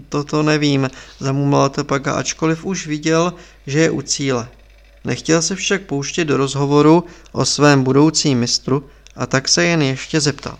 Toto 0.09 0.43
nevím, 0.43 0.89
zamumlal 1.19 1.69
Tepaka, 1.69 2.13
ačkoliv 2.13 2.65
už 2.65 2.87
viděl, 2.87 3.33
že 3.67 3.79
je 3.79 3.91
u 3.91 4.01
cíle. 4.01 4.47
Nechtěl 5.05 5.41
se 5.41 5.55
však 5.55 5.81
pouštět 5.81 6.25
do 6.25 6.37
rozhovoru 6.37 7.03
o 7.31 7.45
svém 7.45 7.83
budoucím 7.83 8.39
mistru 8.39 8.83
a 9.15 9.25
tak 9.25 9.47
se 9.47 9.65
jen 9.65 9.81
ještě 9.81 10.21
zeptal. 10.21 10.57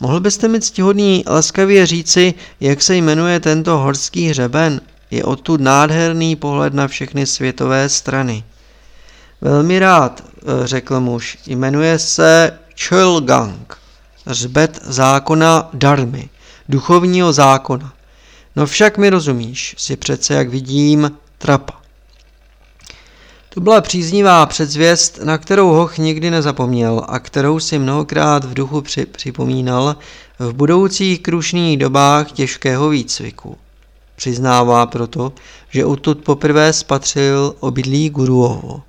Mohl 0.00 0.20
byste 0.20 0.48
mi 0.48 0.60
ctihodný 0.60 1.24
laskavě 1.26 1.86
říci, 1.86 2.34
jak 2.60 2.82
se 2.82 2.96
jmenuje 2.96 3.40
tento 3.40 3.78
horský 3.78 4.28
hřeben? 4.28 4.80
Je 5.10 5.24
odtud 5.24 5.60
nádherný 5.60 6.36
pohled 6.36 6.74
na 6.74 6.88
všechny 6.88 7.26
světové 7.26 7.88
strany. 7.88 8.44
Velmi 9.40 9.78
rád, 9.78 10.24
eh, 10.36 10.66
řekl 10.66 11.00
muž, 11.00 11.38
jmenuje 11.46 11.98
se 11.98 12.58
Chulgang, 12.88 13.78
hřbet 14.26 14.80
zákona 14.82 15.70
Darmy, 15.74 16.28
duchovního 16.68 17.32
zákona. 17.32 17.92
No 18.56 18.66
však 18.66 18.98
mi 18.98 19.10
rozumíš, 19.10 19.74
si 19.78 19.96
přece, 19.96 20.34
jak 20.34 20.48
vidím, 20.48 21.12
trapa. 21.38 21.81
To 23.54 23.60
byla 23.60 23.80
příznivá 23.80 24.46
předzvěst, 24.46 25.18
na 25.24 25.38
kterou 25.38 25.68
Hoch 25.68 25.98
nikdy 25.98 26.30
nezapomněl 26.30 27.02
a 27.08 27.18
kterou 27.18 27.60
si 27.60 27.78
mnohokrát 27.78 28.44
v 28.44 28.54
duchu 28.54 28.80
při- 28.80 29.06
připomínal 29.06 29.96
v 30.38 30.52
budoucích 30.52 31.20
krušných 31.20 31.78
dobách 31.78 32.32
těžkého 32.32 32.88
výcviku. 32.88 33.56
Přiznává 34.16 34.86
proto, 34.86 35.32
že 35.70 35.84
odtud 35.84 36.18
poprvé 36.24 36.72
spatřil 36.72 37.54
obydlí 37.60 38.10
Guruovo. 38.10 38.82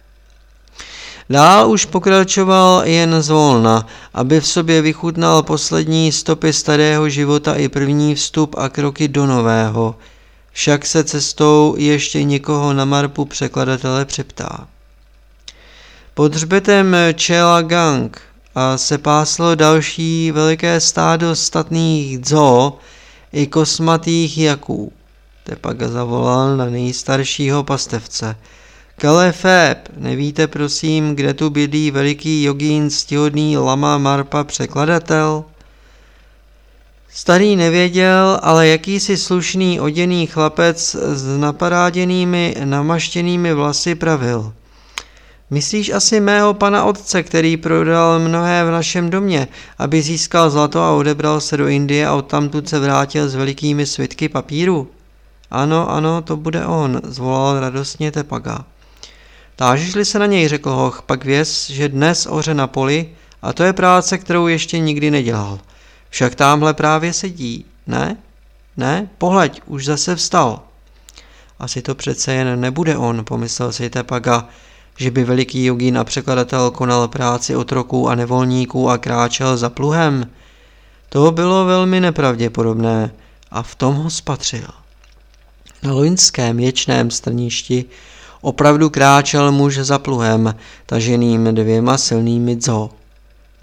Dál 1.29 1.71
už 1.71 1.85
pokračoval 1.85 2.81
jen 2.85 3.21
zvolna, 3.21 3.87
aby 4.13 4.41
v 4.41 4.47
sobě 4.47 4.81
vychutnal 4.81 5.43
poslední 5.43 6.11
stopy 6.11 6.53
starého 6.53 7.09
života 7.09 7.55
i 7.55 7.69
první 7.69 8.15
vstup 8.15 8.55
a 8.57 8.69
kroky 8.69 9.07
do 9.07 9.25
nového– 9.25 9.95
však 10.53 10.85
se 10.85 11.03
cestou 11.03 11.75
ještě 11.77 12.23
někoho 12.23 12.73
na 12.73 12.85
marpu 12.85 13.25
překladatele 13.25 14.05
přeptá. 14.05 14.67
Pod 16.13 16.33
hřbetem 16.33 16.95
Chela 17.21 17.61
Gang 17.61 18.21
a 18.55 18.77
se 18.77 18.97
páslo 18.97 19.55
další 19.55 20.31
veliké 20.31 20.79
stádo 20.79 21.35
statných 21.35 22.19
dzo 22.19 22.77
i 23.33 23.47
kosmatých 23.47 24.37
jaků. 24.37 24.93
Tepak 25.43 25.81
zavolal 25.81 26.57
na 26.57 26.65
nejstaršího 26.65 27.63
pastevce. 27.63 28.35
Kalefeb, 28.97 29.89
nevíte 29.97 30.47
prosím, 30.47 31.15
kde 31.15 31.33
tu 31.33 31.49
bydlí 31.49 31.91
veliký 31.91 32.43
jogín 32.43 32.89
stihodný 32.89 33.57
lama 33.57 33.97
Marpa 33.97 34.43
překladatel? 34.43 35.43
Starý 37.15 37.55
nevěděl, 37.55 38.39
ale 38.41 38.67
jakýsi 38.67 39.17
slušný 39.17 39.79
oděný 39.79 40.27
chlapec 40.27 40.95
s 40.95 41.37
naparáděnými, 41.37 42.55
namaštěnými 42.63 43.53
vlasy 43.53 43.95
pravil. 43.95 44.53
Myslíš 45.49 45.89
asi 45.89 46.19
mého 46.19 46.53
pana 46.53 46.83
otce, 46.83 47.23
který 47.23 47.57
prodal 47.57 48.19
mnohé 48.19 48.65
v 48.65 48.71
našem 48.71 49.09
domě, 49.09 49.47
aby 49.77 50.01
získal 50.01 50.49
zlato 50.49 50.79
a 50.81 50.91
odebral 50.91 51.41
se 51.41 51.57
do 51.57 51.67
Indie 51.67 52.07
a 52.07 52.13
odtamtud 52.13 52.69
se 52.69 52.79
vrátil 52.79 53.29
s 53.29 53.35
velikými 53.35 53.85
svitky 53.85 54.29
papíru? 54.29 54.87
Ano, 55.51 55.91
ano, 55.91 56.21
to 56.21 56.37
bude 56.37 56.65
on, 56.65 57.01
zvolal 57.03 57.59
radostně 57.59 58.11
Tepaga. 58.11 58.65
Tážíš-li 59.55 60.05
se 60.05 60.19
na 60.19 60.25
něj, 60.25 60.47
řekl 60.47 60.69
hoch, 60.69 61.03
pak 61.05 61.25
věz, 61.25 61.69
že 61.69 61.89
dnes 61.89 62.27
oře 62.29 62.53
na 62.53 62.67
poli 62.67 63.09
a 63.41 63.53
to 63.53 63.63
je 63.63 63.73
práce, 63.73 64.17
kterou 64.17 64.47
ještě 64.47 64.79
nikdy 64.79 65.11
nedělal– 65.11 65.59
však 66.13 66.35
tamhle 66.35 66.73
právě 66.73 67.13
sedí, 67.13 67.65
ne? 67.87 68.17
Ne, 68.77 69.09
pohleď, 69.17 69.61
už 69.65 69.85
zase 69.85 70.15
vstal. 70.15 70.61
Asi 71.59 71.81
to 71.81 71.95
přece 71.95 72.33
jen 72.33 72.59
nebude 72.59 72.97
on, 72.97 73.25
pomyslel 73.25 73.71
si 73.71 73.89
Tepaga, 73.89 74.47
že 74.97 75.11
by 75.11 75.23
veliký 75.23 75.65
jogín 75.65 75.97
a 75.97 76.03
překladatel 76.03 76.71
konal 76.71 77.07
práci 77.07 77.55
otroků 77.55 78.09
a 78.09 78.15
nevolníků 78.15 78.89
a 78.89 78.97
kráčel 78.97 79.57
za 79.57 79.69
pluhem. 79.69 80.29
To 81.09 81.31
bylo 81.31 81.65
velmi 81.65 81.99
nepravděpodobné 81.99 83.11
a 83.51 83.63
v 83.63 83.75
tom 83.75 83.95
ho 83.95 84.09
spatřil. 84.09 84.67
Na 85.83 85.93
loňském 85.93 86.57
věčném 86.57 87.11
strništi 87.11 87.85
opravdu 88.41 88.89
kráčel 88.89 89.51
muž 89.51 89.77
za 89.77 89.99
pluhem, 89.99 90.55
taženým 90.85 91.55
dvěma 91.55 91.97
silnými 91.97 92.55
dzo. 92.55 92.89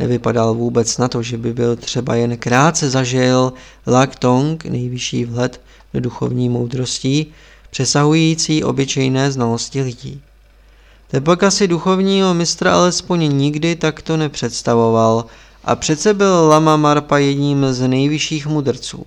Nevypadal 0.00 0.54
vůbec 0.54 0.98
na 0.98 1.08
to, 1.08 1.22
že 1.22 1.38
by 1.38 1.52
byl 1.52 1.76
třeba 1.76 2.14
jen 2.14 2.36
krátce 2.36 2.90
zažil 2.90 3.52
Lak 3.86 4.16
Tong, 4.16 4.64
nejvyšší 4.64 5.24
vhled 5.24 5.60
do 5.94 6.00
duchovní 6.00 6.48
moudrosti, 6.48 7.26
přesahující 7.70 8.64
obyčejné 8.64 9.32
znalosti 9.32 9.82
lidí. 9.82 10.20
Tepaka 11.10 11.50
si 11.50 11.68
duchovního 11.68 12.34
mistra 12.34 12.74
alespoň 12.74 13.36
nikdy 13.36 13.76
takto 13.76 14.16
nepředstavoval 14.16 15.24
a 15.64 15.76
přece 15.76 16.14
byl 16.14 16.48
Lama 16.48 16.76
Marpa 16.76 17.18
jedním 17.18 17.66
z 17.70 17.88
nejvyšších 17.88 18.46
mudrců. 18.46 19.06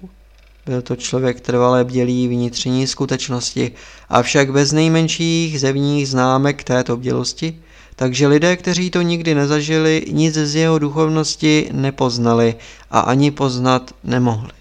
Byl 0.65 0.81
to 0.81 0.95
člověk 0.95 1.41
trvalé 1.41 1.83
bdělý 1.83 2.27
vnitřní 2.27 2.87
skutečnosti, 2.87 3.71
avšak 4.09 4.51
bez 4.51 4.71
nejmenších 4.71 5.59
zevních 5.59 6.09
známek 6.09 6.63
této 6.63 6.97
bdělosti, 6.97 7.59
takže 7.95 8.27
lidé, 8.27 8.57
kteří 8.57 8.89
to 8.89 9.01
nikdy 9.01 9.35
nezažili, 9.35 10.05
nic 10.11 10.33
z 10.35 10.55
jeho 10.55 10.79
duchovnosti 10.79 11.69
nepoznali 11.71 12.55
a 12.91 12.99
ani 12.99 13.31
poznat 13.31 13.91
nemohli. 14.03 14.51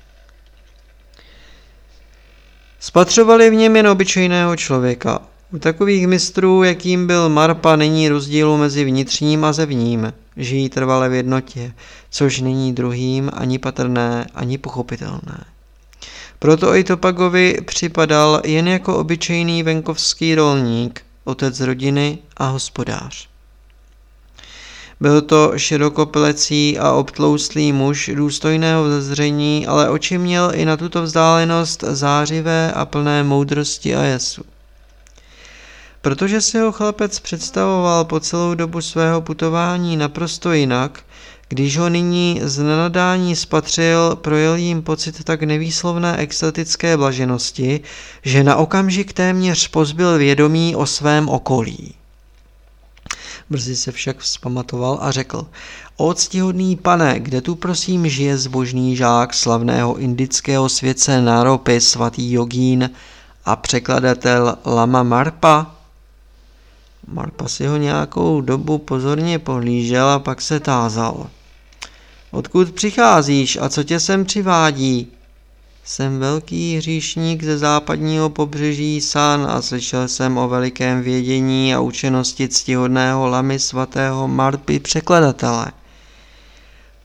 Spatřovali 2.80 3.51
v 3.51 3.55
něm 3.55 3.76
jen 3.76 3.89
obyčejného 3.89 4.57
člověka. 4.57 5.20
U 5.53 5.59
takových 5.59 6.07
mistrů, 6.07 6.62
jakým 6.62 7.07
byl 7.07 7.28
Marpa, 7.28 7.76
není 7.76 8.09
rozdílu 8.09 8.57
mezi 8.57 8.85
vnitřním 8.85 9.45
a 9.45 9.53
zevním. 9.53 10.12
Žijí 10.37 10.68
trvale 10.68 11.09
v 11.09 11.12
jednotě, 11.12 11.72
což 12.11 12.41
není 12.41 12.72
druhým 12.72 13.30
ani 13.35 13.59
patrné, 13.59 14.26
ani 14.35 14.59
pochopitelné. 14.59 15.45
Proto 16.39 16.74
i 16.74 16.85
Topagovi 16.85 17.59
připadal 17.64 18.43
jen 18.45 18.68
jako 18.68 18.97
obyčejný 18.97 19.62
venkovský 19.62 20.35
rolník, 20.35 21.03
otec 21.25 21.61
rodiny 21.61 22.18
a 22.37 22.47
hospodář. 22.47 23.29
Byl 25.01 25.23
to 25.23 25.53
širokoplecí 25.57 26.79
a 26.79 26.93
obtloustlý 26.93 27.73
muž 27.73 28.11
důstojného 28.14 28.89
zezření, 28.89 29.66
ale 29.66 29.91
oči 29.91 30.18
měl 30.18 30.53
i 30.55 30.64
na 30.64 30.77
tuto 30.77 31.03
vzdálenost 31.03 31.85
zářivé 31.89 32.73
a 32.73 32.87
plné 32.87 33.25
moudrosti 33.25 33.97
a 33.97 34.03
jesu. 34.03 34.43
Protože 36.01 36.41
si 36.41 36.59
ho 36.59 36.73
chlapec 36.73 37.20
představoval 37.20 38.05
po 38.05 38.20
celou 38.20 38.55
dobu 38.55 38.81
svého 38.81 39.20
putování 39.20 39.97
naprosto 39.97 40.53
jinak, 40.53 41.05
když 41.53 41.79
ho 41.79 41.89
nyní 41.89 42.41
z 42.43 42.59
nenadání 42.59 43.37
spatřil, 43.37 44.17
projel 44.17 44.57
jim 44.57 44.83
pocit 44.83 45.25
tak 45.25 45.43
nevýslovné 45.43 46.17
extatické 46.17 46.97
blaženosti, 46.97 47.81
že 48.23 48.45
na 48.45 48.57
okamžik 48.57 49.13
téměř 49.13 49.69
pozbyl 49.69 50.19
vědomí 50.19 50.77
o 50.77 50.87
svém 50.87 51.29
okolí. 51.29 51.95
Brzy 53.51 53.77
se 53.77 53.93
však 53.93 54.19
vzpamatoval 54.19 54.99
a 55.01 55.11
řekl, 55.11 55.47
o 55.97 56.15
ctihodný 56.15 56.77
pane, 56.77 57.21
kde 57.21 57.41
tu 57.41 57.55
prosím 57.55 58.09
žije 58.09 58.39
zbožný 58.39 58.97
žák 58.97 59.35
slavného 59.35 59.97
indického 59.97 60.69
světce 60.69 61.21
Naropy 61.21 61.81
svatý 61.81 62.33
jogín 62.33 62.91
a 63.45 63.57
překladatel 63.57 64.57
Lama 64.67 65.03
Marpa? 65.03 65.75
Marpa 67.07 67.49
si 67.49 67.67
ho 67.67 67.77
nějakou 67.77 68.41
dobu 68.41 68.79
pozorně 68.79 69.39
pohlížel 69.39 70.09
a 70.09 70.19
pak 70.19 70.41
se 70.41 70.61
tázal. 70.61 71.27
Odkud 72.33 72.72
přicházíš 72.72 73.59
a 73.61 73.68
co 73.68 73.85
tě 73.85 74.01
sem 74.01 74.24
přivádí? 74.24 75.12
Jsem 75.85 76.18
velký 76.18 76.76
hříšník 76.76 77.43
ze 77.43 77.59
západního 77.59 78.30
pobřeží 78.30 79.01
San 79.01 79.47
a 79.51 79.62
slyšel 79.62 80.09
jsem 80.09 80.39
o 80.39 80.49
velikém 80.49 81.03
vědění 81.03 81.74
a 81.74 81.80
učenosti 81.80 82.49
ctihodného 82.49 83.26
lamy 83.26 83.59
svatého 83.59 84.28
Marpy 84.28 84.80
překladatele. 84.80 85.66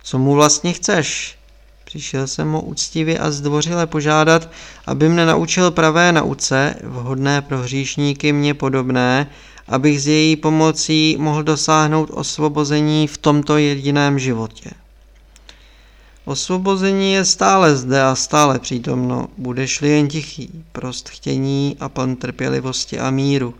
Co 0.03 0.19
mu 0.19 0.33
vlastně 0.33 0.73
chceš? 0.73 1.37
Přišel 1.85 2.27
jsem 2.27 2.51
ho 2.51 2.61
úctivě 2.61 3.19
a 3.19 3.31
zdvořile 3.31 3.87
požádat, 3.87 4.49
aby 4.85 5.09
mne 5.09 5.25
naučil 5.25 5.71
pravé 5.71 6.11
nauce, 6.11 6.75
vhodné 6.83 7.41
pro 7.41 7.57
hříšníky 7.57 8.33
mě 8.33 8.53
podobné, 8.53 9.29
abych 9.67 10.01
z 10.01 10.07
její 10.07 10.35
pomocí 10.35 11.17
mohl 11.19 11.43
dosáhnout 11.43 12.09
osvobození 12.13 13.07
v 13.07 13.17
tomto 13.17 13.57
jediném 13.57 14.19
životě. 14.19 14.69
Osvobození 16.27 17.13
je 17.13 17.25
stále 17.25 17.75
zde 17.75 18.01
a 18.01 18.15
stále 18.15 18.59
přítomno, 18.59 19.27
budeš-li 19.37 19.89
jen 19.89 20.07
tichý, 20.07 20.63
prost 20.71 21.09
chtění 21.09 21.77
a 21.79 21.89
pln 21.89 22.15
trpělivosti 22.15 22.99
a 22.99 23.11
míru. 23.11 23.53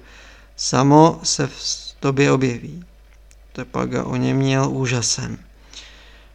Samo 0.56 1.20
se 1.24 1.48
v 1.48 1.96
tobě 2.00 2.32
objeví. 2.32 2.84
Tepaga 3.54 4.04
o 4.04 4.16
něm 4.16 4.38
měl 4.38 4.70
úžasem. 4.70 5.38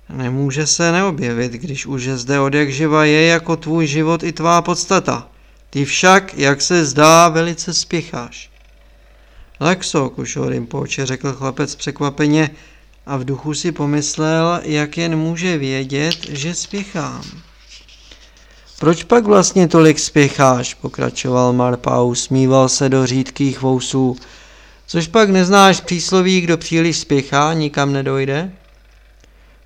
Nemůže 0.09 0.67
se 0.67 0.93
neobjevit, 0.93 1.53
když 1.53 1.87
už 1.87 2.05
je 2.05 2.17
zde 2.17 2.41
od 2.41 2.55
jak 2.55 2.73
živa 2.73 3.05
je 3.05 3.27
jako 3.27 3.57
tvůj 3.57 3.87
život 3.87 4.23
i 4.23 4.33
tvá 4.33 4.63
podstata. 4.63 5.29
Ty 5.71 5.85
však, 5.85 6.35
jak 6.35 6.63
se 6.63 6.85
zdá, 6.85 7.29
velice 7.29 7.75
spěcháš. 7.75 8.51
Lexo, 9.61 10.11
Kušo 10.11 10.49
Rimpoče, 10.49 11.07
řekl 11.07 11.33
chlapec 11.33 11.75
překvapeně, 11.75 12.51
a 13.07 13.17
v 13.17 13.25
duchu 13.25 13.55
si 13.55 13.73
pomyslel, 13.73 14.61
jak 14.63 14.99
jen 14.99 15.17
může 15.17 15.59
vědět, 15.59 16.17
že 16.29 16.55
spěchám. 16.55 17.23
Proč 18.79 19.05
pak 19.05 19.25
vlastně 19.25 19.69
tolik 19.69 19.99
spěcháš, 19.99 20.75
pokračoval 20.75 21.53
Marpa 21.53 21.91
a 21.91 22.03
usmíval 22.03 22.69
se 22.69 22.89
do 22.89 23.07
řídkých 23.07 23.63
vousů. 23.63 24.17
Což 24.87 25.09
pak 25.09 25.31
neznáš 25.31 25.81
přísloví, 25.81 26.41
kdo 26.41 26.57
příliš 26.57 26.99
spěchá, 26.99 27.53
nikam 27.53 27.93
nedojde? 27.93 28.53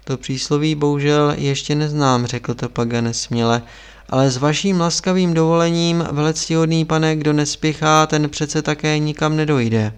To 0.04 0.16
přísloví 0.16 0.74
bohužel 0.74 1.34
ještě 1.36 1.74
neznám, 1.74 2.26
řekl 2.26 2.54
to 2.54 2.68
Paga 2.68 3.00
nesměle, 3.00 3.62
ale 4.08 4.30
s 4.30 4.36
vaším 4.36 4.80
laskavým 4.80 5.34
dovolením, 5.34 6.04
velectihodný 6.12 6.84
pane, 6.84 7.16
kdo 7.16 7.32
nespěchá, 7.32 8.06
ten 8.06 8.28
přece 8.28 8.62
také 8.62 8.98
nikam 8.98 9.36
nedojde. 9.36 9.92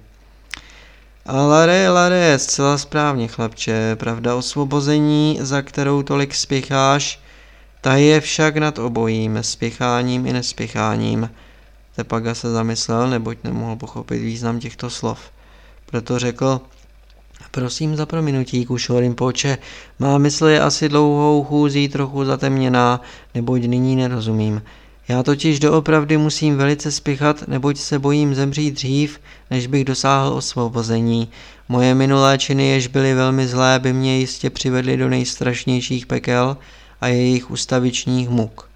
Lare, 1.31 1.89
Lare, 1.91 2.39
zcela 2.39 2.79
správně, 2.79 3.29
chlapče, 3.29 3.97
pravda 3.97 4.35
osvobození, 4.37 5.39
za 5.41 5.63
kterou 5.63 6.03
tolik 6.03 6.35
spěcháš, 6.35 7.21
ta 7.81 7.97
je 7.97 8.21
však 8.21 8.57
nad 8.57 8.79
obojím, 8.79 9.39
spěcháním 9.41 10.27
i 10.27 10.33
nespěcháním. 10.33 11.31
Tepaga 11.97 12.35
se 12.35 12.51
zamyslel, 12.51 13.11
neboť 13.11 13.39
nemohl 13.45 13.77
pochopit 13.77 14.19
význam 14.19 14.61
těchto 14.61 14.91
slov. 14.91 15.19
Proto 15.87 16.19
řekl, 16.19 16.61
prosím 17.51 17.97
za 17.97 18.07
prominutí, 18.07 18.67
Kušorim 18.67 19.15
poče, 19.15 19.59
má 19.99 20.19
mysl 20.19 20.47
je 20.47 20.61
asi 20.61 20.89
dlouhou 20.89 21.45
chůzí 21.45 21.89
trochu 21.89 22.25
zatemněná, 22.25 23.01
neboť 23.35 23.63
nyní 23.63 23.97
nerozumím. 23.97 24.63
Já 25.09 25.23
totiž 25.23 25.61
doopravdy 25.61 26.17
musím 26.17 26.57
velice 26.57 26.93
spěchat, 26.93 27.49
neboť 27.49 27.79
se 27.79 27.99
bojím 27.99 28.35
zemřít 28.35 28.75
dřív, 28.75 29.21
než 29.51 29.67
bych 29.67 29.85
dosáhl 29.85 30.33
osvobození. 30.33 31.29
Moje 31.69 31.95
minulé 31.95 32.39
činy, 32.39 32.69
jež 32.69 32.87
byly 32.87 33.15
velmi 33.15 33.49
zlé, 33.49 33.79
by 33.79 33.93
mě 33.93 34.19
jistě 34.19 34.51
přivedly 34.51 34.97
do 34.97 35.09
nejstrašnějších 35.09 36.07
pekel 36.07 36.57
a 37.01 37.07
jejich 37.07 37.51
ustavičních 37.51 38.29
muk. 38.29 38.69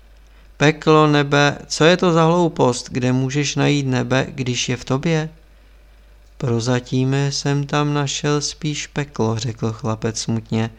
Peklo, 0.57 1.07
nebe, 1.07 1.59
co 1.66 1.85
je 1.85 1.97
to 1.97 2.12
za 2.12 2.24
hloupost, 2.24 2.89
kde 2.91 3.12
můžeš 3.12 3.57
najít 3.57 3.87
nebe, 3.87 4.26
když 4.30 4.68
je 4.68 4.76
v 4.76 4.85
tobě? 4.85 5.28
Prozatím 6.39 7.14
jsem 7.30 7.66
tam 7.66 7.95
našel 7.95 8.41
spíš 8.41 8.87
peklo, 8.87 9.39
řekl 9.39 9.72
chlapec 9.72 10.18
smutně. 10.18 10.70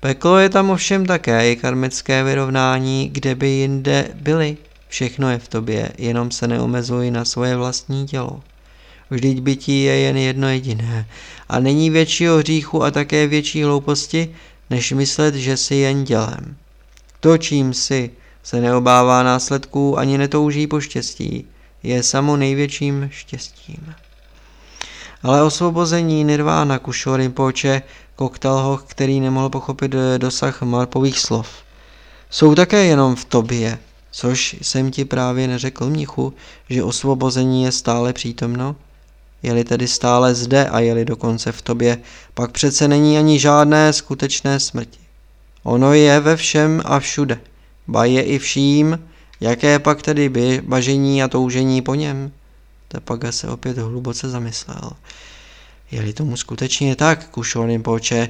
Peklo 0.00 0.38
je 0.38 0.48
tam 0.48 0.70
ovšem 0.70 1.06
také 1.06 1.52
i 1.52 1.56
karmické 1.56 2.24
vyrovnání, 2.24 3.08
kde 3.08 3.34
by 3.34 3.48
jinde 3.48 4.10
byly. 4.14 4.56
Všechno 4.88 5.30
je 5.30 5.38
v 5.38 5.48
tobě, 5.48 5.92
jenom 5.98 6.30
se 6.30 6.48
neomezuj 6.48 7.10
na 7.10 7.24
svoje 7.24 7.56
vlastní 7.56 8.06
tělo. 8.06 8.40
Vždyť 9.10 9.40
bytí 9.40 9.82
je 9.82 9.96
jen 9.98 10.16
jedno 10.16 10.48
jediné 10.48 11.08
a 11.48 11.58
není 11.60 11.90
většího 11.90 12.38
hříchu 12.38 12.84
a 12.84 12.90
také 12.90 13.26
větší 13.26 13.62
hlouposti, 13.62 14.34
než 14.70 14.92
myslet, 14.92 15.34
že 15.34 15.56
jsi 15.56 15.74
jen 15.74 16.04
dělem. 16.04 16.56
To, 17.20 17.38
čím 17.38 17.74
si, 17.74 18.10
se 18.42 18.60
neobává 18.60 19.22
následků 19.22 19.98
ani 19.98 20.18
netouží 20.18 20.66
po 20.66 20.80
štěstí, 20.80 21.44
je 21.82 22.02
samo 22.02 22.36
největším 22.36 23.08
štěstím. 23.12 23.94
Ale 25.22 25.42
osvobození 25.42 26.24
Nirvána 26.24 26.78
Kušo 26.78 27.16
poče, 27.34 27.82
Koktelhoch, 28.16 28.84
který 28.86 29.20
nemohl 29.20 29.48
pochopit 29.48 29.94
dosah 30.18 30.62
Marpových 30.62 31.18
slov. 31.20 31.48
Jsou 32.30 32.54
také 32.54 32.84
jenom 32.84 33.16
v 33.16 33.24
tobě, 33.24 33.78
Což 34.20 34.56
jsem 34.62 34.90
ti 34.90 35.04
právě 35.04 35.48
neřekl, 35.48 35.90
mnichu, 35.90 36.34
že 36.70 36.82
osvobození 36.82 37.62
je 37.62 37.72
stále 37.72 38.12
přítomno? 38.12 38.76
Je-li 39.42 39.64
tedy 39.64 39.88
stále 39.88 40.34
zde 40.34 40.68
a 40.68 40.80
je-li 40.80 41.04
dokonce 41.04 41.52
v 41.52 41.62
tobě, 41.62 41.98
pak 42.34 42.50
přece 42.50 42.88
není 42.88 43.18
ani 43.18 43.38
žádné 43.38 43.92
skutečné 43.92 44.60
smrti. 44.60 44.98
Ono 45.62 45.92
je 45.92 46.20
ve 46.20 46.36
všem 46.36 46.82
a 46.84 46.98
všude, 46.98 47.40
ba 47.88 48.04
je 48.04 48.22
i 48.22 48.38
vším, 48.38 49.08
jaké 49.40 49.78
pak 49.78 50.02
tedy 50.02 50.28
by 50.28 50.62
bažení 50.66 51.22
a 51.22 51.28
toužení 51.28 51.82
po 51.82 51.94
něm? 51.94 52.32
Tepaga 52.88 53.32
se 53.32 53.48
opět 53.48 53.78
hluboce 53.78 54.28
zamyslel. 54.28 54.90
Je-li 55.90 56.12
tomu 56.12 56.36
skutečně 56.36 56.96
tak, 56.96 57.28
Kušorin 57.28 57.82
poče, 57.82 58.28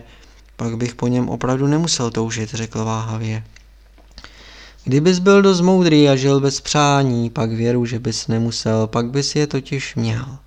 pak 0.57 0.77
bych 0.77 0.95
po 0.95 1.09
něm 1.09 1.29
opravdu 1.29 1.67
nemusel 1.67 2.11
toužit, 2.11 2.51
řekl 2.51 2.85
váhavě. 2.85 3.45
Kdybys 4.85 5.19
byl 5.19 5.43
dost 5.43 5.61
moudrý 5.61 6.09
a 6.09 6.17
žil 6.17 6.41
bez 6.41 6.61
přání, 6.61 7.31
pak 7.31 7.53
věru, 7.53 7.87
že 7.87 7.99
bys 7.99 8.29
nemusel, 8.29 8.87
pak 8.87 9.11
bys 9.11 9.37
je 9.37 9.47
totiž 9.47 9.95
měl. 9.95 10.39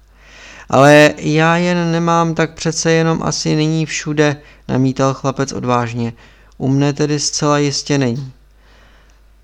Ale 0.70 1.14
já 1.18 1.58
jen 1.58 1.92
nemám, 1.92 2.36
tak 2.36 2.54
přece 2.54 2.92
jenom 2.92 3.24
asi 3.24 3.56
není 3.56 3.86
všude, 3.86 4.38
namítal 4.68 5.14
chlapec 5.14 5.52
odvážně. 5.52 6.14
U 6.58 6.68
mne 6.68 6.94
tedy 6.94 7.20
zcela 7.20 7.58
jistě 7.58 7.98
není. 7.98 8.32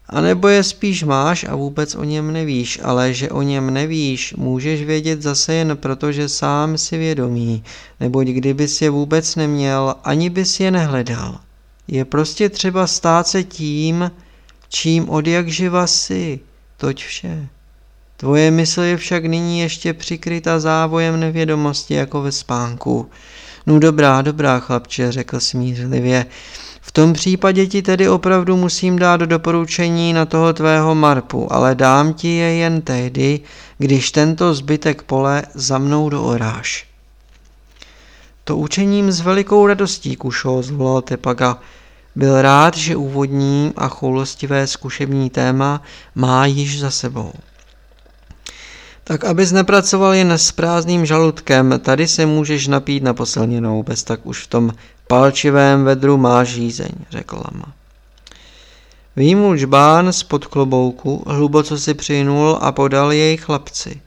A 0.09 0.21
nebo 0.21 0.47
je 0.47 0.63
spíš 0.63 1.03
máš 1.03 1.43
a 1.49 1.55
vůbec 1.55 1.95
o 1.95 2.03
něm 2.03 2.33
nevíš, 2.33 2.79
ale 2.83 3.13
že 3.13 3.29
o 3.29 3.41
něm 3.41 3.73
nevíš, 3.73 4.33
můžeš 4.37 4.83
vědět 4.83 5.21
zase 5.21 5.53
jen 5.53 5.77
proto, 5.77 6.11
že 6.11 6.29
sám 6.29 6.77
si 6.77 6.97
vědomý, 6.97 7.63
neboť 7.99 8.27
kdybys 8.27 8.81
je 8.81 8.89
vůbec 8.89 9.35
neměl, 9.35 9.95
ani 10.03 10.29
bys 10.29 10.59
je 10.59 10.71
nehledal. 10.71 11.39
Je 11.87 12.05
prostě 12.05 12.49
třeba 12.49 12.87
stát 12.87 13.27
se 13.27 13.43
tím, 13.43 14.11
čím 14.69 15.09
od 15.09 15.27
jak 15.27 15.47
živa 15.47 15.87
si, 15.87 16.39
toť 16.77 17.03
vše. 17.03 17.47
Tvoje 18.17 18.51
mysl 18.51 18.81
je 18.81 18.97
však 18.97 19.25
nyní 19.25 19.59
ještě 19.59 19.93
přikryta 19.93 20.59
závojem 20.59 21.19
nevědomosti 21.19 21.93
jako 21.93 22.21
ve 22.21 22.31
spánku. 22.31 23.09
No 23.65 23.79
dobrá, 23.79 24.21
dobrá, 24.21 24.59
chlapče, 24.59 25.11
řekl 25.11 25.39
smířlivě. 25.39 26.25
V 26.81 26.91
tom 26.91 27.13
případě 27.13 27.67
ti 27.67 27.81
tedy 27.81 28.09
opravdu 28.09 28.57
musím 28.57 28.99
dát 28.99 29.21
doporučení 29.21 30.13
na 30.13 30.25
toho 30.25 30.53
tvého 30.53 30.95
marpu, 30.95 31.53
ale 31.53 31.75
dám 31.75 32.13
ti 32.13 32.27
je 32.27 32.53
jen 32.53 32.81
tehdy, 32.81 33.39
když 33.77 34.11
tento 34.11 34.53
zbytek 34.53 35.03
pole 35.03 35.43
za 35.53 35.77
mnou 35.77 36.09
dooráš. 36.09 36.85
To 38.43 38.57
učením 38.57 39.11
s 39.11 39.21
velikou 39.21 39.67
radostí, 39.67 40.15
Kušo, 40.15 40.61
zvolal 40.61 41.01
Tepaga. 41.01 41.59
Byl 42.17 42.41
rád, 42.41 42.77
že 42.77 42.95
úvodní 42.95 43.73
a 43.75 43.87
choulostivé 43.87 44.67
zkušební 44.67 45.29
téma 45.29 45.81
má 46.15 46.45
již 46.45 46.79
za 46.79 46.91
sebou. 46.91 47.33
Tak 49.03 49.25
abys 49.25 49.51
nepracoval 49.51 50.13
jen 50.13 50.31
s 50.31 50.51
prázdným 50.51 51.05
žaludkem, 51.05 51.79
tady 51.79 52.07
se 52.07 52.25
můžeš 52.25 52.67
napít 52.67 53.03
na 53.03 53.13
posilněnou, 53.13 53.83
bez 53.83 54.03
tak 54.03 54.25
už 54.25 54.43
v 54.43 54.47
tom 54.47 54.71
palčivém 55.07 55.83
vedru 55.83 56.17
má 56.17 56.43
žízeň, 56.43 56.89
řekl 57.09 57.35
lama. 57.35 57.73
Výmul 59.15 59.57
žbán 59.57 60.13
spod 60.13 60.45
klobouku, 60.45 61.23
hluboco 61.27 61.77
si 61.77 61.93
přinul 61.93 62.57
a 62.61 62.71
podal 62.71 63.11
jej 63.11 63.37
chlapci. 63.37 64.01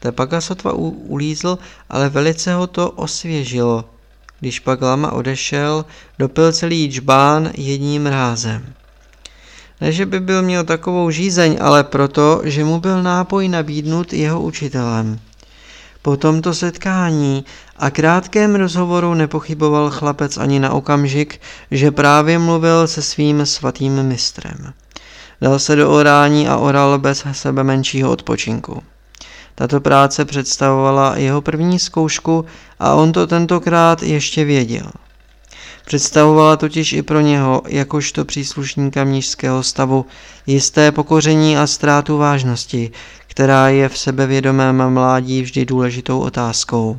Tepaka 0.00 0.40
sotva 0.40 0.72
ulízl, 0.72 1.58
ale 1.90 2.08
velice 2.08 2.54
ho 2.54 2.66
to 2.66 2.90
osvěžilo. 2.90 3.84
Když 4.40 4.60
pak 4.60 4.82
lama 4.82 5.12
odešel, 5.12 5.84
dopil 6.18 6.52
celý 6.52 6.86
džbán 6.92 7.50
jedním 7.54 8.06
rázem. 8.06 8.66
Ne, 9.80 9.92
že 9.92 10.06
by 10.06 10.20
byl 10.20 10.42
měl 10.42 10.64
takovou 10.64 11.10
žízeň, 11.10 11.58
ale 11.60 11.84
proto, 11.84 12.40
že 12.44 12.64
mu 12.64 12.80
byl 12.80 13.02
nápoj 13.02 13.48
nabídnut 13.48 14.12
jeho 14.12 14.40
učitelem. 14.40 15.18
Po 16.02 16.16
tomto 16.16 16.54
setkání 16.54 17.44
a 17.76 17.90
krátkém 17.90 18.54
rozhovoru 18.54 19.14
nepochyboval 19.14 19.90
chlapec 19.90 20.36
ani 20.36 20.60
na 20.60 20.70
okamžik, 20.70 21.40
že 21.70 21.90
právě 21.90 22.38
mluvil 22.38 22.86
se 22.86 23.02
svým 23.02 23.46
svatým 23.46 24.02
mistrem. 24.02 24.72
Dal 25.40 25.58
se 25.58 25.76
do 25.76 25.90
orání 25.90 26.48
a 26.48 26.56
oral 26.56 26.98
bez 26.98 27.24
sebe 27.32 27.64
menšího 27.64 28.10
odpočinku. 28.10 28.82
Tato 29.58 29.80
práce 29.80 30.24
představovala 30.24 31.16
jeho 31.16 31.40
první 31.40 31.78
zkoušku 31.78 32.44
a 32.78 32.94
on 32.94 33.12
to 33.12 33.26
tentokrát 33.26 34.02
ještě 34.02 34.44
věděl. 34.44 34.90
Představovala 35.86 36.56
totiž 36.56 36.92
i 36.92 37.02
pro 37.02 37.20
něho, 37.20 37.62
jakožto 37.68 38.24
příslušníka 38.24 39.04
mnižského 39.04 39.62
stavu, 39.62 40.06
jisté 40.46 40.92
pokoření 40.92 41.56
a 41.58 41.66
ztrátu 41.66 42.18
vážnosti, 42.18 42.90
která 43.26 43.68
je 43.68 43.88
v 43.88 43.98
sebevědomém 43.98 44.90
mládí 44.90 45.42
vždy 45.42 45.64
důležitou 45.64 46.20
otázkou. 46.20 46.98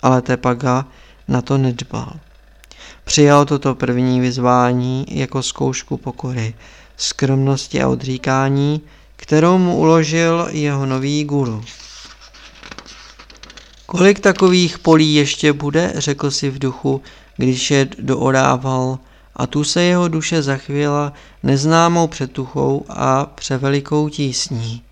Ale 0.00 0.22
Tepaga 0.22 0.86
na 1.28 1.42
to 1.42 1.58
nedbal. 1.58 2.12
Přijal 3.04 3.44
toto 3.44 3.74
první 3.74 4.20
vyzvání 4.20 5.06
jako 5.08 5.42
zkoušku 5.42 5.96
pokory, 5.96 6.54
skromnosti 6.96 7.82
a 7.82 7.88
odříkání, 7.88 8.80
kterou 9.16 9.58
mu 9.58 9.76
uložil 9.76 10.48
jeho 10.50 10.86
nový 10.86 11.24
guru. 11.24 11.64
Kolik 13.86 14.20
takových 14.20 14.78
polí 14.78 15.14
ještě 15.14 15.52
bude, 15.52 15.92
řekl 15.96 16.30
si 16.30 16.50
v 16.50 16.58
duchu, 16.58 17.02
když 17.36 17.70
je 17.70 17.88
doorával 17.98 18.98
a 19.36 19.46
tu 19.46 19.64
se 19.64 19.82
jeho 19.82 20.08
duše 20.08 20.42
zachvěla 20.42 21.12
neznámou 21.42 22.06
přetuchou 22.06 22.84
a 22.88 23.24
převelikou 23.24 24.08
tísní. 24.08 24.82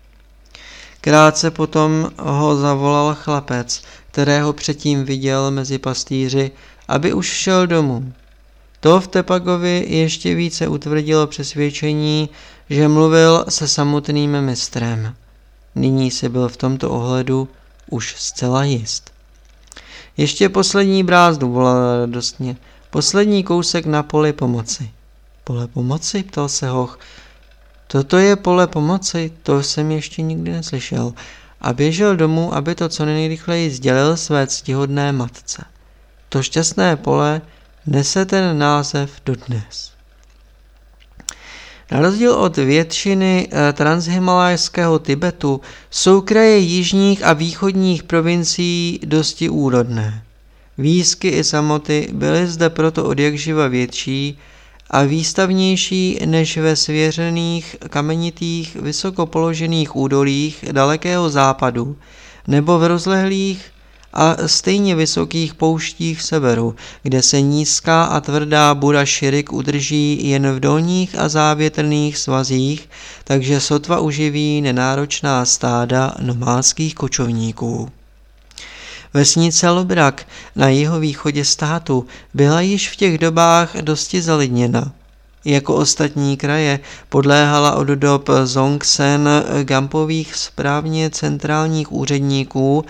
Krátce 1.01 1.51
potom 1.51 2.11
ho 2.19 2.55
zavolal 2.55 3.15
chlapec, 3.15 3.83
kterého 4.11 4.53
předtím 4.53 5.05
viděl 5.05 5.51
mezi 5.51 5.77
pastýři, 5.79 6.51
aby 6.87 7.13
už 7.13 7.27
šel 7.27 7.67
domů. 7.67 8.13
To 8.79 9.01
v 9.01 9.07
Tepagovi 9.07 9.85
ještě 9.87 10.35
více 10.35 10.67
utvrdilo 10.67 11.27
přesvědčení, 11.27 12.29
že 12.69 12.87
mluvil 12.87 13.45
se 13.49 13.67
samotným 13.67 14.41
mistrem. 14.41 15.15
Nyní 15.75 16.11
si 16.11 16.29
byl 16.29 16.49
v 16.49 16.57
tomto 16.57 16.91
ohledu 16.91 17.47
už 17.89 18.15
zcela 18.17 18.63
jist. 18.63 19.11
Ještě 20.17 20.49
poslední 20.49 21.03
brázdu, 21.03 21.51
volala 21.51 21.97
radostně. 21.97 22.57
Poslední 22.89 23.43
kousek 23.43 23.85
na 23.85 24.03
poli 24.03 24.33
pomoci. 24.33 24.91
Pole 25.43 25.67
pomoci? 25.67 26.23
ptal 26.23 26.49
se 26.49 26.69
hoch. 26.69 26.99
Toto 27.87 28.17
je 28.17 28.35
pole 28.35 28.67
pomoci, 28.67 29.31
to 29.43 29.63
jsem 29.63 29.91
ještě 29.91 30.21
nikdy 30.21 30.51
neslyšel. 30.51 31.13
A 31.61 31.73
běžel 31.73 32.15
domů, 32.15 32.55
aby 32.55 32.75
to 32.75 32.89
co 32.89 33.05
nejrychleji 33.05 33.71
sdělil 33.71 34.17
své 34.17 34.47
ctihodné 34.47 35.11
matce. 35.11 35.65
To 36.29 36.43
šťastné 36.43 36.95
pole 36.95 37.41
nese 37.85 38.25
ten 38.25 38.57
název 38.57 39.11
dodnes. 39.25 39.92
Na 41.93 41.99
rozdíl 41.99 42.33
od 42.33 42.57
většiny 42.57 43.47
eh, 43.51 43.73
transhimalajského 43.73 44.99
Tibetu 44.99 45.61
jsou 45.91 46.21
kraje 46.21 46.57
jižních 46.57 47.25
a 47.25 47.33
východních 47.33 48.03
provincií 48.03 48.99
dosti 49.05 49.49
úrodné. 49.49 50.23
Výsky 50.77 51.27
i 51.27 51.43
samoty 51.43 52.09
byly 52.13 52.47
zde 52.47 52.69
proto 52.69 53.05
odjakživa 53.05 53.67
větší 53.67 54.37
a 54.89 55.03
výstavnější 55.03 56.19
než 56.25 56.57
ve 56.57 56.75
svěřených 56.75 57.75
kamenitých 57.89 58.75
vysoko 58.75 59.25
položených 59.25 59.95
údolích 59.95 60.65
dalekého 60.71 61.29
západu 61.29 61.97
nebo 62.47 62.79
v 62.79 62.87
rozlehlých 62.87 63.72
a 64.13 64.35
stejně 64.45 64.95
vysokých 64.95 65.53
pouštích 65.53 66.21
severu, 66.21 66.75
kde 67.03 67.21
se 67.21 67.41
nízká 67.41 68.03
a 68.03 68.19
tvrdá 68.19 68.75
bura 68.75 69.05
širik 69.05 69.53
udrží 69.53 70.29
jen 70.29 70.51
v 70.51 70.59
dolních 70.59 71.19
a 71.19 71.29
závětrných 71.29 72.17
svazích, 72.17 72.89
takže 73.23 73.59
sotva 73.59 73.99
uživí 73.99 74.61
nenáročná 74.61 75.45
stáda 75.45 76.15
nomádských 76.19 76.95
kočovníků. 76.95 77.89
Vesnice 79.13 79.69
Lobrak 79.69 80.27
na 80.55 80.69
jeho 80.69 80.99
východě 80.99 81.45
státu 81.45 82.05
byla 82.33 82.61
již 82.61 82.89
v 82.89 82.95
těch 82.95 83.17
dobách 83.17 83.75
dosti 83.81 84.21
zalidněna. 84.21 84.91
Jako 85.45 85.75
ostatní 85.75 86.37
kraje 86.37 86.79
podléhala 87.09 87.75
od 87.75 87.87
dob 87.87 88.29
Zongsen 88.43 89.29
Gampových 89.63 90.35
správně 90.35 91.09
centrálních 91.09 91.91
úředníků 91.91 92.85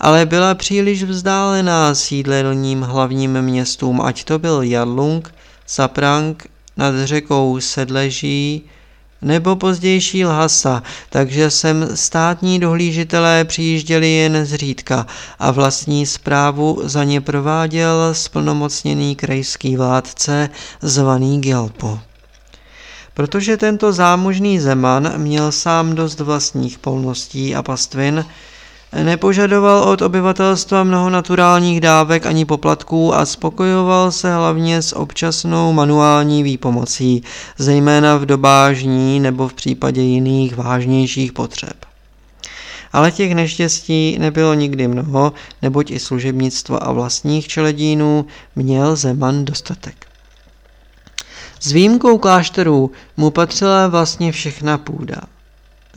ale 0.00 0.26
byla 0.26 0.54
příliš 0.54 1.02
vzdálená 1.02 1.94
sídleným 1.94 2.82
hlavním 2.82 3.42
městům, 3.42 4.00
ať 4.00 4.24
to 4.24 4.38
byl 4.38 4.62
Jarlung, 4.62 5.34
Saprang 5.66 6.46
nad 6.76 6.94
řekou 7.04 7.60
Sedleží 7.60 8.62
nebo 9.22 9.56
pozdější 9.56 10.24
Lhasa, 10.24 10.82
takže 11.10 11.50
sem 11.50 11.88
státní 11.94 12.60
dohlížitelé 12.60 13.44
přijížděli 13.44 14.10
jen 14.10 14.46
zřídka 14.46 15.06
a 15.38 15.50
vlastní 15.50 16.06
zprávu 16.06 16.80
za 16.84 17.04
ně 17.04 17.20
prováděl 17.20 18.08
splnomocněný 18.12 19.16
krajský 19.16 19.76
vládce 19.76 20.50
zvaný 20.82 21.40
Gelpo. 21.40 22.00
Protože 23.14 23.56
tento 23.56 23.92
zámožný 23.92 24.60
zeman 24.60 25.12
měl 25.16 25.52
sám 25.52 25.94
dost 25.94 26.20
vlastních 26.20 26.78
polností 26.78 27.54
a 27.54 27.62
pastvin, 27.62 28.24
nepožadoval 29.02 29.82
od 29.82 30.02
obyvatelstva 30.02 30.84
mnoho 30.84 31.10
naturálních 31.10 31.80
dávek 31.80 32.26
ani 32.26 32.44
poplatků 32.44 33.14
a 33.14 33.26
spokojoval 33.26 34.12
se 34.12 34.34
hlavně 34.34 34.82
s 34.82 34.96
občasnou 34.96 35.72
manuální 35.72 36.42
výpomocí, 36.42 37.22
zejména 37.58 38.16
v 38.16 38.26
dobážní 38.26 39.20
nebo 39.20 39.48
v 39.48 39.54
případě 39.54 40.02
jiných 40.02 40.56
vážnějších 40.56 41.32
potřeb. 41.32 41.86
Ale 42.92 43.12
těch 43.12 43.34
neštěstí 43.34 44.18
nebylo 44.18 44.54
nikdy 44.54 44.88
mnoho, 44.88 45.32
neboť 45.62 45.90
i 45.90 45.98
služebnictvo 45.98 46.88
a 46.88 46.92
vlastních 46.92 47.48
čeledínů 47.48 48.26
měl 48.56 48.96
Zeman 48.96 49.44
dostatek. 49.44 50.06
S 51.60 51.72
výjimkou 51.72 52.18
klášterů 52.18 52.90
mu 53.16 53.30
patřila 53.30 53.86
vlastně 53.86 54.32
všechna 54.32 54.78
půda. 54.78 55.16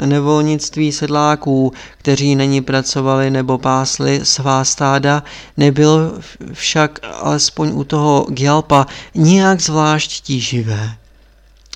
Nevolnictví 0.06 0.92
sedláků, 0.92 1.74
kteří 1.98 2.36
není 2.36 2.62
pracovali 2.62 3.32
nebo 3.32 3.58
pásli 3.58 4.20
svá 4.24 4.64
stáda, 4.64 5.24
nebylo 5.58 6.00
však 6.54 7.00
alespoň 7.22 7.72
u 7.74 7.84
toho 7.84 8.26
Gyalpa 8.30 8.86
nijak 9.16 9.62
zvlášť 9.62 10.22
tíživé. 10.22 10.90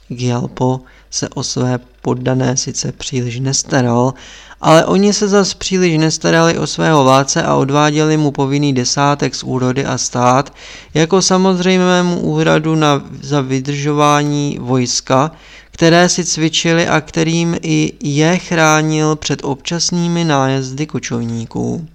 Gyalpo 0.08 0.82
se 1.10 1.30
o 1.30 1.44
své 1.44 1.80
poddané 2.02 2.58
sice 2.58 2.92
příliš 2.92 3.40
nestaral, 3.40 4.14
ale 4.62 4.86
oni 4.86 5.14
se 5.14 5.28
zas 5.28 5.54
příliš 5.54 5.98
nestarali 5.98 6.58
o 6.58 6.68
svého 6.68 7.04
vládce 7.04 7.44
a 7.44 7.56
odváděli 7.56 8.18
mu 8.18 8.32
povinný 8.32 8.74
desátek 8.74 9.36
z 9.36 9.44
úrody 9.44 9.86
a 9.86 9.98
stát 9.98 10.54
jako 10.94 11.22
samozřejmému 11.22 12.20
úhradu 12.20 12.76
na, 12.76 13.02
za 13.22 13.42
vydržování 13.42 14.58
vojska, 14.62 15.32
které 15.72 16.10
si 16.10 16.26
cvičili 16.26 16.88
a 16.88 17.02
kterým 17.02 17.58
i 17.62 17.94
je 18.04 18.38
chránil 18.38 19.16
před 19.16 19.40
občasnými 19.44 20.24
nájezdy 20.24 20.86
kočovníků. 20.86 21.88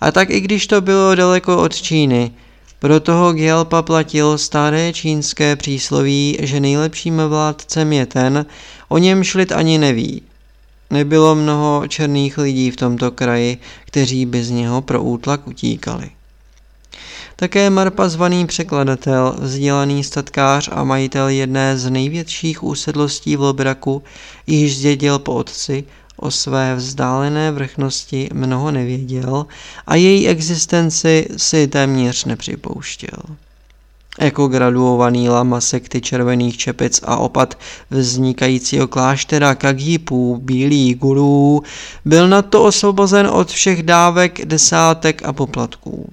A 0.00 0.12
tak 0.12 0.30
i 0.30 0.40
když 0.40 0.66
to 0.66 0.80
bylo 0.80 1.14
daleko 1.14 1.62
od 1.62 1.82
Číny, 1.82 2.32
pro 2.78 3.00
toho 3.00 3.32
Gyalpa 3.32 3.82
platil 3.82 4.38
staré 4.38 4.92
čínské 4.92 5.56
přísloví, 5.56 6.38
že 6.40 6.60
nejlepším 6.60 7.16
vládcem 7.28 7.92
je 7.92 8.06
ten, 8.06 8.46
o 8.88 8.98
něm 8.98 9.24
šlit 9.24 9.52
ani 9.52 9.78
neví. 9.78 10.22
Nebylo 10.90 11.34
mnoho 11.34 11.88
černých 11.88 12.38
lidí 12.38 12.70
v 12.70 12.76
tomto 12.76 13.10
kraji, 13.10 13.58
kteří 13.84 14.26
by 14.26 14.44
z 14.44 14.50
něho 14.50 14.82
pro 14.82 15.02
útlak 15.02 15.48
utíkali. 15.48 16.10
Také 17.36 17.70
Marpa 17.70 18.08
zvaný 18.08 18.46
překladatel, 18.46 19.36
vzdělaný 19.38 20.04
statkář 20.04 20.68
a 20.72 20.84
majitel 20.84 21.28
jedné 21.28 21.78
z 21.78 21.90
největších 21.90 22.62
úsedlostí 22.62 23.36
v 23.36 23.40
Lobraku, 23.40 24.02
již 24.46 24.76
zdědil 24.76 25.18
po 25.18 25.34
otci, 25.34 25.84
o 26.16 26.30
své 26.30 26.74
vzdálené 26.74 27.52
vrchnosti 27.52 28.28
mnoho 28.32 28.70
nevěděl 28.70 29.46
a 29.86 29.94
její 29.94 30.28
existenci 30.28 31.28
si 31.36 31.68
téměř 31.68 32.24
nepřipouštěl. 32.24 33.18
Jako 34.20 34.48
graduovaný 34.48 35.28
lama 35.28 35.60
sekty 35.60 36.00
červených 36.00 36.56
čepic 36.56 37.00
a 37.04 37.16
opat 37.16 37.58
vznikajícího 37.90 38.88
kláštera 38.88 39.54
Kagípů, 39.54 40.38
bílých 40.42 40.96
gurů, 40.96 41.62
byl 42.04 42.28
na 42.28 42.42
to 42.42 42.64
osvobozen 42.64 43.26
od 43.26 43.50
všech 43.50 43.82
dávek, 43.82 44.46
desátek 44.46 45.22
a 45.24 45.32
poplatků 45.32 46.12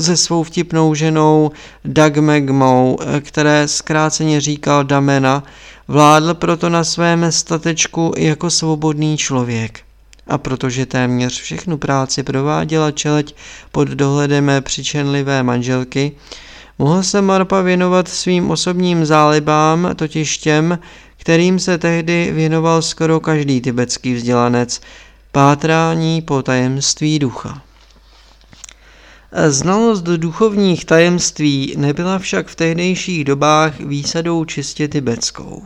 se 0.00 0.16
svou 0.16 0.42
vtipnou 0.42 0.94
ženou 0.94 1.50
Dagmegmou, 1.84 2.98
které 3.20 3.68
zkráceně 3.68 4.40
říkal 4.40 4.84
Damena, 4.84 5.42
vládl 5.88 6.34
proto 6.34 6.68
na 6.68 6.84
svém 6.84 7.32
statečku 7.32 8.12
jako 8.16 8.50
svobodný 8.50 9.16
člověk. 9.16 9.80
A 10.26 10.38
protože 10.38 10.86
téměř 10.86 11.40
všechnu 11.40 11.78
práci 11.78 12.22
prováděla 12.22 12.90
čeleť 12.90 13.34
pod 13.72 13.88
dohledem 13.88 14.50
přičenlivé 14.60 15.42
manželky, 15.42 16.12
mohl 16.78 17.02
se 17.02 17.22
Marpa 17.22 17.60
věnovat 17.60 18.08
svým 18.08 18.50
osobním 18.50 19.06
zálibám, 19.06 19.90
totiž 19.96 20.38
těm, 20.38 20.78
kterým 21.16 21.58
se 21.58 21.78
tehdy 21.78 22.30
věnoval 22.34 22.82
skoro 22.82 23.20
každý 23.20 23.60
tibetský 23.60 24.14
vzdělanec, 24.14 24.80
pátrání 25.32 26.22
po 26.22 26.42
tajemství 26.42 27.18
ducha. 27.18 27.62
Znalost 29.48 30.04
duchovních 30.04 30.84
tajemství 30.84 31.74
nebyla 31.78 32.18
však 32.18 32.48
v 32.48 32.54
tehdejších 32.54 33.24
dobách 33.24 33.80
výsadou 33.80 34.44
čistě 34.44 34.88
tibetskou. 34.88 35.62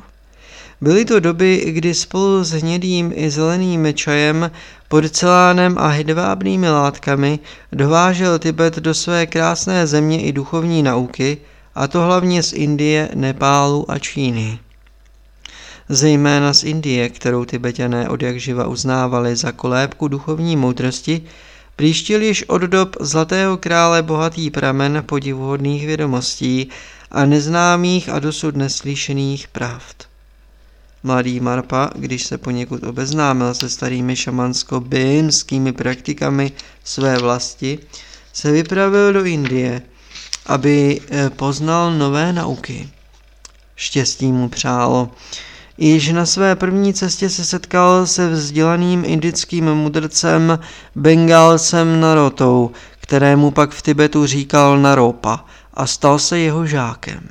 Byly 0.81 1.05
to 1.05 1.21
doby, 1.21 1.65
kdy 1.67 1.95
spolu 1.95 2.45
s 2.45 2.51
hnědým 2.51 3.13
i 3.15 3.31
zeleným 3.31 3.95
čajem, 3.95 4.51
porcelánem 4.89 5.79
a 5.79 5.89
hedvábnými 5.89 6.71
látkami 6.71 7.39
dovážel 7.73 8.39
Tibet 8.39 8.77
do 8.77 8.95
své 8.95 9.27
krásné 9.27 9.87
země 9.87 10.23
i 10.23 10.33
duchovní 10.33 10.83
nauky, 10.83 11.39
a 11.75 11.89
to 11.89 12.03
hlavně 12.03 12.43
z 12.43 12.53
Indie, 12.53 13.09
Nepálu 13.15 13.91
a 13.91 13.99
Číny. 13.99 14.59
Zejména 15.89 16.55
z 16.55 16.65
Indie, 16.65 17.09
kterou 17.09 17.45
Tibetané 17.45 18.09
od 18.09 18.21
uznávali 18.67 19.37
za 19.37 19.53
kolébku 19.53 20.09
duchovní 20.09 20.57
moudrosti, 20.57 21.23
Příštil 21.77 22.23
již 22.23 22.43
od 22.43 22.63
dob 22.63 22.97
Zlatého 23.01 23.57
krále 23.57 24.03
bohatý 24.03 24.51
pramen 24.51 25.03
podivuhodných 25.07 25.87
vědomostí 25.87 26.69
a 27.11 27.25
neznámých 27.25 28.09
a 28.09 28.19
dosud 28.19 28.57
neslyšených 28.57 29.49
pravd. 29.49 30.09
Mladý 31.03 31.41
Marpa, 31.41 31.91
když 31.95 32.25
se 32.25 32.39
poněkud 32.39 32.83
obeznámil 32.83 33.55
se 33.55 33.69
starými 33.69 34.17
šamansko-bimskými 34.17 35.73
praktikami 35.73 36.53
své 36.85 37.19
vlasti, 37.19 37.79
se 38.33 38.53
vypravil 38.53 39.13
do 39.13 39.25
Indie, 39.25 39.83
aby 40.47 41.01
eh, 41.11 41.31
poznal 41.31 41.99
nové 41.99 42.33
nauky. 42.33 42.89
Štěstí 43.77 44.33
mu 44.33 44.49
přálo, 44.49 45.11
Již 45.79 46.13
na 46.13 46.27
své 46.27 46.57
první 46.57 46.95
cestě 46.95 47.31
se 47.31 47.45
setkal 47.45 48.07
se 48.07 48.29
vzdělaným 48.29 49.05
indickým 49.07 49.75
mudrcem 49.75 50.59
Bengalsem 50.95 52.01
Narotou, 52.01 52.71
kterému 53.01 53.51
pak 53.51 53.71
v 53.71 53.83
Tibetu 53.83 54.27
říkal 54.27 54.79
Naropa 54.79 55.45
a 55.75 55.87
stal 55.87 56.19
se 56.19 56.39
jeho 56.39 56.67
žákem. 56.67 57.29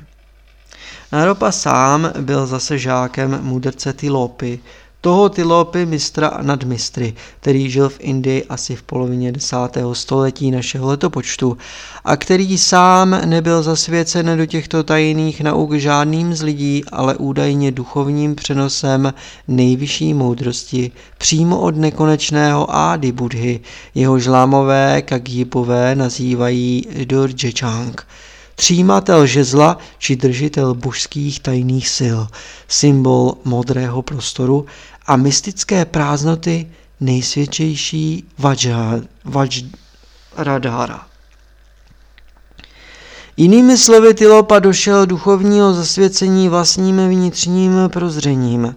Naropa 1.12 1.52
sám 1.52 2.12
byl 2.20 2.46
zase 2.46 2.78
žákem 2.78 3.38
mudrce 3.42 3.92
Tilopy, 3.92 4.60
toho 5.04 5.28
Tilopy 5.28 5.86
mistra 5.86 6.38
nad 6.42 6.64
mistry, 6.64 7.14
který 7.40 7.70
žil 7.70 7.88
v 7.88 7.96
Indii 8.00 8.44
asi 8.48 8.76
v 8.76 8.82
polovině 8.82 9.32
desátého 9.32 9.94
století 9.94 10.50
našeho 10.50 10.88
letopočtu 10.88 11.58
a 12.04 12.16
který 12.16 12.58
sám 12.58 13.20
nebyl 13.24 13.62
zasvěcen 13.62 14.38
do 14.38 14.46
těchto 14.46 14.82
tajných 14.82 15.40
nauk 15.40 15.72
žádným 15.72 16.34
z 16.34 16.42
lidí, 16.42 16.84
ale 16.92 17.16
údajně 17.16 17.72
duchovním 17.72 18.34
přenosem 18.34 19.14
nejvyšší 19.48 20.14
moudrosti 20.14 20.92
přímo 21.18 21.60
od 21.60 21.76
nekonečného 21.76 22.76
Ády 22.76 23.12
Budhy, 23.12 23.60
jeho 23.94 24.18
žlámové 24.18 25.02
Kagyipové 25.02 25.94
nazývají 25.94 26.86
Dorjechang 27.04 28.06
třímatel 28.54 29.26
žezla 29.26 29.78
či 29.98 30.16
držitel 30.16 30.74
božských 30.74 31.40
tajných 31.40 31.88
sil, 31.98 32.18
symbol 32.68 33.34
modrého 33.44 34.02
prostoru 34.02 34.66
a 35.06 35.16
mystické 35.16 35.84
prázdnoty 35.84 36.70
nejsvědčejší 37.00 38.24
Vajradhara. 40.36 41.06
Jinými 43.36 43.78
slovy, 43.78 44.14
Tylopa 44.14 44.58
došel 44.58 45.06
duchovního 45.06 45.74
zasvěcení 45.74 46.48
vlastním 46.48 47.08
vnitřním 47.08 47.72
prozřením. 47.88 48.76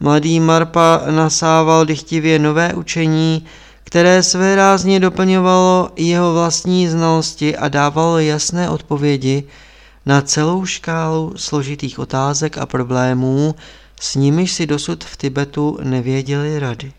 Mladý 0.00 0.40
Marpa 0.40 1.02
nasával 1.10 1.84
dychtivě 1.84 2.38
nové 2.38 2.74
učení, 2.74 3.46
které 3.84 4.22
své 4.22 4.56
rázně 4.56 5.00
doplňovalo 5.00 5.90
jeho 5.96 6.34
vlastní 6.34 6.88
znalosti 6.88 7.56
a 7.56 7.68
dávalo 7.68 8.18
jasné 8.18 8.70
odpovědi 8.70 9.44
na 10.06 10.20
celou 10.20 10.64
škálu 10.66 11.32
složitých 11.36 11.98
otázek 11.98 12.58
a 12.58 12.66
problémů, 12.66 13.54
s 14.00 14.14
nimiž 14.14 14.52
si 14.52 14.66
dosud 14.66 15.04
v 15.04 15.16
Tibetu 15.16 15.78
nevěděli 15.82 16.58
rady. 16.58 16.92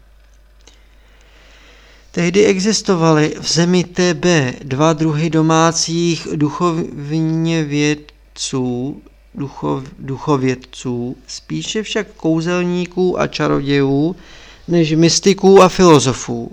Tehdy 2.11 2.45
existovaly 2.45 3.35
v 3.41 3.53
zemi 3.53 3.83
TB 3.83 4.25
dva 4.63 4.93
druhy 4.93 5.29
domácích 5.29 6.27
duchovně 6.35 7.63
vědců, 7.63 9.01
duchov, 9.35 9.83
duchovědců, 9.99 11.17
spíše 11.27 11.83
však 11.83 12.07
kouzelníků 12.17 13.19
a 13.19 13.27
čarodějů, 13.27 14.15
než 14.67 14.91
mystiků 14.91 15.61
a 15.61 15.69
filozofů. 15.69 16.51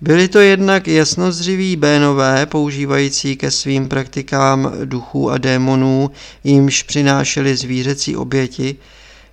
Byli 0.00 0.28
to 0.28 0.38
jednak 0.38 0.88
jasnozřiví 0.88 1.76
bénové, 1.76 2.46
používající 2.46 3.36
ke 3.36 3.50
svým 3.50 3.88
praktikám 3.88 4.72
duchů 4.84 5.30
a 5.30 5.38
démonů, 5.38 6.10
jimž 6.44 6.82
přinášeli 6.82 7.56
zvířecí 7.56 8.16
oběti, 8.16 8.76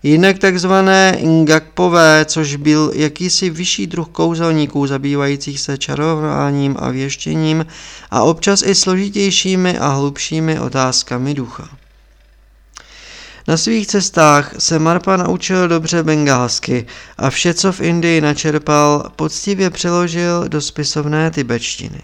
Jinak 0.04 0.40
takzvané 0.40 1.18
Ngakpové, 1.24 2.26
což 2.26 2.56
byl 2.56 2.92
jakýsi 2.96 3.50
vyšší 3.50 3.88
druh 3.88 4.08
kouzelníků 4.08 4.88
zabývajících 4.88 5.60
se 5.60 5.78
čarováním 5.78 6.76
a 6.80 6.90
věštěním 6.90 7.66
a 8.12 8.24
občas 8.24 8.62
i 8.62 8.76
složitějšími 8.76 9.78
a 9.78 9.88
hlubšími 9.88 10.60
otázkami 10.60 11.34
ducha. 11.34 11.70
Na 13.48 13.58
svých 13.58 13.88
cestách 13.88 14.54
se 14.60 14.80
Marpa 14.80 15.18
naučil 15.18 15.68
dobře 15.68 16.04
bengálsky 16.04 16.86
a 17.18 17.30
vše, 17.30 17.54
co 17.54 17.72
v 17.72 17.82
Indii 17.82 18.22
načerpal, 18.22 19.12
poctivě 19.16 19.70
přeložil 19.70 20.50
do 20.50 20.62
spisovné 20.62 21.32
tibetštiny. 21.32 22.02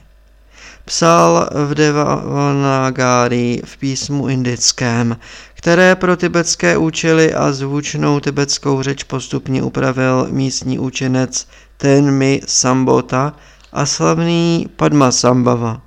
Psal 0.85 1.49
v 1.65 1.73
Devanagari 1.75 3.61
v 3.65 3.77
písmu 3.77 4.27
indickém, 4.27 5.17
které 5.53 5.95
pro 5.95 6.17
tibetské 6.17 6.77
účely 6.77 7.33
a 7.33 7.51
zvučnou 7.51 8.19
tibetskou 8.19 8.81
řeč 8.81 9.03
postupně 9.03 9.63
upravil 9.63 10.27
místní 10.31 10.79
učenec 10.79 11.47
Tenmi 11.77 12.41
Sambota 12.47 13.33
a 13.73 13.85
slavný 13.85 14.67
Padma 14.75 15.11
Sambhava. 15.11 15.81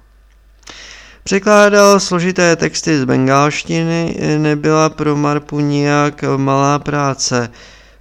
Překládal 1.24 2.00
složité 2.00 2.56
texty 2.56 2.98
z 2.98 3.04
bengálštiny, 3.04 4.16
nebyla 4.38 4.88
pro 4.90 5.16
Marpu 5.16 5.60
nijak 5.60 6.24
malá 6.36 6.78
práce, 6.78 7.50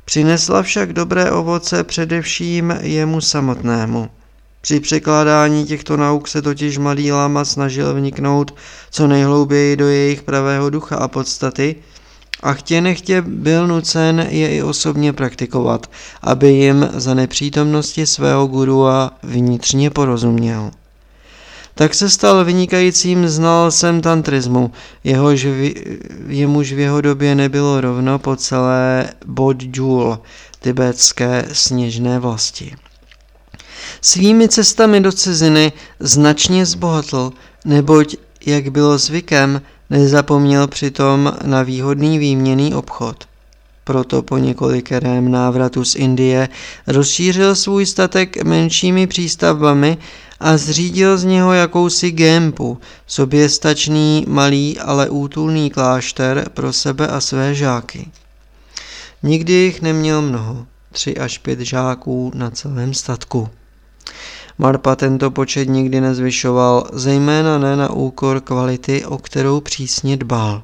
přinesla 0.05 0.63
však 0.63 0.93
dobré 0.93 1.31
ovoce 1.31 1.83
především 1.83 2.77
jemu 2.81 3.21
samotnému. 3.21 4.09
Při 4.67 4.79
překládání 4.79 5.65
těchto 5.65 5.97
nauk 5.97 6.27
se 6.27 6.41
totiž 6.41 6.77
mladý 6.77 7.11
lama 7.11 7.45
snažil 7.45 7.93
vniknout 7.93 8.55
co 8.91 9.07
nejhlouběji 9.07 9.75
do 9.75 9.87
jejich 9.87 10.21
pravého 10.21 10.69
ducha 10.69 10.95
a 10.95 11.07
podstaty 11.07 11.75
a 12.43 12.53
chtě 12.53 12.81
nechtě 12.81 13.21
byl 13.21 13.67
nucen 13.67 14.27
je 14.29 14.55
i 14.55 14.63
osobně 14.63 15.13
praktikovat, 15.13 15.91
aby 16.21 16.53
jim 16.53 16.89
za 16.93 17.13
nepřítomnosti 17.13 18.05
svého 18.05 18.47
gurua 18.47 19.11
vnitřně 19.23 19.89
porozuměl. 19.89 20.71
Tak 21.75 21.93
se 21.93 22.09
stal 22.09 22.45
vynikajícím 22.45 23.27
znalcem 23.27 24.01
tantrismu, 24.01 24.71
jehož 25.03 25.45
v, 25.45 25.73
jemuž 26.27 26.73
v 26.73 26.79
jeho 26.79 27.01
době 27.01 27.35
nebylo 27.35 27.81
rovno 27.81 28.19
po 28.19 28.35
celé 28.35 29.09
Bodjul, 29.25 30.19
tibetské 30.59 31.45
sněžné 31.51 32.19
vlasti. 32.19 32.75
Svými 34.01 34.49
cestami 34.49 35.01
do 35.01 35.11
ciziny 35.11 35.71
značně 35.99 36.65
zbohatl, 36.65 37.31
neboť, 37.65 38.15
jak 38.45 38.69
bylo 38.69 38.97
zvykem, 38.97 39.61
nezapomněl 39.89 40.67
přitom 40.67 41.33
na 41.43 41.63
výhodný 41.63 42.19
výměný 42.19 42.75
obchod. 42.75 43.25
Proto 43.83 44.21
po 44.21 44.37
několikerém 44.37 45.31
návratu 45.31 45.85
z 45.85 45.95
Indie 45.95 46.49
rozšířil 46.87 47.55
svůj 47.55 47.85
statek 47.85 48.43
menšími 48.43 49.07
přístavbami 49.07 49.97
a 50.39 50.57
zřídil 50.57 51.17
z 51.17 51.23
něho 51.23 51.53
jakousi 51.53 52.11
gempu, 52.11 52.77
soběstačný, 53.07 54.25
malý, 54.27 54.79
ale 54.79 55.09
útulný 55.09 55.69
klášter 55.69 56.49
pro 56.53 56.73
sebe 56.73 57.07
a 57.07 57.21
své 57.21 57.55
žáky. 57.55 58.11
Nikdy 59.23 59.53
jich 59.53 59.81
neměl 59.81 60.21
mnoho, 60.21 60.65
tři 60.91 61.17
až 61.17 61.37
pět 61.37 61.59
žáků 61.59 62.31
na 62.35 62.51
celém 62.51 62.93
statku. 62.93 63.49
Marpa 64.57 64.95
tento 64.95 65.31
počet 65.31 65.65
nikdy 65.65 66.01
nezvyšoval, 66.01 66.89
zejména 66.93 67.57
ne 67.57 67.75
na 67.75 67.89
úkor 67.89 68.41
kvality, 68.41 69.05
o 69.05 69.17
kterou 69.17 69.61
přísně 69.61 70.17
dbal. 70.17 70.63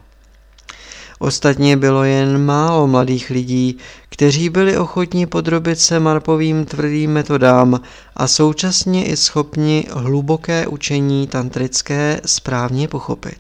Ostatně 1.20 1.78
bylo 1.78 2.04
jen 2.04 2.46
málo 2.46 2.88
mladých 2.88 3.30
lidí, 3.30 3.78
kteří 4.10 4.50
byli 4.50 4.78
ochotní 4.78 5.26
podrobit 5.26 5.80
se 5.80 6.00
Marpovým 6.00 6.66
tvrdým 6.66 7.12
metodám 7.12 7.82
a 8.16 8.28
současně 8.28 9.06
i 9.06 9.18
schopni 9.18 9.86
hluboké 9.94 10.68
učení 10.68 11.28
tantrické 11.28 12.22
správně 12.26 12.88
pochopit. 12.88 13.40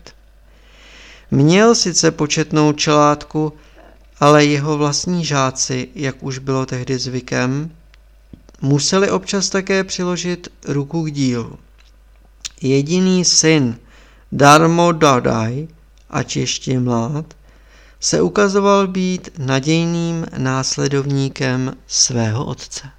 Měl 1.31 1.75
sice 1.75 2.11
početnou 2.11 2.73
čelátku, 2.73 3.53
ale 4.19 4.45
jeho 4.45 4.77
vlastní 4.77 5.25
žáci, 5.25 5.87
jak 5.95 6.15
už 6.23 6.39
bylo 6.39 6.65
tehdy 6.65 6.97
zvykem, 6.97 7.71
museli 8.63 9.11
občas 9.11 9.49
také 9.49 9.83
přiložit 9.83 10.47
ruku 10.67 11.03
k 11.03 11.11
dílu. 11.11 11.59
Jediný 12.61 13.25
syn 13.25 13.77
Darmo 14.31 14.91
Dadai, 14.91 15.67
ač 16.09 16.35
ještě 16.35 16.79
mlád, 16.79 17.33
se 17.99 18.21
ukazoval 18.21 18.87
být 18.87 19.29
nadějným 19.37 20.25
následovníkem 20.37 21.73
svého 21.87 22.45
otce. 22.45 22.89